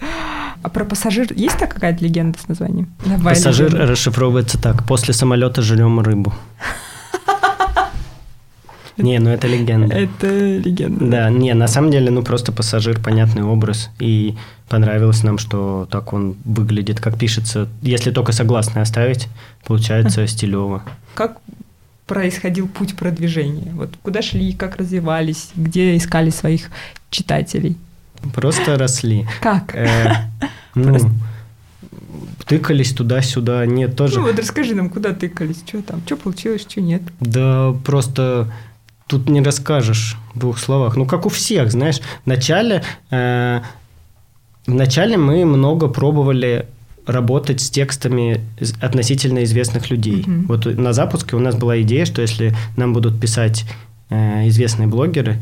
А 0.63 0.69
про 0.69 0.83
пассажир 0.83 1.27
есть 1.31 1.57
так 1.59 1.73
какая-то 1.73 2.03
легенда 2.03 2.39
с 2.39 2.47
названием? 2.47 2.87
Давай 3.05 3.35
пассажир 3.35 3.67
легенду. 3.67 3.91
расшифровывается 3.91 4.59
так. 4.59 4.83
После 4.87 5.13
самолета 5.13 5.61
жрем 5.61 5.99
рыбу. 5.99 6.33
Не, 8.97 9.19
ну 9.19 9.29
это 9.29 9.47
легенда. 9.47 9.95
Это 9.95 10.27
легенда. 10.57 11.05
Да, 11.05 11.29
не, 11.29 11.53
на 11.53 11.67
самом 11.67 11.91
деле, 11.91 12.11
ну 12.11 12.23
просто 12.23 12.51
пассажир, 12.51 12.99
понятный 12.99 13.43
образ. 13.43 13.89
И 13.99 14.35
понравилось 14.69 15.23
нам, 15.23 15.37
что 15.37 15.87
так 15.91 16.13
он 16.13 16.35
выглядит, 16.45 16.99
как 16.99 17.17
пишется. 17.17 17.67
Если 17.81 18.11
только 18.11 18.31
согласный 18.31 18.81
оставить, 18.81 19.27
получается 19.65 20.25
стилево. 20.27 20.83
Как 21.13 21.37
происходил 22.07 22.67
путь 22.67 22.95
продвижения? 22.95 23.71
Вот 23.73 23.91
куда 24.01 24.21
шли, 24.21 24.53
как 24.53 24.77
развивались, 24.77 25.49
где 25.55 25.97
искали 25.97 26.29
своих 26.29 26.69
читателей? 27.09 27.77
Просто 28.33 28.77
росли. 28.77 29.27
Как? 29.41 29.75
Э, 29.75 30.29
ну, 30.73 30.97
тыкались 32.45 32.93
туда-сюда, 32.93 33.65
нет, 33.65 33.95
тоже. 33.95 34.19
Ну 34.19 34.27
вот 34.27 34.39
расскажи 34.39 34.75
нам, 34.75 34.89
куда 34.89 35.13
тыкались, 35.13 35.63
что 35.65 35.81
там, 35.81 36.01
что 36.05 36.15
получилось, 36.15 36.61
что 36.61 36.81
нет. 36.81 37.01
Да 37.19 37.73
просто 37.83 38.51
тут 39.07 39.29
не 39.29 39.41
расскажешь 39.41 40.17
в 40.33 40.39
двух 40.39 40.59
словах. 40.59 40.95
Ну, 40.95 41.05
как 41.05 41.25
у 41.25 41.29
всех, 41.29 41.71
знаешь, 41.71 41.99
вначале, 42.25 42.83
э, 43.11 43.61
вначале 44.65 45.17
мы 45.17 45.45
много 45.45 45.87
пробовали 45.87 46.67
работать 47.05 47.61
с 47.61 47.69
текстами 47.69 48.41
относительно 48.81 49.43
известных 49.43 49.91
людей. 49.91 50.23
Mm-hmm. 50.23 50.45
Вот 50.47 50.65
на 50.65 50.93
запуске 50.93 51.35
у 51.35 51.39
нас 51.39 51.55
была 51.55 51.81
идея, 51.81 52.05
что 52.05 52.21
если 52.21 52.55
нам 52.77 52.93
будут 52.93 53.19
писать 53.19 53.65
э, 54.09 54.47
известные 54.47 54.87
блогеры, 54.87 55.41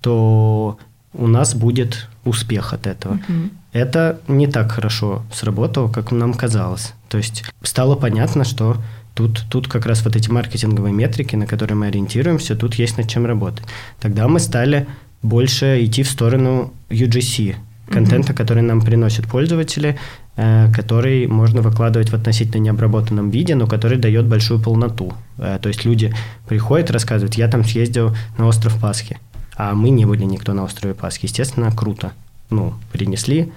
то 0.00 0.78
у 1.12 1.26
нас 1.26 1.54
будет 1.54 2.08
успех 2.24 2.72
от 2.72 2.86
этого. 2.86 3.14
Mm-hmm. 3.14 3.50
Это 3.72 4.20
не 4.26 4.46
так 4.46 4.72
хорошо 4.72 5.22
сработало, 5.32 5.90
как 5.90 6.12
нам 6.12 6.32
казалось. 6.32 6.94
То 7.08 7.18
есть 7.18 7.44
стало 7.62 7.94
понятно, 7.94 8.44
что 8.44 8.76
Тут, 9.14 9.44
тут 9.50 9.68
как 9.68 9.86
раз 9.86 10.04
вот 10.04 10.16
эти 10.16 10.30
маркетинговые 10.30 10.94
метрики, 10.94 11.36
на 11.36 11.46
которые 11.46 11.76
мы 11.76 11.88
ориентируемся, 11.88 12.56
тут 12.56 12.74
есть 12.76 12.96
над 12.96 13.08
чем 13.08 13.26
работать. 13.26 13.64
Тогда 14.00 14.26
мы 14.26 14.40
стали 14.40 14.86
больше 15.22 15.84
идти 15.84 16.02
в 16.02 16.08
сторону 16.08 16.72
UGC, 16.90 17.56
контента, 17.90 18.32
mm-hmm. 18.32 18.36
который 18.36 18.62
нам 18.62 18.80
приносят 18.80 19.26
пользователи, 19.26 19.98
э, 20.36 20.72
который 20.72 21.26
можно 21.26 21.60
выкладывать 21.60 22.10
в 22.10 22.14
относительно 22.14 22.62
необработанном 22.62 23.30
виде, 23.30 23.54
но 23.54 23.66
который 23.66 23.98
дает 23.98 24.26
большую 24.26 24.60
полноту. 24.60 25.12
Э, 25.38 25.58
то 25.60 25.68
есть 25.68 25.84
люди 25.84 26.14
приходят, 26.48 26.90
рассказывают, 26.90 27.34
я 27.34 27.48
там 27.48 27.64
съездил 27.64 28.16
на 28.38 28.46
остров 28.46 28.80
Пасхи, 28.80 29.18
а 29.56 29.74
мы 29.74 29.90
не 29.90 30.06
были 30.06 30.24
никто 30.24 30.54
на 30.54 30.64
острове 30.64 30.94
Пасхи. 30.94 31.26
Естественно, 31.26 31.70
круто. 31.70 32.12
Ну, 32.50 32.74
принесли, 32.92 33.50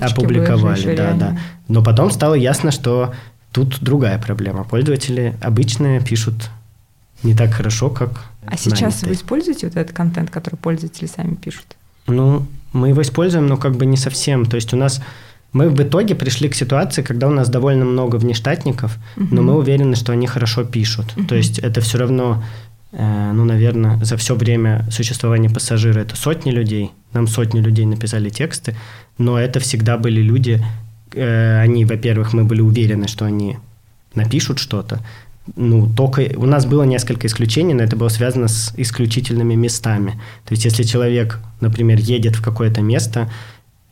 опубликовали, 0.00 0.96
да, 0.96 1.12
да. 1.12 1.38
Но 1.68 1.82
потом 1.82 2.10
стало 2.10 2.32
ясно, 2.34 2.70
что 2.70 3.12
Тут 3.52 3.78
другая 3.80 4.18
проблема. 4.18 4.64
Пользователи 4.64 5.34
обычно 5.40 6.00
пишут 6.00 6.50
не 7.22 7.34
так 7.34 7.52
хорошо, 7.52 7.90
как 7.90 8.24
А 8.46 8.56
сейчас 8.56 9.02
вы 9.02 9.12
используете 9.12 9.66
вот 9.66 9.76
этот 9.76 9.94
контент, 9.94 10.30
который 10.30 10.56
пользователи 10.56 11.06
сами 11.06 11.34
пишут? 11.34 11.76
Ну, 12.06 12.46
мы 12.72 12.88
его 12.88 13.02
используем, 13.02 13.46
но 13.46 13.56
как 13.56 13.76
бы 13.76 13.86
не 13.86 13.96
совсем. 13.96 14.46
То 14.46 14.56
есть 14.56 14.72
у 14.72 14.76
нас 14.76 15.02
мы 15.52 15.68
в 15.68 15.82
итоге 15.82 16.14
пришли 16.14 16.48
к 16.48 16.54
ситуации, 16.54 17.02
когда 17.02 17.26
у 17.26 17.30
нас 17.30 17.48
довольно 17.48 17.84
много 17.84 18.16
внештатников, 18.16 18.98
угу. 19.16 19.34
но 19.34 19.42
мы 19.42 19.56
уверены, 19.56 19.96
что 19.96 20.12
они 20.12 20.26
хорошо 20.26 20.64
пишут. 20.64 21.12
Угу. 21.16 21.26
То 21.26 21.34
есть 21.34 21.58
это 21.58 21.80
все 21.80 21.98
равно, 21.98 22.42
э, 22.92 23.32
ну, 23.32 23.44
наверное, 23.44 24.02
за 24.04 24.16
все 24.16 24.34
время 24.36 24.86
существования 24.90 25.50
пассажира 25.50 26.00
это 26.00 26.16
сотни 26.16 26.52
людей. 26.52 26.92
Нам 27.12 27.26
сотни 27.26 27.60
людей 27.60 27.84
написали 27.84 28.30
тексты, 28.30 28.76
но 29.18 29.38
это 29.38 29.58
всегда 29.58 29.98
были 29.98 30.20
люди, 30.20 30.64
они, 31.14 31.84
во-первых, 31.84 32.32
мы 32.32 32.44
были 32.44 32.60
уверены, 32.60 33.08
что 33.08 33.24
они 33.24 33.58
напишут 34.14 34.58
что-то. 34.58 35.00
Ну, 35.56 35.88
только 35.88 36.30
у 36.36 36.46
нас 36.46 36.66
было 36.66 36.84
несколько 36.84 37.26
исключений, 37.26 37.74
но 37.74 37.82
это 37.82 37.96
было 37.96 38.08
связано 38.08 38.48
с 38.48 38.72
исключительными 38.76 39.54
местами. 39.54 40.12
То 40.44 40.52
есть, 40.52 40.64
если 40.64 40.82
человек, 40.82 41.40
например, 41.60 41.98
едет 41.98 42.36
в 42.36 42.42
какое-то 42.42 42.82
место, 42.82 43.30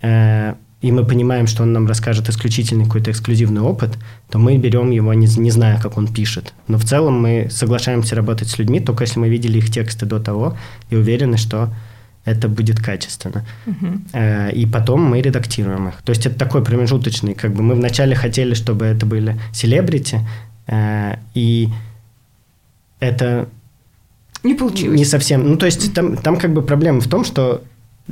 э, 0.03 0.55
и 0.81 0.93
мы 0.93 1.05
понимаем, 1.05 1.49
что 1.49 1.64
он 1.64 1.73
нам 1.73 1.89
расскажет 1.89 2.29
исключительный 2.29 2.85
какой-то 2.85 3.11
эксклюзивный 3.11 3.62
опыт, 3.62 3.99
то 4.31 4.39
мы 4.39 4.57
берем 4.59 4.91
его, 4.91 5.12
не, 5.14 5.27
не 5.27 5.51
зная, 5.51 5.81
как 5.81 5.97
он 5.97 6.07
пишет. 6.07 6.55
Но 6.69 6.79
в 6.79 6.85
целом 6.85 7.21
мы 7.21 7.49
соглашаемся 7.51 8.14
работать 8.14 8.49
с 8.49 8.59
людьми, 8.59 8.79
только 8.79 9.03
если 9.03 9.19
мы 9.19 9.29
видели 9.29 9.59
их 9.59 9.71
тексты 9.73 10.07
до 10.07 10.21
того 10.21 10.57
и 10.91 10.97
уверены, 10.97 11.37
что 11.37 11.75
это 12.25 12.49
будет 12.49 12.81
качественно. 12.81 13.45
Угу. 13.66 14.19
И 14.55 14.66
потом 14.66 15.03
мы 15.03 15.23
редактируем 15.23 15.89
их. 15.89 16.03
То 16.03 16.11
есть 16.11 16.27
это 16.27 16.39
такой 16.39 16.62
промежуточный, 16.62 17.35
как 17.35 17.53
бы 17.53 17.62
мы 17.62 17.75
вначале 17.75 18.14
хотели, 18.14 18.55
чтобы 18.55 18.85
это 18.85 19.07
были 19.07 19.41
селебрити, 19.53 20.21
э, 20.66 21.16
и 21.35 21.69
это 23.01 23.49
не 24.43 24.55
получилось. 24.55 24.99
Не 24.99 25.05
совсем. 25.05 25.49
Ну, 25.49 25.57
то 25.57 25.66
есть 25.66 25.95
там, 25.95 26.16
там 26.16 26.37
как 26.39 26.53
бы 26.53 26.62
проблема 26.62 27.01
в 27.01 27.09
том, 27.09 27.25
что 27.25 27.62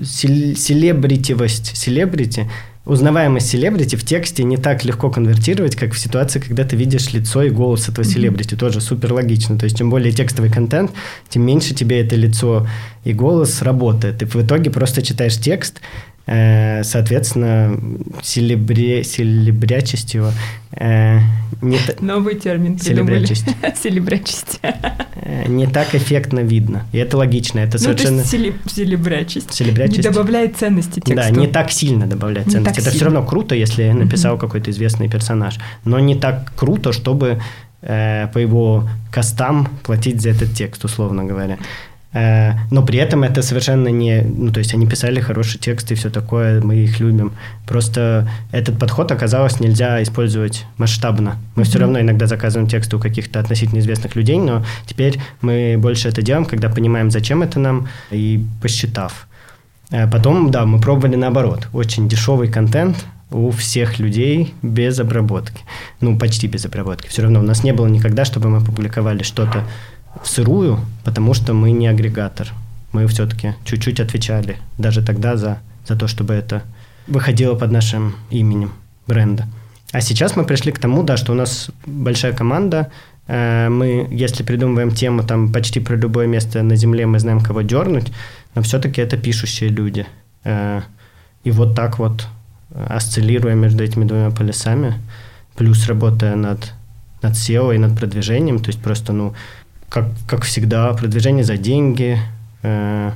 селебритивость, 0.02 1.76
селебрити 1.76 2.48
узнаваемость 2.86 3.48
селебрити 3.48 3.96
в 3.96 4.04
тексте 4.04 4.44
не 4.44 4.56
так 4.56 4.84
легко 4.84 5.10
конвертировать, 5.10 5.76
как 5.76 5.92
в 5.92 5.98
ситуации, 5.98 6.38
когда 6.38 6.64
ты 6.64 6.76
видишь 6.76 7.12
лицо 7.12 7.42
и 7.42 7.50
голос 7.50 7.88
этого 7.88 8.04
селебрити. 8.04 8.54
Mm-hmm. 8.54 8.58
Тоже 8.58 8.80
супер 8.80 9.12
логично. 9.12 9.58
То 9.58 9.64
есть, 9.64 9.76
чем 9.76 9.90
более 9.90 10.12
текстовый 10.12 10.50
контент, 10.50 10.92
тем 11.28 11.42
меньше 11.42 11.74
тебе 11.74 12.00
это 12.00 12.14
лицо 12.14 12.66
и 13.04 13.12
голос 13.12 13.62
работает. 13.62 14.22
И 14.22 14.24
в 14.24 14.36
итоге 14.36 14.70
просто 14.70 15.02
читаешь 15.02 15.36
текст, 15.36 15.80
соответственно, 16.26 17.78
селебре, 18.22 19.04
селебрячесть 19.04 20.14
его... 20.14 20.32
Э, 20.72 21.20
не 21.62 21.78
Новый 22.00 22.34
термин 22.34 22.78
Селебрячесть. 22.78 23.46
селебрячесть. 23.82 24.60
Э, 25.14 25.46
не 25.48 25.66
так 25.66 25.94
эффектно 25.94 26.40
видно. 26.40 26.84
И 26.92 26.98
это 26.98 27.16
логично. 27.16 27.60
Это 27.60 27.78
ну, 27.78 27.84
совершенно... 27.84 28.24
То 28.24 28.36
есть 28.36 28.74
селебрячесть. 28.74 29.54
Селебрячесть. 29.54 29.98
Не 29.98 30.02
добавляет 30.02 30.56
ценности 30.56 31.00
тексту. 31.00 31.14
Да, 31.14 31.30
не 31.30 31.46
так 31.46 31.70
сильно 31.70 32.06
добавляет 32.06 32.50
ценности. 32.50 32.80
Это 32.80 32.90
сильно. 32.90 32.96
все 32.96 33.04
равно 33.04 33.24
круто, 33.24 33.54
если 33.54 33.90
написал 33.92 34.36
mm-hmm. 34.36 34.40
какой-то 34.40 34.70
известный 34.70 35.08
персонаж. 35.08 35.58
Но 35.84 35.98
не 35.98 36.14
так 36.14 36.52
круто, 36.56 36.92
чтобы 36.92 37.40
э, 37.82 38.28
по 38.32 38.38
его 38.38 38.88
костам 39.12 39.68
платить 39.82 40.20
за 40.20 40.30
этот 40.30 40.52
текст, 40.54 40.84
условно 40.84 41.24
говоря. 41.24 41.58
Э, 42.16 42.54
но 42.70 42.82
при 42.82 42.98
этом 42.98 43.24
это 43.24 43.42
совершенно 43.42 43.88
не... 43.88 44.22
Ну, 44.22 44.50
то 44.50 44.58
есть 44.58 44.72
они 44.72 44.86
писали 44.86 45.20
хорошие 45.20 45.60
тексты 45.60 45.92
и 45.92 45.96
все 45.96 46.08
такое, 46.08 46.62
мы 46.62 46.76
их 46.76 46.98
любим. 46.98 47.32
Просто 47.66 48.26
этот 48.52 48.78
подход 48.78 49.12
оказалось 49.12 49.60
нельзя 49.60 50.02
использовать 50.02 50.64
масштабно. 50.78 51.36
Мы 51.56 51.62
mm-hmm. 51.62 51.66
все 51.66 51.78
равно 51.78 52.00
иногда 52.00 52.26
заказываем 52.26 52.70
тексты 52.70 52.96
у 52.96 52.98
каких-то 53.00 53.38
относительно 53.38 53.80
известных 53.80 54.16
людей, 54.16 54.38
но 54.38 54.64
теперь 54.86 55.18
мы 55.42 55.76
больше 55.78 56.08
это 56.08 56.22
делаем, 56.22 56.46
когда 56.46 56.70
понимаем, 56.70 57.10
зачем 57.10 57.42
это 57.42 57.60
нам, 57.60 57.88
и 58.10 58.42
посчитав. 58.62 59.26
Э, 59.90 60.10
потом, 60.10 60.50
да, 60.50 60.64
мы 60.64 60.80
пробовали 60.80 61.16
наоборот. 61.16 61.68
Очень 61.74 62.08
дешевый 62.08 62.48
контент, 62.48 62.96
у 63.30 63.50
всех 63.50 63.98
людей 63.98 64.54
без 64.62 64.98
обработки. 65.00 65.60
Ну, 66.00 66.16
почти 66.16 66.46
без 66.46 66.64
обработки. 66.64 67.08
Все 67.08 67.22
равно 67.22 67.40
у 67.40 67.42
нас 67.42 67.64
не 67.64 67.72
было 67.72 67.88
никогда, 67.88 68.24
чтобы 68.24 68.48
мы 68.48 68.64
публиковали 68.64 69.22
что-то 69.22 69.64
в 70.22 70.28
сырую, 70.28 70.78
потому 71.04 71.34
что 71.34 71.54
мы 71.54 71.70
не 71.70 71.86
агрегатор. 71.86 72.48
Мы 72.92 73.06
все-таки 73.06 73.54
чуть-чуть 73.64 74.00
отвечали 74.00 74.56
даже 74.78 75.02
тогда 75.02 75.36
за, 75.36 75.58
за 75.86 75.96
то, 75.96 76.08
чтобы 76.08 76.34
это 76.34 76.62
выходило 77.06 77.54
под 77.54 77.70
нашим 77.72 78.16
именем 78.30 78.72
бренда. 79.06 79.46
А 79.92 80.00
сейчас 80.00 80.36
мы 80.36 80.44
пришли 80.44 80.72
к 80.72 80.78
тому, 80.78 81.02
да, 81.02 81.16
что 81.16 81.32
у 81.32 81.34
нас 81.34 81.70
большая 81.86 82.32
команда, 82.32 82.90
э, 83.28 83.68
мы, 83.68 84.08
если 84.10 84.42
придумываем 84.42 84.90
тему 84.90 85.22
там 85.22 85.52
почти 85.52 85.80
про 85.80 85.96
любое 85.96 86.26
место 86.26 86.62
на 86.62 86.76
Земле, 86.76 87.06
мы 87.06 87.18
знаем, 87.18 87.40
кого 87.40 87.62
дернуть, 87.62 88.12
но 88.54 88.62
все-таки 88.62 89.00
это 89.00 89.16
пишущие 89.16 89.70
люди. 89.70 90.06
Э, 90.44 90.82
и 91.44 91.50
вот 91.50 91.74
так 91.76 91.98
вот 91.98 92.26
осциллируя 92.74 93.54
между 93.54 93.84
этими 93.84 94.04
двумя 94.04 94.30
полюсами, 94.30 94.94
плюс 95.56 95.86
работая 95.86 96.34
над, 96.34 96.72
над 97.22 97.34
SEO 97.34 97.74
и 97.74 97.78
над 97.78 97.96
продвижением, 97.98 98.58
то 98.58 98.68
есть 98.68 98.82
просто, 98.82 99.12
ну, 99.12 99.34
как, 99.88 100.06
как 100.26 100.42
всегда, 100.42 100.92
продвижение 100.92 101.44
за 101.44 101.56
деньги. 101.56 102.18
Э, 102.62 103.12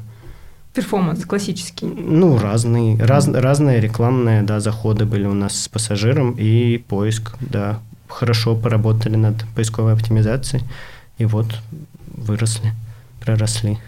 Перформанс 0.74 1.24
классический. 1.24 1.86
Ну, 1.86 2.38
разные, 2.38 2.96
раз, 3.02 3.26
разные 3.28 3.80
рекламные, 3.80 4.42
да, 4.42 4.60
заходы 4.60 5.04
были 5.04 5.26
у 5.26 5.34
нас 5.34 5.62
с 5.62 5.68
пассажиром 5.68 6.36
и 6.38 6.78
поиск, 6.78 7.36
да, 7.40 7.80
хорошо 8.08 8.54
поработали 8.54 9.16
над 9.16 9.44
поисковой 9.56 9.94
оптимизацией, 9.94 10.64
и 11.18 11.24
вот 11.24 11.46
выросли, 12.06 12.72
проросли. 13.20 13.78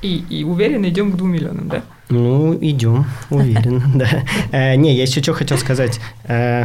И, 0.00 0.24
и 0.30 0.44
уверенно 0.44 0.88
идем 0.88 1.12
к 1.12 1.16
двум 1.16 1.32
миллионам, 1.32 1.68
да? 1.68 1.82
Ну, 2.08 2.56
идем, 2.60 3.04
уверен, 3.28 3.82
да. 3.94 4.08
Э, 4.50 4.76
не, 4.76 4.96
я 4.96 5.02
еще 5.02 5.22
что 5.22 5.34
хотел 5.34 5.58
сказать. 5.58 6.00
Э, 6.24 6.64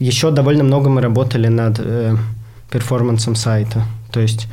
еще 0.00 0.32
довольно 0.32 0.64
много 0.64 0.90
мы 0.90 1.00
работали 1.00 1.46
над 1.46 1.80
перформансом 2.70 3.36
сайта. 3.36 3.84
То 4.14 4.20
есть 4.20 4.48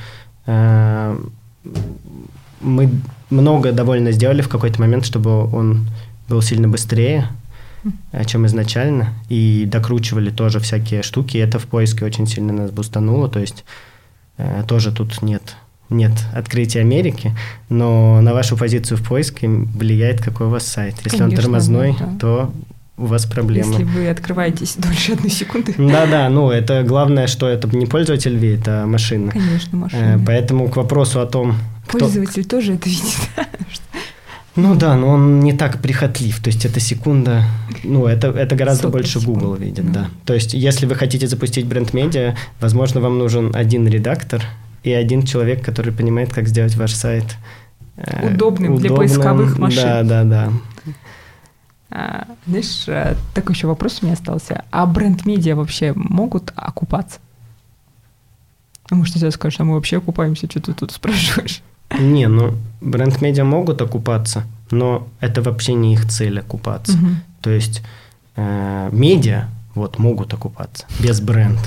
мы 2.62 2.89
много 3.30 3.72
довольно 3.72 4.12
сделали 4.12 4.41
в 4.41 4.49
какой-то 4.49 4.82
момент, 4.82 5.05
чтобы 5.05 5.45
он 5.55 5.88
был 6.28 6.41
сильно 6.41 6.68
быстрее, 6.68 7.28
чем 8.26 8.45
изначально, 8.47 9.14
и 9.30 9.66
докручивали 9.66 10.32
тоже 10.32 10.59
всякие 10.59 11.03
штуки, 11.03 11.38
это 11.38 11.59
в 11.59 11.66
поиске 11.68 12.05
очень 12.05 12.28
сильно 12.28 12.53
нас 12.53 12.72
бустануло, 12.72 13.30
то 13.30 13.39
есть 13.39 13.64
тоже 14.68 14.91
тут 14.91 15.22
нет 15.22 15.55
нет 15.89 16.14
открытия 16.34 16.80
Америки, 16.82 17.36
но 17.70 18.22
на 18.22 18.34
вашу 18.34 18.57
позицию 18.57 18.97
в 18.97 19.07
поиске 19.07 19.47
влияет 19.47 20.22
какой 20.22 20.47
у 20.47 20.49
вас 20.49 20.66
сайт. 20.66 20.95
Если 21.03 21.18
Конечно, 21.18 21.26
он 21.26 21.36
тормозной, 21.36 21.95
да. 21.99 22.18
то 22.20 22.53
у 23.02 23.06
вас 23.06 23.26
проблемы. 23.26 23.72
Если 23.72 23.84
вы 23.84 24.10
открываетесь 24.10 24.76
дольше 24.78 25.14
одной 25.14 25.32
секунды. 25.32 25.74
Да-да, 25.78 26.30
ну 26.30 26.49
это 26.49 26.84
главное, 26.84 27.28
что 27.28 27.47
это 27.47 27.68
не 27.76 27.86
пользователь 27.86 28.38
видит, 28.38 28.68
а 28.68 28.86
машина. 28.86 29.32
Конечно, 29.32 29.78
машина. 29.78 30.02
Э, 30.02 30.20
поэтому 30.26 30.70
к 30.70 30.78
вопросу 30.78 31.20
о 31.20 31.26
том, 31.26 31.56
Пользователь 31.88 32.43
кто... 32.43 32.58
тоже 32.58 32.74
это 32.74 32.89
видит. 32.89 33.18
Ну 34.58 34.76
да, 34.76 34.97
но 34.97 35.08
он 35.08 35.39
не 35.39 35.54
так 35.54 35.82
прихотлив. 35.82 36.41
То 36.41 36.49
есть 36.49 36.66
это 36.66 36.82
секунда, 36.82 37.45
ну 37.86 38.06
это, 38.06 38.28
это 38.28 38.54
гораздо 38.54 38.89
больше 38.89 39.22
секунд. 39.22 39.39
Google 39.39 39.56
видит, 39.56 39.86
mm. 39.86 39.91
да. 39.93 40.10
То 40.26 40.34
есть 40.34 40.54
если 40.54 40.86
вы 40.86 40.95
хотите 40.95 41.26
запустить 41.26 41.66
бренд-медиа, 41.66 42.36
возможно, 42.60 42.99
вам 42.99 43.18
нужен 43.18 43.56
один 43.56 43.88
редактор, 43.88 44.43
и 44.84 44.91
один 44.91 45.24
человек, 45.24 45.64
который 45.64 45.93
понимает, 45.93 46.34
как 46.34 46.47
сделать 46.47 46.76
ваш 46.76 46.93
сайт 46.93 47.24
э, 47.95 48.34
удобным, 48.34 48.74
удобным 48.74 48.78
для 48.78 48.91
поисковых 48.91 49.58
машин. 49.58 49.84
Да, 49.84 50.04
да, 50.04 50.24
да. 50.24 50.52
А, 51.92 52.26
знаешь, 52.48 52.88
э, 52.88 53.16
такой 53.34 53.54
еще 53.54 53.68
вопрос 53.68 54.00
у 54.02 54.06
меня 54.06 54.14
остался. 54.14 54.64
А 54.72 54.86
бренд-медиа 54.86 55.56
вообще 55.56 55.94
могут 55.94 56.54
окупаться? 56.56 57.20
Ну, 58.89 58.98
может, 58.98 59.16
ты 59.16 59.32
скажешь, 59.32 59.60
а 59.60 59.64
мы 59.64 59.76
вообще 59.76 59.98
окупаемся, 59.98 60.50
что 60.50 60.62
ты 60.62 60.74
тут 60.74 60.92
спрашиваешь? 60.92 61.62
Не, 62.00 62.28
ну, 62.28 62.56
бренд-медиа 62.80 63.44
могут 63.44 63.82
окупаться, 63.82 64.44
но 64.72 65.08
это 65.20 65.42
вообще 65.42 65.74
не 65.74 65.94
их 65.94 66.10
цель 66.10 66.39
окупаться. 66.39 66.94
Угу. 66.94 67.08
То 67.42 67.50
есть 67.50 67.84
э, 68.38 68.89
медиа 68.92 69.50
вот 69.76 70.00
могут 70.00 70.34
окупаться 70.34 70.86
без 71.00 71.20
бренд 71.20 71.60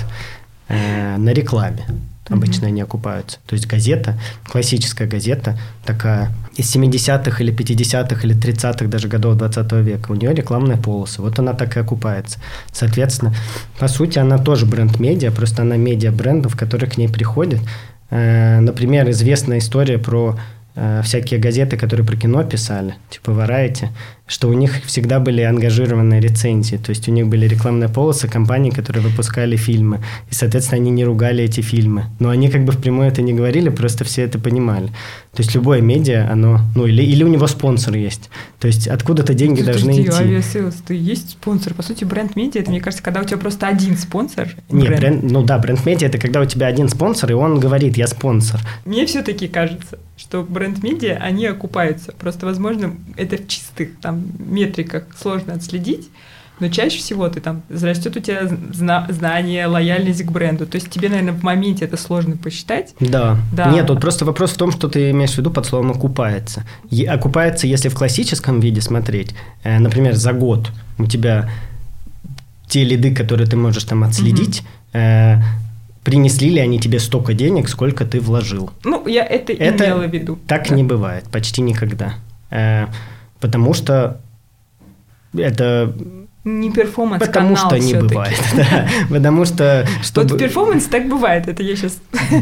э, 0.67 1.17
на 1.17 1.29
рекламе 1.29 1.85
обычно 2.29 2.65
mm-hmm. 2.65 2.67
они 2.67 2.81
окупаются. 2.81 3.37
То 3.45 3.53
есть 3.53 3.67
газета, 3.67 4.19
классическая 4.49 5.07
газета, 5.07 5.57
такая 5.85 6.33
из 6.55 6.73
70-х 6.75 7.43
или 7.43 7.53
50-х 7.53 8.27
или 8.27 8.35
30-х 8.35 8.85
даже 8.87 9.07
годов 9.07 9.37
20 9.37 9.71
века, 9.73 10.11
у 10.11 10.15
нее 10.15 10.33
рекламная 10.33 10.77
полоса, 10.77 11.21
вот 11.21 11.37
она 11.39 11.53
так 11.53 11.77
и 11.77 11.79
окупается. 11.79 12.39
Соответственно, 12.71 13.35
по 13.79 13.87
сути, 13.87 14.19
она 14.19 14.37
тоже 14.37 14.65
бренд-медиа, 14.65 15.31
просто 15.31 15.61
она 15.61 15.77
медиа 15.77 16.11
брендов, 16.11 16.55
которые 16.55 16.89
к 16.89 16.97
ней 16.97 17.09
приходят. 17.09 17.61
Э, 18.09 18.59
например, 18.59 19.09
известная 19.11 19.59
история 19.59 19.97
про 19.97 20.37
э, 20.75 21.01
всякие 21.03 21.39
газеты, 21.39 21.77
которые 21.77 22.05
про 22.05 22.15
кино 22.15 22.43
писали, 22.43 22.95
типа 23.09 23.31
Variety, 23.31 23.89
что 24.27 24.49
у 24.49 24.53
них 24.53 24.83
всегда 24.85 25.19
были 25.19 25.41
ангажированные 25.41 26.19
рецензии, 26.19 26.77
то 26.77 26.89
есть 26.89 27.07
у 27.07 27.11
них 27.11 27.27
были 27.27 27.47
рекламные 27.47 27.89
полосы 27.89 28.27
компаний, 28.27 28.71
которые 28.71 29.03
выпускали 29.03 29.55
фильмы, 29.55 30.01
и, 30.31 30.33
соответственно, 30.33 30.81
они 30.81 30.91
не 30.91 31.05
ругали 31.05 31.43
эти 31.43 31.61
фильмы. 31.61 32.05
Но 32.19 32.29
они 32.29 32.49
как 32.49 32.65
бы 32.65 32.71
впрямую 32.71 33.07
это 33.07 33.21
не 33.21 33.33
говорили, 33.33 33.69
просто 33.69 34.03
все 34.03 34.23
это 34.23 34.39
понимали. 34.39 34.87
То 35.35 35.41
есть 35.41 35.53
любое 35.53 35.81
медиа, 35.81 36.29
оно, 36.31 36.61
ну 36.75 36.87
или, 36.87 37.03
или 37.03 37.23
у 37.23 37.27
него 37.27 37.45
спонсор 37.47 37.95
есть. 37.95 38.29
То 38.59 38.67
есть 38.67 38.87
откуда-то 38.87 39.33
деньги 39.33 39.59
ну, 39.59 39.65
должны 39.67 40.01
идти. 40.01 40.09
Авиасейлс, 40.09 40.75
ты 40.87 40.95
есть 40.95 41.31
спонсор. 41.31 41.73
По 41.73 41.83
сути, 41.83 42.03
бренд-медиа, 42.03 42.61
это, 42.61 42.71
мне 42.71 42.79
кажется, 42.79 43.03
когда 43.03 43.21
у 43.21 43.25
тебя 43.25 43.37
просто 43.37 43.67
один 43.67 43.97
спонсор. 43.97 44.47
Нет, 44.69 44.87
бренд. 44.87 44.99
Бренд, 44.99 45.31
ну 45.31 45.43
да, 45.43 45.59
бренд-медиа– 45.59 46.07
это 46.07 46.17
когда 46.17 46.41
у 46.41 46.45
тебя 46.45 46.67
один 46.67 46.89
спонсор, 46.89 47.31
и 47.31 47.33
он 47.33 47.59
говорит, 47.59 47.97
я 47.97 48.07
спонсор. 48.07 48.61
Мне 48.85 49.05
все-таки 49.05 49.47
кажется, 49.47 49.99
что 50.15 50.43
бренд-медиа, 50.43 51.17
они 51.17 51.45
окупаются. 51.45 52.13
Просто, 52.13 52.45
возможно, 52.45 52.95
это 53.17 53.35
в 53.35 53.47
чистых 53.47 53.89
там 54.01 54.14
метриках 54.39 55.03
сложно 55.19 55.53
отследить, 55.53 56.09
но 56.59 56.69
чаще 56.69 56.99
всего 56.99 57.27
ты 57.27 57.41
там 57.41 57.63
растет 57.69 58.15
у 58.15 58.19
тебя 58.19 58.47
зна- 58.71 59.05
знание, 59.09 59.65
лояльность 59.67 60.23
к 60.23 60.31
бренду. 60.31 60.65
То 60.65 60.75
есть 60.75 60.89
тебе, 60.89 61.09
наверное, 61.09 61.33
в 61.33 61.43
моменте 61.43 61.85
это 61.85 61.97
сложно 61.97 62.37
посчитать. 62.37 62.93
Да. 62.99 63.37
да. 63.51 63.71
Нет, 63.71 63.87
тут 63.87 63.99
просто 63.99 64.23
вопрос 64.23 64.51
в 64.51 64.57
том, 64.57 64.71
что 64.71 64.87
ты 64.87 65.11
имеешь 65.11 65.31
в 65.31 65.37
виду 65.37 65.51
под 65.51 65.65
словом 65.65 65.91
окупается. 65.91 66.65
И 66.89 67.03
окупается, 67.03 67.67
если 67.67 67.89
в 67.89 67.95
классическом 67.95 68.61
виде 68.61 68.79
смотреть, 68.79 69.35
э, 69.63 69.79
например, 69.79 70.15
за 70.15 70.31
год 70.31 70.71
у 70.97 71.07
тебя 71.07 71.49
те 72.67 72.83
лиды, 72.83 73.13
которые 73.13 73.47
ты 73.47 73.57
можешь 73.57 73.83
там 73.83 74.03
отследить, 74.03 74.59
угу. 74.59 74.67
э, 74.93 75.41
принесли 76.03 76.49
ли 76.51 76.59
они 76.59 76.79
тебе 76.79 76.99
столько 76.99 77.33
денег, 77.33 77.67
сколько 77.67 78.05
ты 78.05 78.21
вложил. 78.21 78.69
Ну, 78.85 79.05
я 79.07 79.25
это, 79.25 79.51
это 79.51 79.85
имела 79.85 80.07
в 80.07 80.13
виду. 80.13 80.39
Так 80.47 80.69
да. 80.69 80.75
не 80.75 80.83
бывает, 80.83 81.25
почти 81.31 81.61
никогда. 81.61 82.13
Э, 82.49 82.85
потому 83.45 83.73
что 83.75 84.19
это 85.37 85.93
не 86.45 86.71
перформанс 86.71 87.25
Потому 87.25 87.55
что 87.55 87.77
не 87.77 87.95
бывает, 87.95 88.39
да. 88.55 88.87
Потому 89.09 89.45
что... 89.45 89.87
Чтобы... 90.03 90.29
Вот 90.29 90.39
перформанс 90.39 90.85
так 90.85 91.09
бывает, 91.09 91.47
это 91.47 91.63
я 91.63 91.75
сейчас... 91.75 91.97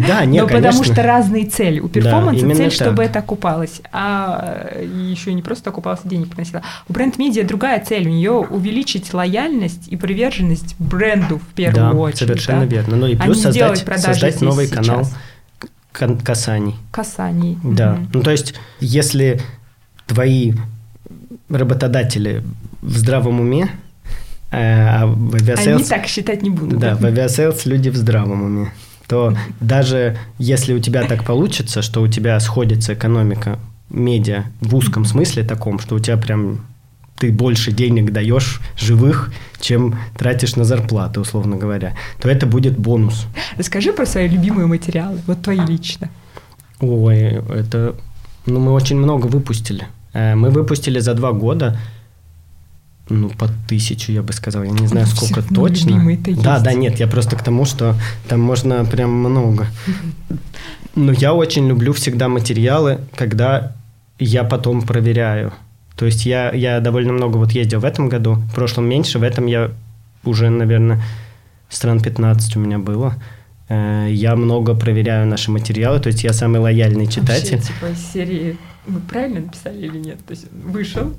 Да, 0.08 0.26
нет, 0.26 0.41
Но 0.43 0.47
конечно. 0.47 0.72
потому 0.72 0.84
что 0.84 1.04
разные 1.04 1.45
цели. 1.45 1.80
У 1.80 1.88
перформанса 1.88 2.45
да, 2.45 2.54
цель, 2.54 2.66
так. 2.66 2.74
чтобы 2.74 3.04
это 3.04 3.20
окупалось. 3.20 3.82
А 3.93 4.74
еще 4.82 5.34
не 5.34 5.41
просто 5.41 5.70
окупалось, 5.70 6.01
денег 6.04 6.30
приносило. 6.30 6.64
У 6.89 6.93
бренд-медиа 6.93 7.45
другая 7.45 7.82
цель. 7.84 8.08
У 8.08 8.12
нее 8.12 8.32
увеличить 8.32 9.14
лояльность 9.14 9.88
и 9.88 9.95
приверженность 9.95 10.76
бренду 10.80 11.39
в 11.39 11.54
первую 11.54 11.93
да, 11.93 11.97
очередь. 11.97 12.28
совершенно 12.28 12.60
да? 12.62 12.66
верно. 12.66 12.95
Ну 12.97 13.08
и 13.08 13.16
плюс 13.16 13.39
а 13.45 13.54
создать, 13.54 14.01
создать 14.01 14.41
новый 14.41 14.68
канал 14.68 15.08
касаний. 15.93 16.76
Касаний. 16.91 17.58
Да. 17.64 17.93
Угу. 17.93 18.08
Ну 18.16 18.22
то 18.22 18.32
есть, 18.32 18.54
если 18.82 19.39
твои 20.08 20.54
работодатели 21.54 22.43
в 22.82 22.97
здравом 22.97 23.39
уме, 23.39 23.70
э, 24.51 24.58
а 24.58 25.06
в 25.06 25.36
авиасейлс... 25.36 25.82
Они 25.82 25.89
так 25.89 26.08
считать 26.08 26.41
не 26.41 26.49
будут. 26.49 26.80
Да, 26.80 26.95
в 26.95 27.06
авиасейлс 27.06 27.66
люди 27.66 27.89
в 27.89 27.95
здравом 27.95 28.43
уме. 28.43 28.72
То 29.08 29.36
даже 29.60 30.18
если 30.39 30.74
у 30.74 30.80
тебя 30.80 31.04
так 31.04 31.24
получится, 31.24 31.82
что 31.82 32.01
у 32.01 32.08
тебя 32.08 32.39
сходится 32.39 32.93
экономика 32.93 33.60
медиа 33.89 34.45
в 34.62 34.76
узком 34.76 35.06
смысле 35.06 35.43
таком, 35.43 35.80
что 35.80 35.95
у 35.95 35.99
тебя 35.99 36.18
прям 36.18 36.66
ты 37.18 37.32
больше 37.32 37.72
денег 37.72 38.12
даешь 38.12 38.60
живых, 38.78 39.32
чем 39.60 39.97
тратишь 40.18 40.56
на 40.56 40.64
зарплату, 40.64 41.22
условно 41.22 41.56
говоря, 41.58 41.95
то 42.20 42.30
это 42.30 42.45
будет 42.45 42.78
бонус. 42.78 43.28
Расскажи 43.58 43.93
про 43.93 44.06
свои 44.06 44.28
любимые 44.28 44.68
материалы, 44.68 45.20
вот 45.28 45.41
твои 45.41 45.60
лично. 45.60 46.10
Ой, 46.80 47.20
это... 47.20 47.95
Ну, 48.45 48.60
мы 48.60 48.74
очень 48.74 48.97
много 48.97 49.28
выпустили. 49.28 49.88
Э, 50.14 50.36
мы 50.36 50.49
выпустили 50.49 50.99
за 50.99 51.14
два 51.14 51.32
года 51.32 51.78
ну, 53.09 53.30
по 53.30 53.49
тысячу, 53.68 54.11
я 54.11 54.22
бы 54.22 54.34
сказал. 54.34 54.64
Я 54.64 54.72
не 54.72 54.88
знаю, 54.88 55.07
ну, 55.09 55.16
сколько 55.16 55.41
точно. 55.53 56.18
Да, 56.41 56.59
да, 56.59 56.74
нет, 56.74 56.99
я 56.99 57.07
просто 57.07 57.36
к 57.36 57.43
тому, 57.43 57.66
что 57.66 57.95
там 58.28 58.39
можно 58.39 58.86
прям 58.86 59.11
много. 59.11 59.68
Но 60.95 61.11
я 61.11 61.34
очень 61.34 61.68
люблю 61.68 61.91
всегда 61.93 62.28
материалы, 62.28 62.99
когда 63.16 63.74
я 64.20 64.43
потом 64.43 64.82
проверяю. 64.82 65.51
То 65.95 66.05
есть 66.05 66.26
я, 66.26 66.51
я 66.51 66.80
довольно 66.80 67.14
много 67.14 67.38
вот 67.38 67.51
ездил 67.51 67.80
в 67.80 67.86
этом 67.86 68.09
году, 68.09 68.36
в 68.36 68.55
прошлом 68.55 68.86
меньше, 68.86 69.20
в 69.20 69.24
этом 69.24 69.47
я 69.47 69.72
уже, 70.24 70.49
наверное, 70.49 71.01
стран 71.70 71.99
15 71.99 72.55
у 72.55 72.59
меня 72.59 72.80
было. 72.80 73.16
Э, 73.70 74.07
я 74.09 74.36
много 74.36 74.76
проверяю 74.76 75.28
наши 75.28 75.51
материалы, 75.51 75.99
то 75.99 76.07
есть 76.07 76.24
я 76.24 76.32
самый 76.32 76.61
лояльный 76.61 77.07
читатель. 77.07 77.57
Вообще, 77.57 77.74
типа 77.74 77.88
серии 78.14 78.57
мы 78.88 79.00
правильно 79.00 79.42
написали 79.42 79.86
или 79.86 79.98
нет? 79.98 80.18
То 80.26 80.32
есть 80.32 80.46
вышел, 80.52 81.14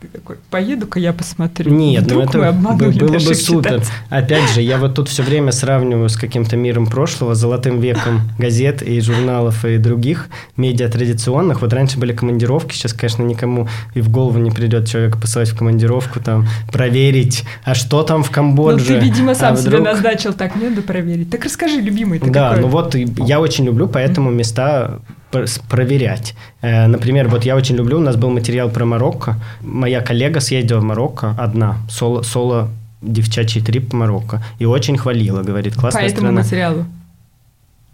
ты 0.00 0.08
такой, 0.08 0.36
поеду-ка 0.48 0.98
я 0.98 1.12
посмотрю. 1.12 1.70
Нет, 1.70 2.04
ну 2.08 2.22
Вдруг 2.22 2.34
мы 2.34 2.40
это 2.46 2.98
было 2.98 3.12
бы 3.12 3.34
супер. 3.34 3.64
читателей. 3.74 3.86
Опять 4.08 4.48
же, 4.54 4.62
я 4.62 4.78
вот 4.78 4.94
тут 4.94 5.10
все 5.10 5.22
время 5.22 5.52
сравниваю 5.52 6.08
с 6.08 6.16
каким-то 6.16 6.56
миром 6.56 6.86
прошлого, 6.86 7.34
золотым 7.34 7.80
веком 7.80 8.22
газет 8.38 8.80
и 8.82 8.98
журналов 9.02 9.62
и 9.66 9.76
других 9.76 10.28
медиа 10.56 10.88
традиционных. 10.88 11.60
Вот 11.60 11.74
раньше 11.74 11.98
были 11.98 12.14
командировки, 12.14 12.72
сейчас, 12.72 12.94
конечно, 12.94 13.24
никому 13.24 13.68
и 13.92 14.00
в 14.00 14.08
голову 14.08 14.38
не 14.38 14.50
придет 14.50 14.88
человека 14.88 15.18
посылать 15.18 15.50
в 15.50 15.58
командировку, 15.58 16.18
там, 16.18 16.46
проверить, 16.72 17.44
а 17.64 17.74
что 17.74 18.02
там 18.02 18.22
в 18.22 18.28
Ну, 18.28 18.32
Камбодже. 18.34 18.86
ты, 18.86 19.04
видимо, 19.04 19.34
сам 19.34 19.52
а 19.52 19.56
себе 19.58 19.68
вдруг- 19.68 19.84
назначил 19.84 20.32
так, 20.32 20.56
мне 20.56 20.70
надо 20.70 20.80
проверить. 20.80 21.28
Так 21.28 21.44
расскажи, 21.44 21.78
любимый, 21.78 22.20
ты 22.20 22.30
Да, 22.30 22.48
какой? 22.54 22.62
ну 22.62 22.68
вот 22.68 22.94
я 22.94 23.38
очень 23.38 23.66
люблю 23.66 23.86
поэтому 23.86 24.30
места 24.30 25.00
проверять. 25.68 26.34
Э, 26.62 26.86
Например, 26.86 27.28
вот 27.28 27.44
я 27.44 27.56
очень 27.56 27.76
люблю, 27.76 27.98
у 27.98 28.00
нас 28.02 28.16
был 28.16 28.30
материал 28.30 28.68
про 28.70 28.84
Марокко. 28.84 29.36
Моя 29.60 30.00
коллега 30.00 30.40
съездила 30.40 30.80
в 30.80 30.84
Марокко 30.84 31.34
одна, 31.38 31.76
соло, 31.88 32.22
соло 32.22 32.68
девчачий 33.02 33.62
трип 33.62 33.92
в 33.92 33.96
Марокко. 33.96 34.42
И 34.58 34.64
очень 34.66 34.98
хвалила, 34.98 35.42
говорит, 35.42 35.74
По 35.74 35.80
классная 35.82 36.04
этому 36.06 36.18
страна. 36.28 36.40
материалу. 36.42 36.84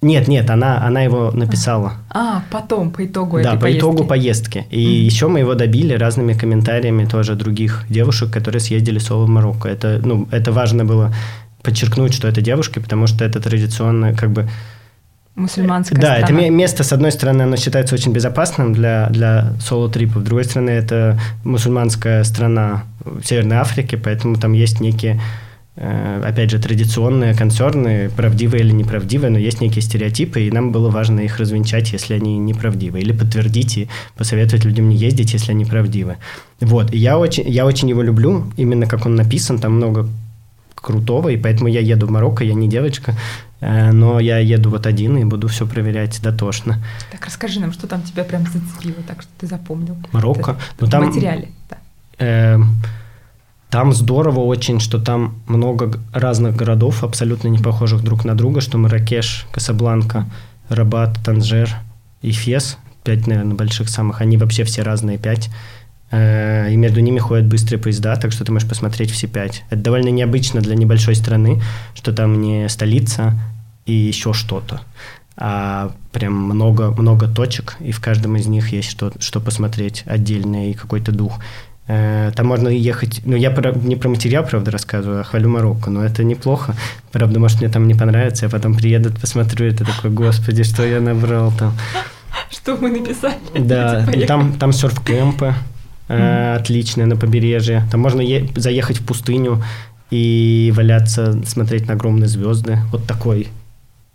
Нет, 0.03 0.29
нет, 0.29 0.51
она, 0.51 0.87
она 0.87 1.01
его 1.03 1.31
написала. 1.33 1.95
А, 2.11 2.43
потом, 2.51 2.91
по 2.91 3.05
итогу 3.05 3.41
Да, 3.43 3.53
по 3.53 3.61
поездки. 3.61 3.79
итогу 3.81 4.05
поездки. 4.05 4.65
И 4.71 4.85
Мгм. 4.87 5.05
еще 5.05 5.29
мы 5.29 5.39
его 5.41 5.55
добили 5.55 5.95
разными 5.95 6.35
комментариями 6.35 7.07
тоже 7.07 7.35
других 7.35 7.85
девушек, 7.89 8.31
которые 8.31 8.61
съездили 8.61 8.99
соло 8.99 9.25
в 9.25 9.29
Марокко. 9.29 9.69
Это, 9.69 10.01
ну, 10.05 10.29
это 10.31 10.53
важно 10.53 10.85
было 10.85 11.15
подчеркнуть, 11.63 12.13
что 12.15 12.29
это 12.29 12.41
девушки, 12.43 12.79
потому 12.79 13.07
что 13.07 13.25
это 13.25 13.41
традиционно 13.41 14.13
как 14.15 14.31
бы 14.31 14.49
Мусульманская 15.37 16.01
да, 16.01 16.17
это 16.17 16.29
страна. 16.29 16.43
ме- 16.43 16.51
место, 16.51 16.83
с 16.83 16.93
одной 16.95 17.13
стороны, 17.13 17.43
оно 17.43 17.57
считается 17.57 17.95
очень 17.95 18.13
безопасным 18.13 18.73
для, 18.73 19.09
для 19.11 19.53
соло-трипов, 19.61 20.23
с 20.23 20.25
другой 20.25 20.45
стороны, 20.45 20.71
это 20.71 21.21
мусульманская 21.45 22.25
страна 22.25 22.85
в 23.05 23.23
Северной 23.23 23.59
Африке, 23.59 23.99
поэтому 23.99 24.37
там 24.37 24.55
есть 24.55 24.81
некие, 24.81 25.21
э, 25.77 26.23
опять 26.27 26.51
же, 26.51 26.59
традиционные 26.59 27.35
концерны, 27.35 28.09
правдивые 28.17 28.63
или 28.63 28.73
неправдивые, 28.73 29.29
но 29.31 29.39
есть 29.39 29.61
некие 29.61 29.83
стереотипы, 29.83 30.41
и 30.41 30.51
нам 30.51 30.73
было 30.73 30.89
важно 30.89 31.21
их 31.21 31.39
развенчать, 31.39 31.93
если 31.93 32.15
они 32.15 32.39
неправдивы, 32.39 33.01
или 33.01 33.13
подтвердить 33.13 33.77
и 33.77 33.89
посоветовать 34.17 34.65
людям 34.65 34.89
не 34.89 34.97
ездить, 34.97 35.35
если 35.35 35.53
они 35.53 35.67
правдивы. 35.67 36.17
Вот, 36.61 36.95
и 36.95 36.97
я 36.97 37.19
очень, 37.19 37.47
я 37.47 37.67
очень 37.67 37.91
его 37.91 38.01
люблю, 38.01 38.51
именно 38.57 38.87
как 38.87 39.05
он 39.05 39.17
написан, 39.17 39.59
там 39.59 39.75
много 39.75 40.09
крутого, 40.75 41.29
и 41.31 41.37
поэтому 41.37 41.69
я 41.69 41.81
еду 41.81 42.07
в 42.07 42.11
Марокко, 42.11 42.45
я 42.45 42.55
не 42.55 42.69
девочка, 42.69 43.15
но 43.61 44.21
я 44.21 44.39
еду 44.39 44.71
вот 44.71 44.87
один 44.87 45.17
и 45.17 45.25
буду 45.25 45.49
все 45.49 45.67
проверять 45.67 46.21
дотошно. 46.23 46.83
Так 47.11 47.25
расскажи 47.27 47.61
нам, 47.61 47.73
что 47.73 47.87
там 47.87 48.03
тебя 48.03 48.25
прям 48.25 48.43
зацепило, 48.43 49.03
так 49.07 49.23
что 49.23 49.31
ты 49.39 49.47
запомнил. 49.47 49.97
Марокко, 50.13 50.53
Это 50.53 50.61
ну 50.81 50.87
в 50.87 50.91
там, 50.91 51.07
материале, 51.07 51.49
да. 51.71 51.77
э, 52.19 52.59
там 53.71 53.93
здорово 53.93 54.41
очень, 54.41 54.79
что 54.81 54.99
там 54.99 55.37
много 55.47 55.99
разных 56.13 56.55
городов, 56.55 57.03
абсолютно 57.03 57.49
не 57.49 57.59
похожих 57.59 58.03
друг 58.03 58.25
на 58.25 58.35
друга, 58.37 58.61
что 58.61 58.79
Маракеш, 58.79 59.47
Касабланка, 59.53 60.27
Рабат, 60.69 61.19
Танжер 61.25 61.77
и 62.23 62.31
Фес, 62.31 62.79
пять, 63.05 63.27
наверное, 63.27 63.55
больших 63.55 63.89
самых, 63.89 64.21
они 64.21 64.37
вообще 64.37 64.65
все 64.65 64.83
разные 64.83 65.19
пять. 65.19 65.51
Э, 66.11 66.71
И 66.73 66.77
между 66.77 67.01
ними 67.01 67.19
ходят 67.19 67.47
быстрые 67.47 67.81
поезда, 67.81 68.17
так 68.17 68.33
что 68.33 68.45
ты 68.45 68.53
можешь 68.53 68.69
посмотреть 68.69 69.11
все 69.11 69.27
пять. 69.27 69.65
Это 69.71 69.83
довольно 69.83 70.09
необычно 70.11 70.61
для 70.61 70.75
небольшой 70.75 71.15
страны, 71.15 71.61
что 71.95 72.13
там 72.13 72.41
не 72.41 72.69
столица 72.69 73.35
и 73.87 73.93
еще 73.93 74.33
что-то, 74.33 74.81
а 75.37 75.91
прям 76.13 76.33
много, 76.35 76.91
много 76.91 77.29
точек, 77.29 77.77
и 77.81 77.93
в 77.93 78.01
каждом 78.01 78.37
из 78.37 78.47
них 78.47 78.73
есть 78.73 78.91
что, 78.91 79.13
что 79.21 79.41
посмотреть 79.41 80.03
отдельное 80.07 80.71
и 80.71 80.75
какой-то 80.75 81.13
дух. 81.13 81.39
Э, 81.89 82.33
Там 82.35 82.47
можно 82.47 82.69
ехать... 82.69 83.21
Ну, 83.25 83.37
я 83.37 83.51
про- 83.51 83.73
не 83.73 83.97
про 83.97 84.09
материал, 84.09 84.45
правда, 84.45 84.71
рассказываю, 84.71 85.21
а 85.21 85.25
хвалю 85.25 85.49
Марокко, 85.49 85.91
но 85.91 86.05
это 86.05 86.25
неплохо. 86.25 86.75
Правда, 87.13 87.39
может, 87.39 87.61
мне 87.61 87.69
там 87.69 87.87
не 87.87 87.95
понравится, 87.95 88.47
я 88.47 88.51
потом 88.51 88.75
приеду, 88.75 89.13
посмотрю, 89.21 89.67
это 89.67 89.85
такой, 89.85 90.11
господи, 90.11 90.63
что 90.65 90.85
я 90.85 91.01
набрал 91.01 91.53
там. 91.59 91.73
Что 92.51 92.77
мы 92.77 92.91
написали? 92.91 93.37
Да, 93.59 94.03
и 94.03 94.07
поехали. 94.07 94.27
там, 94.27 94.53
там 94.59 94.73
серф-кемпы 94.73 95.55
э, 96.09 96.55
отличные 96.57 97.07
на 97.07 97.17
побережье. 97.17 97.87
Там 97.91 98.01
можно 98.01 98.21
е- 98.21 98.49
заехать 98.57 98.99
в 99.01 99.07
пустыню 99.07 99.63
и 100.11 100.73
валяться, 100.77 101.43
смотреть 101.45 101.87
на 101.89 101.95
огромные 101.95 102.29
звезды. 102.29 102.79
Вот 102.93 103.07
такой, 103.07 103.49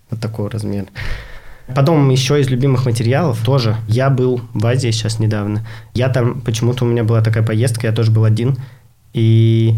вот 0.10 0.20
такой 0.20 0.50
размер. 0.50 0.86
Потом 1.76 2.10
еще 2.10 2.40
из 2.42 2.50
любимых 2.50 2.86
материалов 2.86 3.40
тоже. 3.44 3.76
Я 3.88 4.10
был 4.10 4.42
в 4.54 4.66
Азии 4.66 4.92
сейчас 4.92 5.20
недавно. 5.20 5.66
Я 5.94 6.10
там, 6.10 6.42
почему-то 6.42 6.86
у 6.86 6.88
меня 6.88 7.04
была 7.04 7.22
такая 7.22 7.44
поездка, 7.44 7.88
я 7.88 7.94
тоже 7.94 8.12
был 8.12 8.26
один. 8.26 8.58
И 9.14 9.76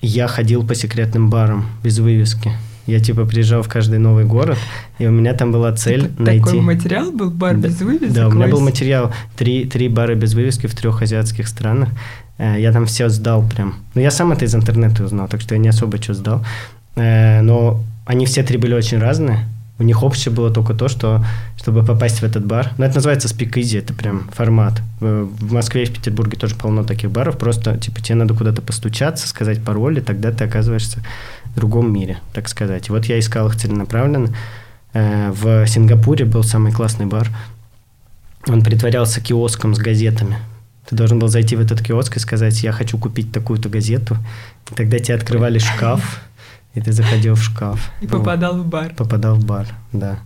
я 0.00 0.28
ходил 0.28 0.66
по 0.66 0.74
секретным 0.74 1.28
барам 1.28 1.66
без 1.82 1.98
вывески. 1.98 2.52
Я 2.90 3.00
типа 3.00 3.24
приезжал 3.24 3.62
в 3.62 3.68
каждый 3.68 3.98
новый 3.98 4.24
город, 4.24 4.58
и 4.98 5.06
у 5.06 5.10
меня 5.10 5.32
там 5.34 5.52
была 5.52 5.72
цель 5.72 6.06
Это 6.06 6.22
найти... 6.22 6.44
Такой 6.44 6.60
материал 6.60 7.12
был, 7.12 7.30
бар 7.30 7.56
Да, 7.56 7.68
без 7.68 7.80
вывесок? 7.80 8.12
Да, 8.12 8.28
у 8.28 8.32
меня 8.32 8.48
был 8.48 8.60
материал 8.60 9.12
три, 9.36 9.64
три 9.64 9.88
бара 9.88 10.14
без 10.14 10.34
вывески 10.34 10.66
в 10.66 10.74
трех 10.74 11.02
азиатских 11.02 11.48
странах. 11.48 11.90
Э, 12.38 12.56
Я 12.58 12.72
там 12.72 12.86
все 12.86 13.08
сдал 13.08 13.42
прям. 13.48 13.76
Ну, 13.94 14.00
я 14.00 14.10
сам 14.10 14.32
это 14.32 14.44
из 14.44 14.54
интернета 14.54 15.04
узнал, 15.04 15.28
так 15.28 15.40
что 15.40 15.54
я 15.54 15.60
не 15.60 15.68
особо 15.68 16.02
что 16.02 16.14
сдал. 16.14 16.44
Э, 16.96 17.42
Но 17.42 17.80
они 18.06 18.26
все 18.26 18.42
три 18.42 18.58
были 18.58 18.74
очень 18.74 18.98
разные. 18.98 19.46
У 19.80 19.82
них 19.82 20.02
общее 20.02 20.32
было 20.32 20.50
только 20.50 20.74
то, 20.74 20.88
что 20.88 21.24
чтобы 21.56 21.82
попасть 21.82 22.18
в 22.20 22.22
этот 22.22 22.44
бар, 22.44 22.72
ну 22.76 22.84
это 22.84 22.96
называется 22.96 23.28
спикизи, 23.28 23.78
это 23.78 23.94
прям 23.94 24.28
формат. 24.30 24.82
В 25.00 25.24
в 25.24 25.52
Москве 25.52 25.84
и 25.84 25.86
в 25.86 25.92
Петербурге 25.94 26.36
тоже 26.36 26.54
полно 26.54 26.84
таких 26.84 27.10
баров, 27.10 27.38
просто 27.38 27.78
типа 27.78 28.02
тебе 28.02 28.16
надо 28.16 28.34
куда-то 28.34 28.60
постучаться, 28.60 29.26
сказать 29.26 29.64
пароль, 29.64 29.96
и 29.96 30.02
тогда 30.02 30.32
ты 30.32 30.44
оказываешься 30.44 31.02
в 31.46 31.54
другом 31.56 31.90
мире, 31.92 32.18
так 32.34 32.48
сказать. 32.48 32.88
И 32.88 32.92
вот 32.92 33.06
я 33.06 33.18
искал 33.18 33.48
их 33.48 33.56
целенаправленно. 33.56 34.28
Э, 34.92 35.32
В 35.32 35.66
Сингапуре 35.66 36.26
был 36.26 36.42
самый 36.42 36.72
классный 36.72 37.06
бар. 37.06 37.28
Он 38.46 38.62
притворялся 38.62 39.22
киоском 39.22 39.74
с 39.74 39.78
газетами. 39.78 40.36
Ты 40.90 40.96
должен 40.96 41.18
был 41.18 41.28
зайти 41.28 41.56
в 41.56 41.60
этот 41.60 41.82
киоск 41.82 42.16
и 42.16 42.20
сказать, 42.20 42.62
я 42.62 42.72
хочу 42.72 42.98
купить 42.98 43.32
такую-то 43.32 43.70
газету. 43.70 44.18
И 44.70 44.74
тогда 44.74 44.98
тебе 44.98 45.14
открывали 45.14 45.58
шкаф, 45.58 46.20
и 46.74 46.80
ты 46.80 46.92
заходил 46.92 47.34
в 47.34 47.42
шкаф. 47.42 47.90
И 48.00 48.06
Вот 48.06 48.18
попадал 48.18 48.58
в 48.58 48.66
бар. 48.66 48.94
попадал 48.94 49.34
в 49.36 49.44
бар, 49.44 49.66
да. 49.92 50.18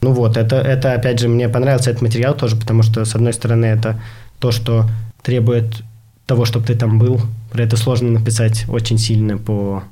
Ну 0.00 0.12
вот, 0.12 0.36
это, 0.36 0.56
это, 0.56 0.92
опять 0.92 1.18
же, 1.18 1.28
мне 1.28 1.48
понравился 1.48 1.90
этот 1.90 2.02
материал 2.02 2.34
тоже, 2.34 2.56
потому 2.56 2.82
что, 2.82 3.04
с 3.04 3.14
одной 3.14 3.32
стороны, 3.32 3.66
это 3.66 4.00
то, 4.38 4.52
что 4.52 4.88
требует 5.22 5.82
того, 6.26 6.44
чтобы 6.44 6.66
ты 6.66 6.74
там 6.74 6.98
был. 6.98 7.20
Про 7.50 7.62
это 7.64 7.76
сложно 7.76 8.10
написать 8.10 8.66
очень 8.68 8.98
сильно 8.98 9.38
по 9.38 9.82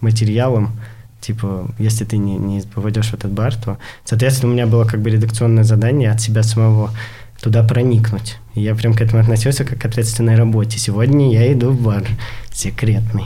материалам. 0.00 0.78
Типа, 1.20 1.68
если 1.78 2.04
ты 2.04 2.16
не, 2.16 2.36
не 2.38 2.62
попадешь 2.62 3.08
в 3.10 3.14
этот 3.14 3.32
бар, 3.32 3.54
то, 3.54 3.78
соответственно, 4.04 4.52
у 4.52 4.54
меня 4.54 4.66
было 4.66 4.84
как 4.84 5.00
бы 5.02 5.10
редакционное 5.10 5.64
задание 5.64 6.10
от 6.12 6.20
себя 6.20 6.42
самого 6.42 6.90
туда 7.42 7.62
проникнуть. 7.62 8.38
И 8.54 8.60
я 8.60 8.74
прям 8.74 8.94
к 8.94 9.00
этому 9.00 9.20
относился 9.22 9.64
как 9.64 9.80
к 9.80 9.84
ответственной 9.84 10.36
работе. 10.36 10.78
Сегодня 10.78 11.32
я 11.32 11.52
иду 11.52 11.70
в 11.70 11.82
бар 11.82 12.04
секретный. 12.52 13.24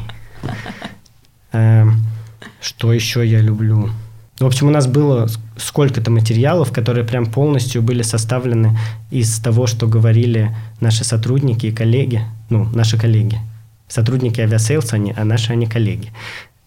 Эм, 1.55 2.03
Что 2.61 2.93
еще 2.93 3.27
я 3.27 3.41
люблю? 3.41 3.91
В 4.41 4.45
общем, 4.45 4.67
у 4.67 4.71
нас 4.71 4.87
было 4.87 5.29
сколько-то 5.57 6.11
материалов, 6.11 6.73
которые 6.73 7.05
прям 7.05 7.27
полностью 7.27 7.83
были 7.83 8.03
составлены 8.03 8.77
из 9.13 9.39
того, 9.39 9.67
что 9.67 9.87
говорили 9.87 10.55
наши 10.81 11.05
сотрудники 11.05 11.67
и 11.67 11.73
коллеги, 11.73 12.23
ну, 12.51 12.65
наши 12.75 12.99
коллеги. 12.99 13.39
Сотрудники 13.89 14.41
авиасейлс, 14.41 14.93
они, 14.93 15.15
а 15.17 15.25
наши 15.25 15.53
они 15.53 15.67
коллеги, 15.67 16.11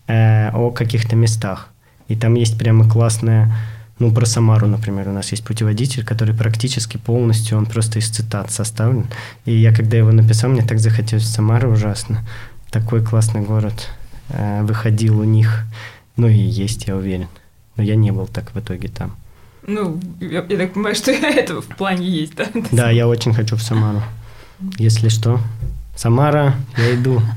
э, 0.08 0.50
о 0.54 0.72
каких-то 0.72 1.16
местах. 1.16 1.68
И 2.08 2.16
там 2.16 2.36
есть 2.36 2.58
прямо 2.58 2.90
классная, 2.90 3.54
ну, 4.00 4.12
про 4.14 4.26
Самару, 4.26 4.68
например, 4.68 5.10
у 5.10 5.12
нас 5.12 5.32
есть 5.32 5.44
путеводитель, 5.44 6.06
который 6.06 6.34
практически 6.34 6.98
полностью, 6.98 7.58
он 7.58 7.66
просто 7.66 8.00
из 8.00 8.10
цитат 8.10 8.52
составлен. 8.52 9.08
И 9.46 9.54
я, 9.54 9.74
когда 9.74 9.98
его 9.98 10.12
написал, 10.12 10.50
мне 10.50 10.62
так 10.62 10.80
захотелось 10.80 11.26
в 11.26 11.32
Самару 11.32 11.72
ужасно. 11.72 12.20
Такой 12.72 13.04
классный 13.04 13.42
город. 13.42 13.90
Э, 14.30 14.64
выходил 14.64 15.20
у 15.20 15.24
них, 15.24 15.64
ну 16.16 16.28
и 16.28 16.38
есть, 16.38 16.88
я 16.88 16.96
уверен. 16.96 17.28
Но 17.76 17.84
я 17.84 17.96
не 17.96 18.12
был 18.12 18.28
так 18.28 18.54
в 18.54 18.60
итоге 18.60 18.90
там. 18.90 19.16
Ну, 19.66 20.00
я, 20.20 20.46
я 20.48 20.58
так 20.58 20.74
понимаю, 20.74 20.96
что 20.96 21.12
это 21.12 21.62
в 21.62 21.68
плане 21.68 22.08
есть, 22.08 22.36
да? 22.36 22.48
Да, 22.72 22.90
я 22.90 23.08
очень 23.08 23.34
хочу 23.34 23.56
в 23.56 23.62
Самару. 23.62 24.02
Если 24.78 25.10
что, 25.10 25.40
Самара, 25.96 26.56
я 26.78 26.96
иду. 26.96 27.22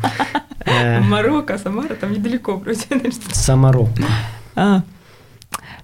Э, 0.66 1.00
Марокко, 1.00 1.56
Самара, 1.56 1.94
там 1.94 2.12
недалеко 2.12 2.56
вроде. 2.56 2.80
Самарокко. 3.32 4.04
А, 4.54 4.82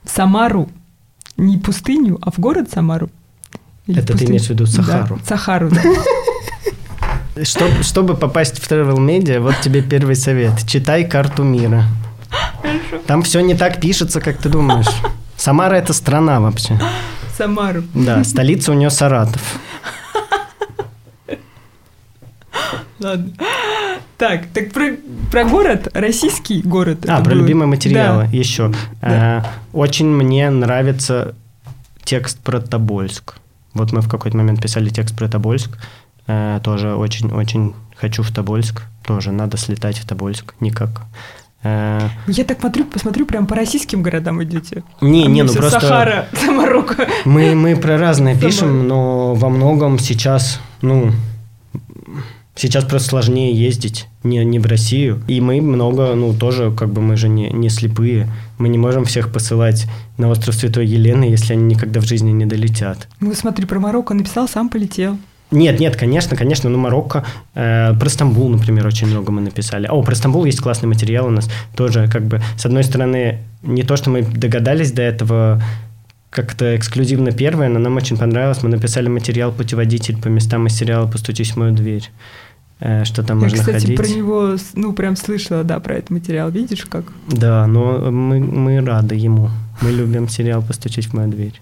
в 0.04 0.10
Самару. 0.10 0.68
Не 1.38 1.56
пустыню, 1.56 2.18
а 2.20 2.30
в 2.30 2.38
город 2.38 2.70
Самару. 2.70 3.08
Или 3.86 4.00
Это 4.00 4.16
ты 4.16 4.26
имеешь 4.26 4.46
в 4.46 4.50
виду 4.50 4.66
Сахару? 4.66 5.16
Да, 5.16 5.24
Сахару, 5.24 5.70
да. 5.70 5.82
Чтоб- 7.42 7.82
чтобы 7.82 8.16
попасть 8.16 8.58
в 8.62 8.70
Travel 8.70 8.96
Media, 8.96 9.40
вот 9.40 9.54
тебе 9.60 9.82
первый 9.82 10.14
совет. 10.16 10.52
Читай 10.66 11.04
карту 11.04 11.42
мира. 11.42 11.84
Хорошо. 12.62 13.04
Там 13.06 13.22
все 13.22 13.40
не 13.40 13.54
так 13.54 13.80
пишется, 13.80 14.20
как 14.20 14.38
ты 14.38 14.48
думаешь. 14.48 14.86
Самара– 15.36 15.74
это 15.76 15.92
страна 15.92 16.40
вообще. 16.40 16.78
Самару. 17.36 17.82
Да, 17.94 18.24
столица 18.24 18.72
у 18.72 18.74
нее 18.74 18.88
Саратов. 18.90 19.42
Ладно. 23.00 23.30
Так, 24.16 24.46
так 24.54 24.72
про, 24.72 24.92
про 25.30 25.44
город, 25.44 25.88
российский 25.92 26.62
город. 26.62 27.04
А, 27.06 27.20
про 27.22 27.32
был. 27.34 27.42
любимые 27.42 27.66
материалы 27.68 28.22
Да. 28.24 28.28
еще. 28.36 28.72
Да. 29.02 29.44
Э, 29.44 29.76
Очень 29.76 30.06
мне 30.06 30.48
нравится 30.48 31.34
текст 32.02 32.38
про 32.38 32.60
Тобольск. 32.60 33.34
Вот 33.74 33.92
мы 33.92 34.00
в 34.00 34.08
какой-то 34.08 34.38
момент 34.38 34.62
писали 34.62 34.88
текст 34.88 35.14
про 35.14 35.28
Тобольск. 35.28 35.76
Э, 36.26 36.60
Тоже 36.62 36.94
очень-очень 36.94 37.74
хочу 37.96 38.22
в 38.22 38.30
Тобольск. 38.30 38.82
Тоже 39.04 39.32
надо 39.32 39.56
слетать 39.56 39.98
в 39.98 40.06
Тобольск. 40.06 40.54
Никак. 40.60 41.02
Э, 41.62 42.08
Я 42.26 42.44
так 42.44 42.60
смотрю, 42.60 42.84
посмотрю, 42.84 43.26
прям 43.26 43.46
по 43.46 43.54
российским 43.54 44.02
городам 44.02 44.42
идете. 44.42 44.82
Не, 45.00 45.24
А 45.24 45.28
не, 45.28 45.42
ну 45.42 45.52
просто... 45.52 45.80
Сахара, 45.80 46.28
Марокко. 46.50 47.06
Мы, 47.24 47.54
мы 47.54 47.76
про 47.76 47.98
разное 47.98 48.34
Самара. 48.34 48.50
пишем, 48.50 48.88
но 48.88 49.34
во 49.34 49.48
многом 49.48 49.98
сейчас, 49.98 50.60
ну, 50.82 51.12
сейчас 52.54 52.84
просто 52.84 53.08
сложнее 53.10 53.52
ездить 53.54 54.06
не, 54.22 54.44
не 54.44 54.58
в 54.58 54.66
Россию. 54.66 55.22
И 55.28 55.40
мы 55.40 55.60
много, 55.60 56.14
ну, 56.14 56.32
тоже, 56.34 56.72
как 56.72 56.90
бы 56.90 57.00
мы 57.00 57.16
же 57.16 57.28
не, 57.28 57.50
не 57.50 57.68
слепые. 57.68 58.28
Мы 58.58 58.68
не 58.68 58.78
можем 58.78 59.04
всех 59.04 59.32
посылать 59.32 59.86
на 60.18 60.28
остров 60.28 60.54
Святой 60.54 60.86
Елены, 60.86 61.24
если 61.24 61.52
они 61.52 61.64
никогда 61.74 62.00
в 62.00 62.04
жизни 62.04 62.30
не 62.32 62.46
долетят. 62.46 63.08
Ну, 63.20 63.32
смотри, 63.34 63.66
про 63.66 63.78
Марокко 63.80 64.14
написал, 64.14 64.48
сам 64.48 64.68
полетел. 64.68 65.18
Нет, 65.52 65.78
нет, 65.78 65.96
конечно, 65.96 66.36
конечно, 66.36 66.68
ну, 66.68 66.78
Марокко, 66.78 67.24
э, 67.54 67.94
про 67.94 68.08
Стамбул, 68.08 68.48
например, 68.48 68.86
очень 68.86 69.06
много 69.06 69.30
мы 69.30 69.40
написали. 69.40 69.86
О, 69.86 70.02
про 70.02 70.14
Стамбул 70.14 70.44
есть 70.44 70.60
классный 70.60 70.88
материал 70.88 71.26
у 71.26 71.30
нас, 71.30 71.48
тоже, 71.76 72.08
как 72.08 72.24
бы, 72.24 72.40
с 72.58 72.66
одной 72.66 72.82
стороны, 72.82 73.38
не 73.62 73.84
то, 73.84 73.96
что 73.96 74.10
мы 74.10 74.22
догадались 74.22 74.90
до 74.90 75.02
этого 75.02 75.62
как-то 76.30 76.76
эксклюзивно 76.76 77.30
первое, 77.30 77.68
но 77.68 77.78
нам 77.78 77.96
очень 77.96 78.18
понравилось. 78.18 78.62
Мы 78.62 78.68
написали 78.68 79.08
материал 79.08 79.52
«Путеводитель 79.52 80.20
по 80.20 80.28
местам 80.28 80.66
из 80.66 80.76
сериала 80.76 81.06
«Постучись 81.06 81.52
в 81.52 81.56
мою 81.56 81.74
дверь». 81.74 82.10
Э, 82.80 83.04
что 83.04 83.22
там 83.22 83.38
Я, 83.38 83.44
можно 83.44 83.58
кстати, 83.58 83.82
ходить. 83.82 83.96
про 83.96 84.06
него, 84.06 84.56
ну, 84.74 84.92
прям 84.92 85.16
слышала, 85.16 85.64
да, 85.64 85.80
про 85.80 85.94
этот 85.94 86.10
материал. 86.10 86.50
Видишь, 86.50 86.84
как? 86.84 87.04
Да, 87.28 87.66
но 87.66 88.10
мы, 88.10 88.40
мы 88.40 88.80
рады 88.84 89.14
ему. 89.14 89.50
Мы 89.80 89.92
любим 89.92 90.28
сериал 90.28 90.62
«Постучись 90.62 91.06
в 91.06 91.14
мою 91.14 91.30
дверь». 91.30 91.60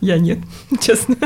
Я 0.00 0.18
нет, 0.18 0.38
честно. 0.80 1.16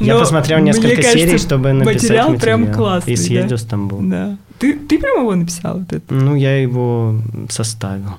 Я 0.00 0.18
посмотрел 0.18 0.58
несколько 0.60 0.96
кажется, 0.96 1.18
серий, 1.18 1.38
чтобы 1.38 1.72
написать 1.72 2.02
материал 2.02 2.30
материал. 2.30 2.58
прям 2.64 2.74
классный, 2.74 3.12
И 3.12 3.16
да. 3.16 3.22
съездил 3.22 3.56
в 3.56 3.60
Стамбул. 3.60 4.00
Да. 4.02 4.36
Ты, 4.58 4.72
ты 4.78 4.98
прям 4.98 5.20
его 5.20 5.34
написал? 5.34 5.78
Вот 5.78 5.92
это? 5.92 6.14
Ну, 6.14 6.34
я 6.34 6.60
его 6.60 7.20
составил. 7.48 8.16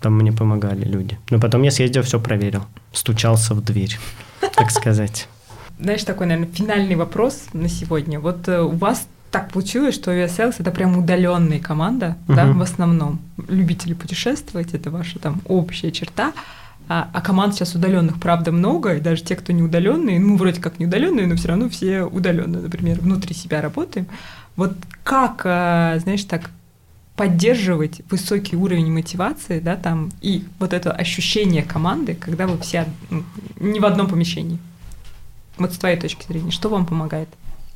Там 0.00 0.16
мне 0.18 0.32
помогали 0.32 0.84
люди. 0.84 1.18
Но 1.30 1.40
потом 1.40 1.62
я 1.62 1.70
съездил, 1.70 2.02
все 2.02 2.20
проверил. 2.20 2.64
Стучался 2.92 3.54
в 3.54 3.64
дверь, 3.64 3.98
так 4.54 4.70
сказать. 4.70 5.28
Знаешь, 5.80 6.04
такой, 6.04 6.26
наверное, 6.26 6.52
финальный 6.52 6.94
вопрос 6.94 7.46
на 7.52 7.68
сегодня. 7.68 8.18
Вот 8.20 8.48
э, 8.48 8.60
у 8.60 8.70
вас 8.70 9.06
так 9.30 9.50
получилось, 9.50 9.94
что 9.94 10.10
USLS 10.12 10.56
это 10.58 10.70
прям 10.70 10.96
удаленная 10.98 11.60
команда, 11.60 12.16
да, 12.26 12.46
в 12.46 12.62
основном. 12.62 13.20
Любители 13.48 13.94
путешествовать, 13.94 14.72
это 14.74 14.90
ваша 14.90 15.18
там 15.18 15.40
общая 15.46 15.92
черта. 15.92 16.32
А, 16.88 17.10
а 17.12 17.20
команд 17.20 17.54
сейчас 17.54 17.74
удаленных, 17.74 18.18
правда, 18.18 18.50
много, 18.50 18.96
и 18.96 19.00
даже 19.00 19.22
те, 19.22 19.36
кто 19.36 19.52
не 19.52 19.62
удаленные, 19.62 20.18
ну, 20.18 20.36
вроде 20.36 20.60
как 20.60 20.78
не 20.78 20.86
удаленные, 20.86 21.26
но 21.26 21.36
все 21.36 21.48
равно 21.48 21.68
все 21.68 22.02
удаленные, 22.02 22.62
например, 22.62 23.00
внутри 23.00 23.34
себя 23.34 23.60
работаем. 23.60 24.06
Вот 24.56 24.72
как, 25.04 25.42
э, 25.44 26.00
знаешь, 26.02 26.24
так 26.24 26.50
поддерживать 27.14 28.00
высокий 28.10 28.56
уровень 28.56 28.90
мотивации, 28.90 29.60
да, 29.60 29.76
там, 29.76 30.10
и 30.22 30.44
вот 30.58 30.72
это 30.72 30.92
ощущение 30.92 31.62
команды, 31.62 32.14
когда 32.14 32.46
вы 32.46 32.58
все 32.58 32.86
не 33.60 33.80
в 33.80 33.84
одном 33.84 34.06
помещении. 34.06 34.58
Вот 35.58 35.74
с 35.74 35.78
твоей 35.78 35.98
точки 35.98 36.26
зрения, 36.26 36.52
что 36.52 36.68
вам 36.68 36.86
помогает? 36.86 37.28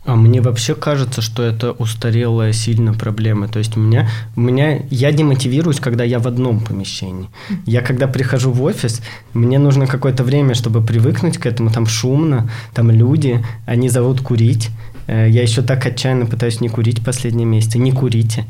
А 0.05 0.17
мне 0.17 0.41
вообще 0.41 0.75
кажется, 0.75 1.23
что 1.23 1.45
это 1.45 1.71
устарелая 1.73 2.53
сильно 2.53 2.93
проблема. 2.93 3.47
То 3.47 3.61
есть 3.61 3.77
у 3.77 3.81
меня, 3.81 4.09
у 4.35 4.41
меня 4.41 4.81
я 4.91 5.13
демотивируюсь, 5.13 5.79
когда 5.79 6.03
я 6.03 6.19
в 6.19 6.27
одном 6.27 6.61
помещении. 6.61 7.29
Я 7.67 7.83
когда 7.83 8.09
прихожу 8.09 8.51
в 8.51 8.63
офис, 8.63 9.01
мне 9.33 9.59
нужно 9.61 9.87
какое-то 9.87 10.25
время, 10.25 10.55
чтобы 10.55 10.83
привыкнуть 10.83 11.39
к 11.39 11.47
этому. 11.47 11.71
Там 11.71 11.87
шумно, 11.87 12.51
там 12.75 12.91
люди, 12.91 13.45
они 13.65 13.89
зовут 13.89 14.21
курить. 14.23 14.71
Э, 15.07 15.29
Я 15.31 15.43
еще 15.43 15.63
так 15.63 15.87
отчаянно 15.87 16.27
пытаюсь 16.27 16.61
не 16.61 16.69
курить 16.69 17.05
последние 17.05 17.47
месяцы. 17.47 17.79
Не 17.79 17.93
курите. 17.93 18.47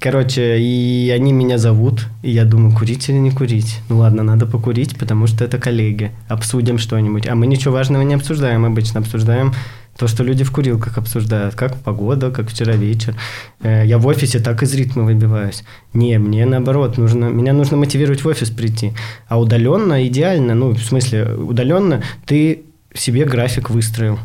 Короче, 0.00 0.58
и 0.58 1.10
они 1.14 1.32
меня 1.32 1.58
зовут, 1.58 2.06
и 2.22 2.30
я 2.30 2.44
думаю, 2.44 2.74
курить 2.76 3.08
или 3.08 3.18
не 3.18 3.30
курить? 3.30 3.78
Ну 3.88 3.98
ладно, 3.98 4.24
надо 4.24 4.44
покурить, 4.46 4.98
потому 4.98 5.28
что 5.28 5.44
это 5.44 5.58
коллеги. 5.58 6.10
Обсудим 6.28 6.78
что-нибудь. 6.78 7.28
А 7.28 7.34
мы 7.36 7.46
ничего 7.46 7.74
важного 7.74 8.02
не 8.02 8.14
обсуждаем 8.14 8.64
обычно. 8.64 9.00
Обсуждаем 9.00 9.52
то, 9.96 10.08
что 10.08 10.24
люди 10.24 10.42
в 10.42 10.50
курилках 10.50 10.98
обсуждают. 10.98 11.54
Как 11.54 11.76
погода, 11.76 12.30
как 12.32 12.50
вчера 12.50 12.74
вечер. 12.74 13.14
Э, 13.62 13.84
Я 13.86 13.98
в 13.98 14.06
офисе 14.08 14.40
так 14.40 14.62
из 14.64 14.74
ритма 14.74 15.04
выбиваюсь. 15.04 15.62
Не, 15.94 16.18
мне 16.18 16.46
наоборот, 16.46 16.98
нужно, 16.98 17.26
меня 17.26 17.52
нужно 17.52 17.76
мотивировать 17.76 18.24
в 18.24 18.28
офис 18.28 18.50
прийти. 18.50 18.92
А 19.28 19.38
удаленно 19.38 20.04
идеально, 20.08 20.54
ну, 20.54 20.70
в 20.70 20.82
смысле, 20.82 21.32
удаленно 21.36 22.02
ты 22.26 22.64
себе 22.92 23.24
график 23.24 23.70
выстроил. 23.70 24.18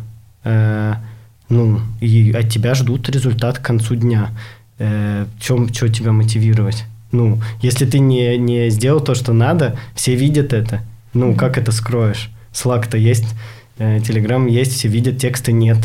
Э, 0.44 0.96
Ну, 1.50 1.82
и 2.00 2.32
от 2.32 2.50
тебя 2.50 2.74
ждут 2.74 3.10
результат 3.10 3.60
к 3.60 3.66
концу 3.66 3.96
дня 3.96 4.30
э, 4.82 5.26
чем, 5.40 5.74
что 5.74 5.88
тебя 5.90 6.12
мотивировать? 6.12 6.86
Ну, 7.12 7.42
если 7.62 7.86
ты 7.86 8.00
не, 8.00 8.38
не 8.38 8.70
сделал 8.70 9.02
то, 9.02 9.16
что 9.16 9.34
надо, 9.34 9.78
все 9.96 10.16
видят 10.16 10.54
это. 10.54 10.82
Ну, 11.14 11.36
как 11.36 11.58
это 11.58 11.72
скроешь? 11.72 12.30
Slack-то 12.54 12.98
есть, 12.98 13.26
Телеграм 13.78 14.48
есть, 14.48 14.74
все 14.74 14.88
видят, 14.88 15.18
текста 15.18 15.52
нет. 15.52 15.78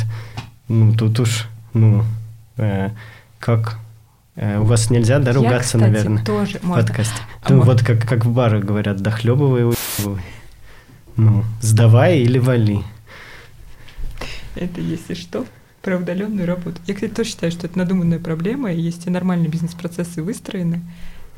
Ну, 0.68 0.94
тут 0.94 1.20
уж, 1.20 1.48
ну, 1.72 2.04
э, 2.56 2.90
как... 3.38 3.78
Э, 4.36 4.58
у 4.58 4.64
вас 4.64 4.90
нельзя, 4.90 5.18
да, 5.18 5.30
Я, 5.30 5.36
ругаться, 5.36 5.78
кстати, 5.78 5.82
наверное, 5.82 6.24
тоже 6.24 6.58
в 6.58 6.64
можно. 6.64 6.84
подкасте? 6.84 7.20
А 7.42 7.52
ну, 7.52 7.58
мо- 7.58 7.64
вот 7.64 7.82
как, 7.82 8.06
как 8.06 8.24
в 8.24 8.30
барах 8.32 8.64
говорят, 8.64 8.98
дохлебывай, 9.00 9.64
уебывай. 9.64 10.22
Ну, 11.16 11.44
сдавай 11.62 12.18
или 12.18 12.38
вали. 12.38 12.80
Это 14.54 14.80
если 14.80 15.14
что, 15.14 15.46
про 15.86 15.96
удаленную 15.98 16.48
работу. 16.48 16.80
Я, 16.88 16.94
кстати, 16.94 17.12
тоже 17.12 17.30
считаю, 17.30 17.52
что 17.52 17.68
это 17.68 17.78
надуманная 17.78 18.18
проблема, 18.18 18.72
и 18.72 18.80
если 18.80 19.08
нормальные 19.08 19.48
бизнес-процессы 19.48 20.20
выстроены, 20.20 20.82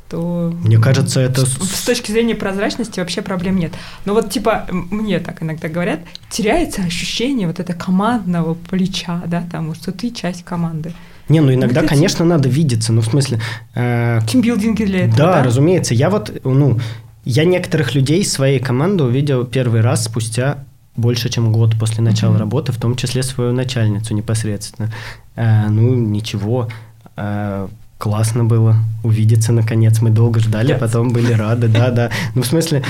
то... 0.09 0.55
Мне 0.65 0.79
кажется, 0.79 1.21
это... 1.21 1.45
С, 1.45 1.85
точки 1.85 2.11
зрения 2.11 2.35
прозрачности 2.35 2.99
вообще 2.99 3.21
проблем 3.21 3.59
нет. 3.59 3.73
Но 4.07 4.15
вот 4.15 4.31
типа 4.31 4.67
мне 4.73 5.19
так 5.21 5.43
иногда 5.43 5.69
говорят, 5.69 6.01
теряется 6.31 6.81
ощущение 6.83 7.47
вот 7.47 7.61
это 7.61 7.75
командного 7.75 8.55
плеча, 8.55 9.23
да, 9.27 9.45
там, 9.53 9.75
что 9.75 9.93
ты 9.93 10.11
часть 10.11 10.47
команды. 10.47 10.95
Не, 11.29 11.41
ну 11.41 11.53
иногда, 11.53 11.83
эти- 11.83 11.89
конечно, 11.89 12.25
надо 12.25 12.49
видеться, 12.49 12.95
ну, 12.95 13.03
в 13.03 13.05
смысле... 13.05 13.39
э, 13.75 14.21
Тимбилдинги 14.27 14.85
для 14.85 15.01
этого, 15.01 15.19
Да, 15.19 15.33
да? 15.35 15.43
разумеется. 15.43 15.93
Я 15.93 16.09
вот, 16.09 16.33
ну, 16.43 16.81
я 17.27 17.45
некоторых 17.45 17.95
людей 17.95 18.23
из 18.23 18.33
своей 18.33 18.61
команды 18.61 19.05
увидел 19.05 19.45
первый 19.45 19.83
раз 19.83 20.07
спустя 20.07 20.65
больше, 20.99 21.29
чем 21.31 21.53
год 21.53 21.79
после 21.79 22.03
начала 22.03 22.33
Мгм. 22.33 22.41
работы, 22.41 22.73
в 22.73 22.77
том 22.77 22.97
числе 22.97 23.23
свою 23.23 23.53
начальницу 23.53 24.15
непосредственно. 24.15 24.91
Э, 25.37 25.69
ну, 25.71 25.95
ничего, 25.95 26.69
э, 27.17 27.69
классно 27.99 28.45
было 28.45 28.77
увидеться 29.03 29.53
наконец. 29.53 30.03
Мы 30.03 30.11
долго 30.11 30.41
ждали, 30.41 30.75
Yes. 30.75 30.79
потом 30.79 31.11
были 31.11 31.33
рады, 31.33 31.69
да-да. 31.69 32.11
Ну, 32.35 32.43
в 32.43 32.47
смысле, 32.47 32.83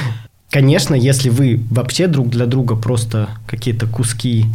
конечно, 0.51 0.95
если 0.95 1.29
вы 1.29 1.61
вообще 1.71 2.07
друг 2.09 2.29
для 2.29 2.47
друга 2.47 2.75
просто 2.77 3.29
какие-то 3.47 3.87
куски 3.87 4.47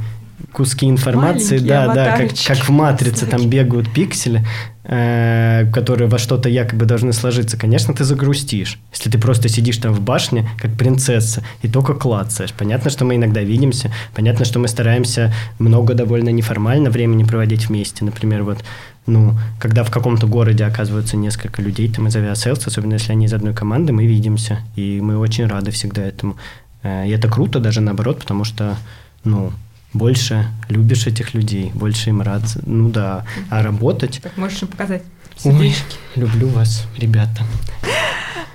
куски 0.51 0.87
информации, 0.87 1.57
Маленькие 1.57 1.67
да, 1.69 1.93
да, 1.93 2.17
как, 2.17 2.29
как 2.45 2.57
в 2.57 2.69
матрице 2.69 3.25
там 3.25 3.49
бегают 3.49 3.91
пиксели, 3.91 4.45
э, 4.83 5.52
которые 5.71 6.07
во 6.09 6.17
что-то 6.17 6.49
якобы 6.49 6.85
должны 6.85 7.13
сложиться, 7.13 7.57
конечно, 7.57 7.93
ты 7.93 8.03
загрустишь. 8.03 8.79
Если 8.91 9.09
ты 9.09 9.17
просто 9.17 9.49
сидишь 9.49 9.77
там 9.77 9.93
в 9.93 10.01
башне, 10.01 10.49
как 10.57 10.75
принцесса, 10.77 11.43
и 11.61 11.67
только 11.67 11.93
клацаешь. 11.93 12.53
Понятно, 12.53 12.89
что 12.89 13.05
мы 13.05 13.15
иногда 13.15 13.41
видимся, 13.41 13.91
понятно, 14.15 14.45
что 14.45 14.59
мы 14.59 14.67
стараемся 14.67 15.33
много 15.59 15.93
довольно 15.93 16.29
неформально 16.29 16.89
времени 16.89 17.23
проводить 17.23 17.69
вместе. 17.69 18.05
Например, 18.05 18.43
вот, 18.43 18.63
ну, 19.05 19.37
когда 19.59 19.83
в 19.83 19.91
каком-то 19.91 20.27
городе 20.27 20.65
оказывается 20.65 21.17
несколько 21.17 21.61
людей, 21.61 21.91
там 21.91 22.07
из 22.07 22.15
авиасейлс, 22.15 22.67
особенно 22.67 22.93
если 22.93 23.11
они 23.11 23.25
из 23.25 23.33
одной 23.33 23.53
команды, 23.53 23.93
мы 23.93 24.05
видимся, 24.05 24.59
и 24.75 24.99
мы 25.01 25.17
очень 25.17 25.47
рады 25.47 25.71
всегда 25.71 26.03
этому. 26.03 26.37
Э, 26.83 27.07
И 27.07 27.11
это 27.11 27.29
круто 27.29 27.59
даже 27.59 27.81
наоборот, 27.81 28.19
потому 28.19 28.43
что, 28.43 28.77
ну, 29.23 29.51
больше 29.93 30.47
любишь 30.69 31.07
этих 31.07 31.33
людей, 31.33 31.71
больше 31.73 32.09
им 32.09 32.21
рад. 32.21 32.41
Ну 32.65 32.89
да, 32.89 33.25
а 33.49 33.61
работать... 33.61 34.19
Так 34.23 34.37
можешь 34.37 34.61
им 34.61 34.67
показать 34.67 35.03
Ой, 35.43 35.51
сердечки. 35.53 35.97
люблю 36.15 36.47
вас, 36.49 36.85
ребята. 36.97 37.43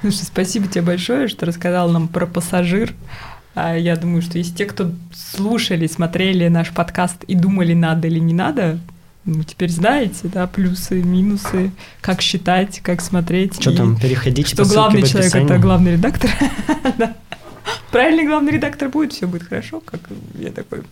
Ну 0.03 0.11
что, 0.13 0.25
спасибо 0.25 0.69
тебе 0.69 0.83
большое, 0.83 1.29
что 1.29 1.45
рассказал 1.47 1.91
нам 1.91 2.09
про 2.09 2.27
пассажир. 2.27 2.95
А 3.55 3.77
Я 3.77 3.97
думаю, 3.97 4.23
что 4.23 4.39
если 4.39 4.55
те, 4.55 4.65
кто 4.67 4.93
слушали, 5.13 5.87
смотрели 5.89 6.47
наш 6.49 6.71
подкаст 6.71 7.25
и 7.25 7.35
думали, 7.35 7.75
надо 7.75 8.07
или 8.07 8.21
не 8.21 8.35
надо, 8.35 8.79
Ну, 9.25 9.43
теперь 9.43 9.71
знаете, 9.71 10.21
да, 10.25 10.47
плюсы, 10.47 11.03
минусы, 11.03 11.73
как 12.01 12.23
считать, 12.23 12.81
как 12.81 13.01
смотреть. 13.01 13.61
Что 13.61 13.77
там, 13.77 13.99
переходите 13.99 14.49
Что 14.49 14.63
по 14.63 14.69
главный 14.69 15.03
человек 15.03 15.35
это 15.35 15.59
главный 15.59 15.93
редактор. 15.93 16.31
Да. 16.97 17.15
Правильный 17.91 18.27
главный 18.27 18.53
редактор 18.53 18.89
будет, 18.89 19.13
все 19.13 19.27
будет 19.27 19.43
хорошо, 19.43 19.81
как 19.81 20.01
я 20.39 20.51
такой 20.51 20.83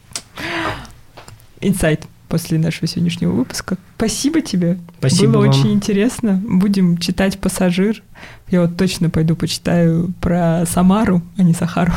инсайт 1.61 2.07
после 2.29 2.59
нашего 2.59 2.87
сегодняшнего 2.87 3.33
выпуска. 3.33 3.77
Спасибо 3.97 4.41
тебе. 4.41 4.79
Спасибо 4.99 5.35
Было 5.35 5.41
вам. 5.47 5.51
очень 5.51 5.73
интересно. 5.73 6.43
Будем 6.47 6.99
читать 6.99 7.39
«Пассажир». 7.39 8.03
Я 8.49 8.63
вот 8.63 8.77
точно 8.77 9.11
пойду 9.11 9.37
почитаю 9.37 10.13
про 10.21 10.65
Самару, 10.67 11.23
а 11.37 11.43
не 11.43 11.55
Сахару. 11.55 11.93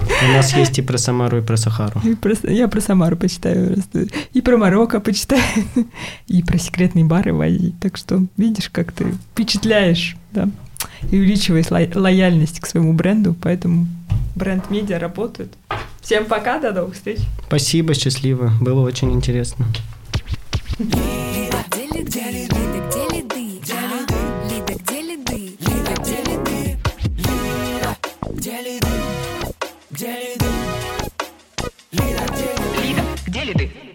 У 0.00 0.26
нас 0.32 0.54
есть 0.54 0.78
и 0.78 0.82
про 0.82 0.98
Самару, 0.98 1.38
и 1.38 1.40
про 1.40 1.56
Сахару. 1.56 2.00
И 2.04 2.14
про- 2.14 2.34
я 2.50 2.68
про 2.68 2.80
Самару 2.80 3.16
почитаю. 3.16 3.78
И 4.34 4.40
про 4.42 4.56
Марокко 4.58 5.00
почитаю. 5.00 5.42
И 6.26 6.42
про 6.42 6.58
секретные 6.58 7.04
бары 7.04 7.32
в 7.32 7.40
Азии. 7.40 7.74
Так 7.80 7.96
что 7.96 8.22
видишь, 8.36 8.68
как 8.70 8.92
ты 8.92 9.06
впечатляешь, 9.32 10.16
да, 10.32 10.48
и 11.10 11.16
увеличиваешь 11.18 11.70
ло- 11.70 11.88
лояльность 12.00 12.60
к 12.60 12.66
своему 12.66 12.92
бренду. 12.92 13.34
Поэтому 13.42 13.86
бренд-медиа 14.36 14.98
работают. 14.98 15.52
Всем 16.00 16.26
пока, 16.26 16.58
до 16.60 16.72
новых 16.72 16.94
встреч. 16.94 17.18
Спасибо, 17.46 17.94
счастливо. 17.94 18.52
Было 18.60 18.80
очень 18.86 19.12
интересно. 19.12 19.66
Лида, 20.78 21.64
где 21.70 21.84
лиды? 21.86 22.48
Лида, 33.44 33.93